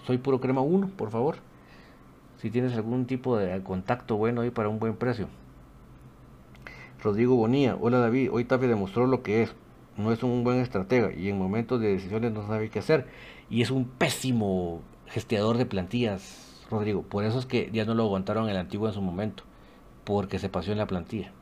soy 0.07 0.19
puro 0.19 0.41
crema 0.41 0.61
1, 0.61 0.91
por 0.97 1.11
favor. 1.11 1.37
Si 2.39 2.51
tienes 2.51 2.75
algún 2.75 3.07
tipo 3.07 3.37
de 3.37 3.63
contacto 3.63 4.17
bueno 4.17 4.41
ahí 4.41 4.51
para 4.51 4.69
un 4.69 4.79
buen 4.79 4.97
precio. 4.97 5.29
Rodrigo 7.03 7.37
Bonilla, 7.37 7.77
hola 7.81 7.99
David, 7.99 8.31
hoy 8.33 8.45
demostró 8.45 9.07
lo 9.07 9.23
que 9.23 9.43
es 9.43 9.55
no 9.97 10.13
es 10.13 10.23
un 10.23 10.45
buen 10.45 10.59
estratega 10.59 11.13
y 11.13 11.29
en 11.29 11.39
momentos 11.39 11.81
de 11.81 11.89
decisiones 11.89 12.33
no 12.33 12.47
sabe 12.47 12.71
qué 12.71 12.79
hacer. 12.79 13.07
Y 13.51 13.63
es 13.63 13.71
un 13.71 13.85
pésimo 13.85 14.81
gesteador 15.07 15.59
de 15.59 15.67
plantillas, 15.67 16.65
Rodrigo. 16.71 17.03
Por 17.03 17.25
eso 17.25 17.39
es 17.39 17.47
que 17.47 17.71
ya 17.73 17.85
no 17.85 17.95
lo 17.95 18.05
aguantaron 18.05 18.49
el 18.49 18.57
antiguo 18.57 18.89
en 18.89 18.95
su 18.95 19.03
momento, 19.03 19.45
porque 20.05 20.39
se 20.39 20.49
pasó 20.49 20.73
en 20.73 20.79
la 20.79 20.87
plantilla. 20.87 21.33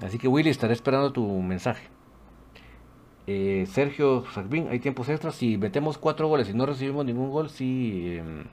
Así 0.00 0.18
que 0.18 0.28
Willy, 0.28 0.50
estaré 0.50 0.72
esperando 0.72 1.12
tu 1.12 1.26
mensaje. 1.42 1.88
Eh, 3.26 3.66
Sergio 3.70 4.24
Sarvin, 4.32 4.68
hay 4.68 4.78
tiempos 4.78 5.08
extras. 5.08 5.34
Si 5.34 5.58
metemos 5.58 5.98
cuatro 5.98 6.28
goles 6.28 6.48
y 6.48 6.54
no 6.54 6.66
recibimos 6.66 7.04
ningún 7.04 7.30
gol, 7.30 7.50
sí, 7.50 8.16
em, 8.18 8.44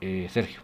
eh, 0.00 0.28
Sergio 0.30 0.60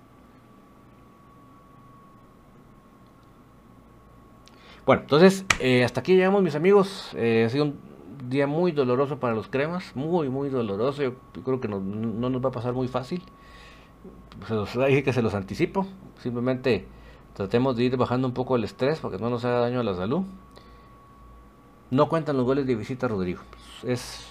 Bueno, 4.85 5.03
entonces 5.03 5.45
eh, 5.61 5.85
hasta 5.85 6.01
aquí 6.01 6.17
llegamos 6.17 6.43
mis 6.43 6.57
amigos. 6.57 7.11
Eh, 7.15 7.45
ha 7.47 7.51
sido 7.51 7.67
un 7.67 7.88
día 8.25 8.47
muy 8.47 8.73
doloroso 8.73 9.19
para 9.19 9.35
los 9.35 9.49
cremas. 9.49 9.95
Muy, 9.95 10.29
muy 10.29 10.49
doloroso. 10.49 11.03
Yo 11.03 11.15
creo 11.45 11.61
que 11.61 11.69
no, 11.69 11.81
nos 11.81 12.45
va 12.45 12.49
a 12.49 12.53
pasar 12.53 12.75
muy 12.75 12.89
fácil. 12.89 13.23
Se 14.47 14.55
los 14.55 14.73
dije 14.73 15.03
que 15.03 15.13
se 15.13 15.23
los 15.23 15.35
anticipo. 15.35 15.87
Simplemente 16.19 16.87
tratemos 17.35 17.77
de 17.77 17.85
ir 17.85 17.97
bajando 17.97 18.29
un 18.29 18.35
poco 18.35 18.57
el 18.57 18.65
estrés 18.65 19.01
para 19.01 19.17
que 19.17 19.23
no 19.23 19.31
nos 19.31 19.45
haga 19.45 19.61
daño 19.61 19.81
a 19.81 19.85
la 19.85 19.95
salud. 19.95 20.23
No 21.91 22.09
cuentan 22.09 22.37
los 22.37 22.45
goles 22.45 22.67
de 22.67 22.75
visita, 22.75 23.09
Rodrigo. 23.09 23.41
Es 23.83 24.29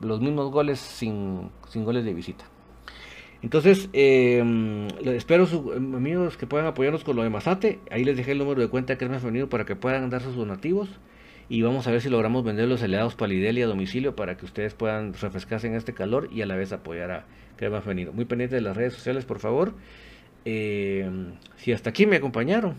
los 0.00 0.20
mismos 0.20 0.50
goles 0.50 0.78
sin, 0.78 1.50
goles 1.74 2.04
de 2.04 2.14
visita. 2.14 2.44
Entonces, 3.42 3.90
eh, 3.92 4.42
espero 5.04 5.46
sus 5.46 5.76
amigos 5.76 6.36
que 6.36 6.46
puedan 6.46 6.66
apoyarnos 6.66 7.04
con 7.04 7.16
lo 7.16 7.22
de 7.22 7.30
Mazate. 7.30 7.80
Ahí 7.90 8.04
les 8.04 8.16
dejé 8.16 8.32
el 8.32 8.38
número 8.38 8.60
de 8.60 8.68
cuenta 8.68 8.96
que 8.96 9.04
es 9.04 9.22
venido 9.22 9.48
para 9.48 9.64
que 9.64 9.76
puedan 9.76 10.08
dar 10.08 10.22
sus 10.22 10.36
donativos. 10.36 10.88
Y 11.48 11.62
vamos 11.62 11.86
a 11.86 11.90
ver 11.90 12.00
si 12.00 12.08
logramos 12.08 12.42
vender 12.44 12.68
los 12.68 12.82
helados 12.82 13.14
Palideli 13.14 13.62
a 13.62 13.66
domicilio 13.66 14.16
para 14.16 14.36
que 14.36 14.46
ustedes 14.46 14.74
puedan 14.74 15.12
refrescarse 15.12 15.66
en 15.66 15.74
este 15.74 15.92
calor 15.92 16.28
y 16.32 16.42
a 16.42 16.46
la 16.46 16.56
vez 16.56 16.72
apoyar 16.72 17.10
a 17.10 17.26
Crema 17.56 17.80
Venido. 17.80 18.12
Muy 18.12 18.24
pendiente 18.24 18.54
de 18.56 18.62
las 18.62 18.76
redes 18.76 18.94
sociales, 18.94 19.24
por 19.24 19.38
favor. 19.38 19.74
Eh, 20.44 21.08
si 21.56 21.72
hasta 21.72 21.90
aquí 21.90 22.06
me 22.06 22.16
acompañaron. 22.16 22.76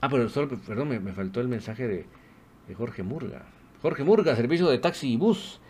Ah, 0.00 0.08
pero 0.08 0.28
solo, 0.28 0.48
perdón, 0.66 0.88
me, 0.88 1.12
faltó 1.12 1.40
el 1.40 1.48
mensaje 1.48 1.86
de, 1.86 2.06
de 2.66 2.74
Jorge 2.74 3.04
Murga. 3.04 3.44
Jorge 3.82 4.02
Murga, 4.02 4.34
servicio 4.34 4.68
de 4.68 4.78
taxi 4.78 5.12
y 5.12 5.16
bus. 5.16 5.60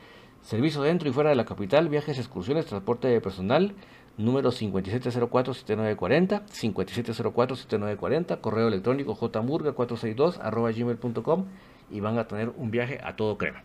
Servicio 0.43 0.83
dentro 0.83 1.09
y 1.09 1.13
fuera 1.13 1.31
de 1.31 1.37
la 1.37 1.45
capital, 1.45 1.89
viajes, 1.89 2.19
excursiones, 2.19 2.67
transporte 2.67 3.07
de 3.07 3.21
personal, 3.21 3.75
número 4.19 4.51
5704-7940, 4.51 6.43
5704-7940, 6.47 8.41
correo 8.41 8.67
electrónico 8.67 9.17
jmurga462 9.17 10.41
arroba 10.43 10.73
gmail.com 10.73 11.47
y 11.91 12.01
van 12.01 12.19
a 12.19 12.27
tener 12.27 12.51
un 12.57 12.71
viaje 12.71 13.01
a 13.03 13.17
todo 13.17 13.39
crema. 13.39 13.63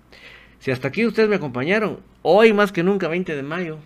Si 0.60 0.72
hasta 0.72 0.88
aquí 0.88 1.06
ustedes 1.06 1.30
me 1.30 1.35
acompañaron, 1.35 1.99
hoy 2.23 2.53
más 2.53 2.72
que 2.72 2.84
nunca, 2.84 3.07
20 3.07 3.35
de 3.35 3.44
mayo, 3.44 3.77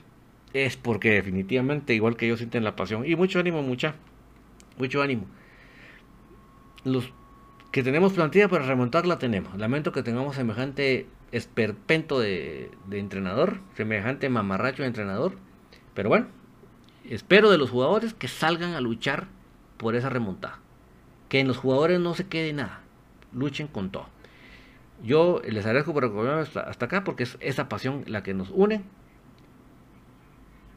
es 0.54 0.78
porque 0.78 1.12
definitivamente, 1.12 1.94
igual 1.94 2.18
que 2.18 2.28
yo, 2.28 2.38
sienten 2.38 2.64
la 2.64 2.76
pasión. 2.76 3.06
Y 3.06 3.16
mucho 3.16 3.40
ánimo, 3.40 3.62
mucha. 3.62 3.96
Mucho 4.78 5.02
ánimo. 5.02 5.26
Los 6.84 7.12
que 7.72 7.84
tenemos 7.84 8.14
plantilla 8.14 8.50
para 8.50 8.66
remontarla 8.66 9.18
tenemos. 9.18 9.58
Lamento 9.58 9.92
que 9.92 10.04
tengamos 10.04 10.36
semejante 10.36 11.08
esperpento 11.32 12.20
de, 12.20 12.72
entrenador, 12.92 13.60
semejante 13.76 14.30
mamarracho 14.30 14.84
de 14.84 14.88
entrenador. 14.88 15.34
Pero 15.94 16.10
bueno, 16.10 16.28
espero 17.10 17.50
de 17.50 17.58
los 17.58 17.70
jugadores 17.70 18.14
que 18.14 18.28
salgan 18.28 18.74
a 18.74 18.82
luchar 18.82 19.28
por 19.78 19.96
esa 19.96 20.10
remontada. 20.10 20.60
Que 21.30 21.40
en 21.40 21.48
los 21.48 21.58
jugadores 21.58 22.00
no 22.00 22.14
se 22.14 22.28
quede 22.28 22.52
nada. 22.52 22.82
Luchen 23.34 23.68
con 23.68 23.90
todo. 23.90 24.08
Yo 25.04 25.42
les 25.48 25.66
agradezco 25.66 25.94
por 25.94 26.06
acompañarme 26.06 26.42
hasta, 26.42 26.86
acá 26.86 27.04
porque 27.04 27.24
es 27.24 27.38
esa 27.40 27.70
pasión 27.70 28.04
la 28.08 28.24
que 28.24 28.34
nos 28.34 28.50
une. 28.52 28.84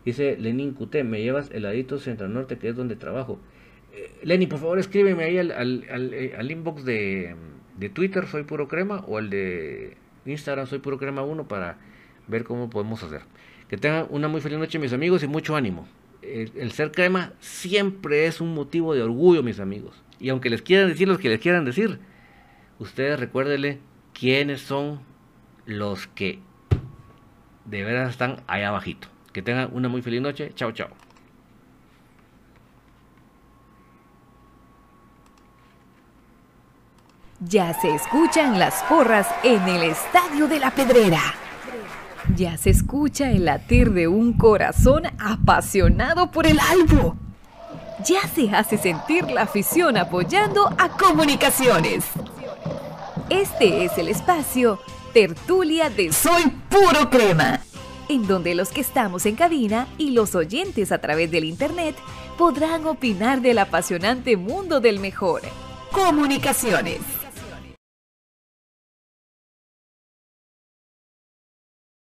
Dice 0.04 0.36
Lenin 0.38 0.72
Cuté, 0.72 1.04
me 1.04 1.22
llevas 1.22 1.50
heladito 1.50 1.98
Centro 1.98 2.28
Norte, 2.28 2.58
que 2.58 2.68
es 2.68 2.76
donde 2.76 2.96
trabajo. 2.96 3.38
Eh, 3.92 4.12
Lenin, 4.22 4.48
por 4.48 4.58
favor, 4.58 4.78
escríbeme 4.78 5.24
ahí 5.24 5.38
al, 5.38 5.50
al, 5.50 6.12
eh, 6.12 6.36
inbox 6.50 6.84
de, 6.84 7.36
de, 7.78 7.88
Twitter, 7.88 8.26
soy 8.26 8.44
puro 8.44 8.68
crema, 8.68 9.04
o 9.06 9.18
al 9.18 9.30
de 9.30 9.96
Instagram, 10.26 10.66
soy 10.66 10.78
puro 10.78 10.98
crema 10.98 11.22
1, 11.22 11.48
para 11.48 11.78
ver 12.28 12.44
cómo 12.44 12.70
podemos 12.70 13.02
hacer. 13.02 13.22
Que 13.68 13.76
tengan 13.76 14.06
una 14.10 14.28
muy 14.28 14.40
feliz 14.40 14.58
noche, 14.58 14.78
mis 14.78 14.92
amigos, 14.92 15.22
y 15.22 15.26
mucho 15.26 15.56
ánimo. 15.56 15.86
El, 16.22 16.72
ser 16.72 16.90
crema 16.90 17.32
siempre 17.40 18.26
es 18.26 18.40
un 18.40 18.54
motivo 18.54 18.94
de 18.94 19.02
orgullo, 19.02 19.42
mis 19.42 19.60
amigos. 19.60 20.02
Y 20.18 20.30
aunque 20.30 20.50
les 20.50 20.62
quieran 20.62 20.88
decir 20.88 21.06
los 21.06 21.18
que 21.18 21.28
les 21.28 21.40
quieran 21.40 21.64
decir, 21.64 21.98
ustedes 22.78 23.20
recuérdenle 23.20 23.78
quiénes 24.14 24.62
son 24.62 25.00
los 25.66 26.06
que 26.06 26.40
de 27.66 27.84
veras 27.84 28.10
están 28.10 28.42
allá 28.46 28.68
abajito. 28.68 29.08
Que 29.32 29.42
tengan 29.42 29.70
una 29.72 29.88
muy 29.88 30.00
feliz 30.00 30.22
noche. 30.22 30.52
Chao, 30.54 30.72
chao. 30.72 30.88
Ya 37.40 37.74
se 37.74 37.94
escuchan 37.94 38.58
las 38.58 38.82
porras 38.84 39.28
en 39.42 39.60
el 39.68 39.82
Estadio 39.82 40.46
de 40.46 40.60
la 40.60 40.70
Pedrera. 40.70 41.20
Ya 42.34 42.56
se 42.56 42.70
escucha 42.70 43.30
el 43.30 43.44
latir 43.44 43.92
de 43.92 44.08
un 44.08 44.32
corazón 44.32 45.02
apasionado 45.18 46.30
por 46.30 46.46
el 46.46 46.58
albo. 46.58 47.16
Ya 48.06 48.26
se 48.28 48.50
hace 48.50 48.78
sentir 48.78 49.30
la 49.30 49.42
afición 49.42 49.96
apoyando 49.96 50.68
a 50.78 50.88
comunicaciones. 50.88 52.06
Este 53.30 53.86
es 53.86 53.96
el 53.96 54.08
espacio 54.08 54.78
Tertulia 55.14 55.88
de 55.88 56.12
Soy 56.12 56.42
Puro 56.68 57.08
Crema, 57.08 57.60
en 58.10 58.26
donde 58.26 58.54
los 58.54 58.68
que 58.68 58.82
estamos 58.82 59.24
en 59.24 59.34
cabina 59.34 59.88
y 59.96 60.10
los 60.10 60.34
oyentes 60.34 60.92
a 60.92 60.98
través 60.98 61.30
del 61.30 61.44
Internet 61.44 61.96
podrán 62.36 62.86
opinar 62.86 63.40
del 63.40 63.58
apasionante 63.60 64.36
mundo 64.36 64.80
del 64.80 65.00
mejor. 65.00 65.40
Comunicaciones. 65.90 67.23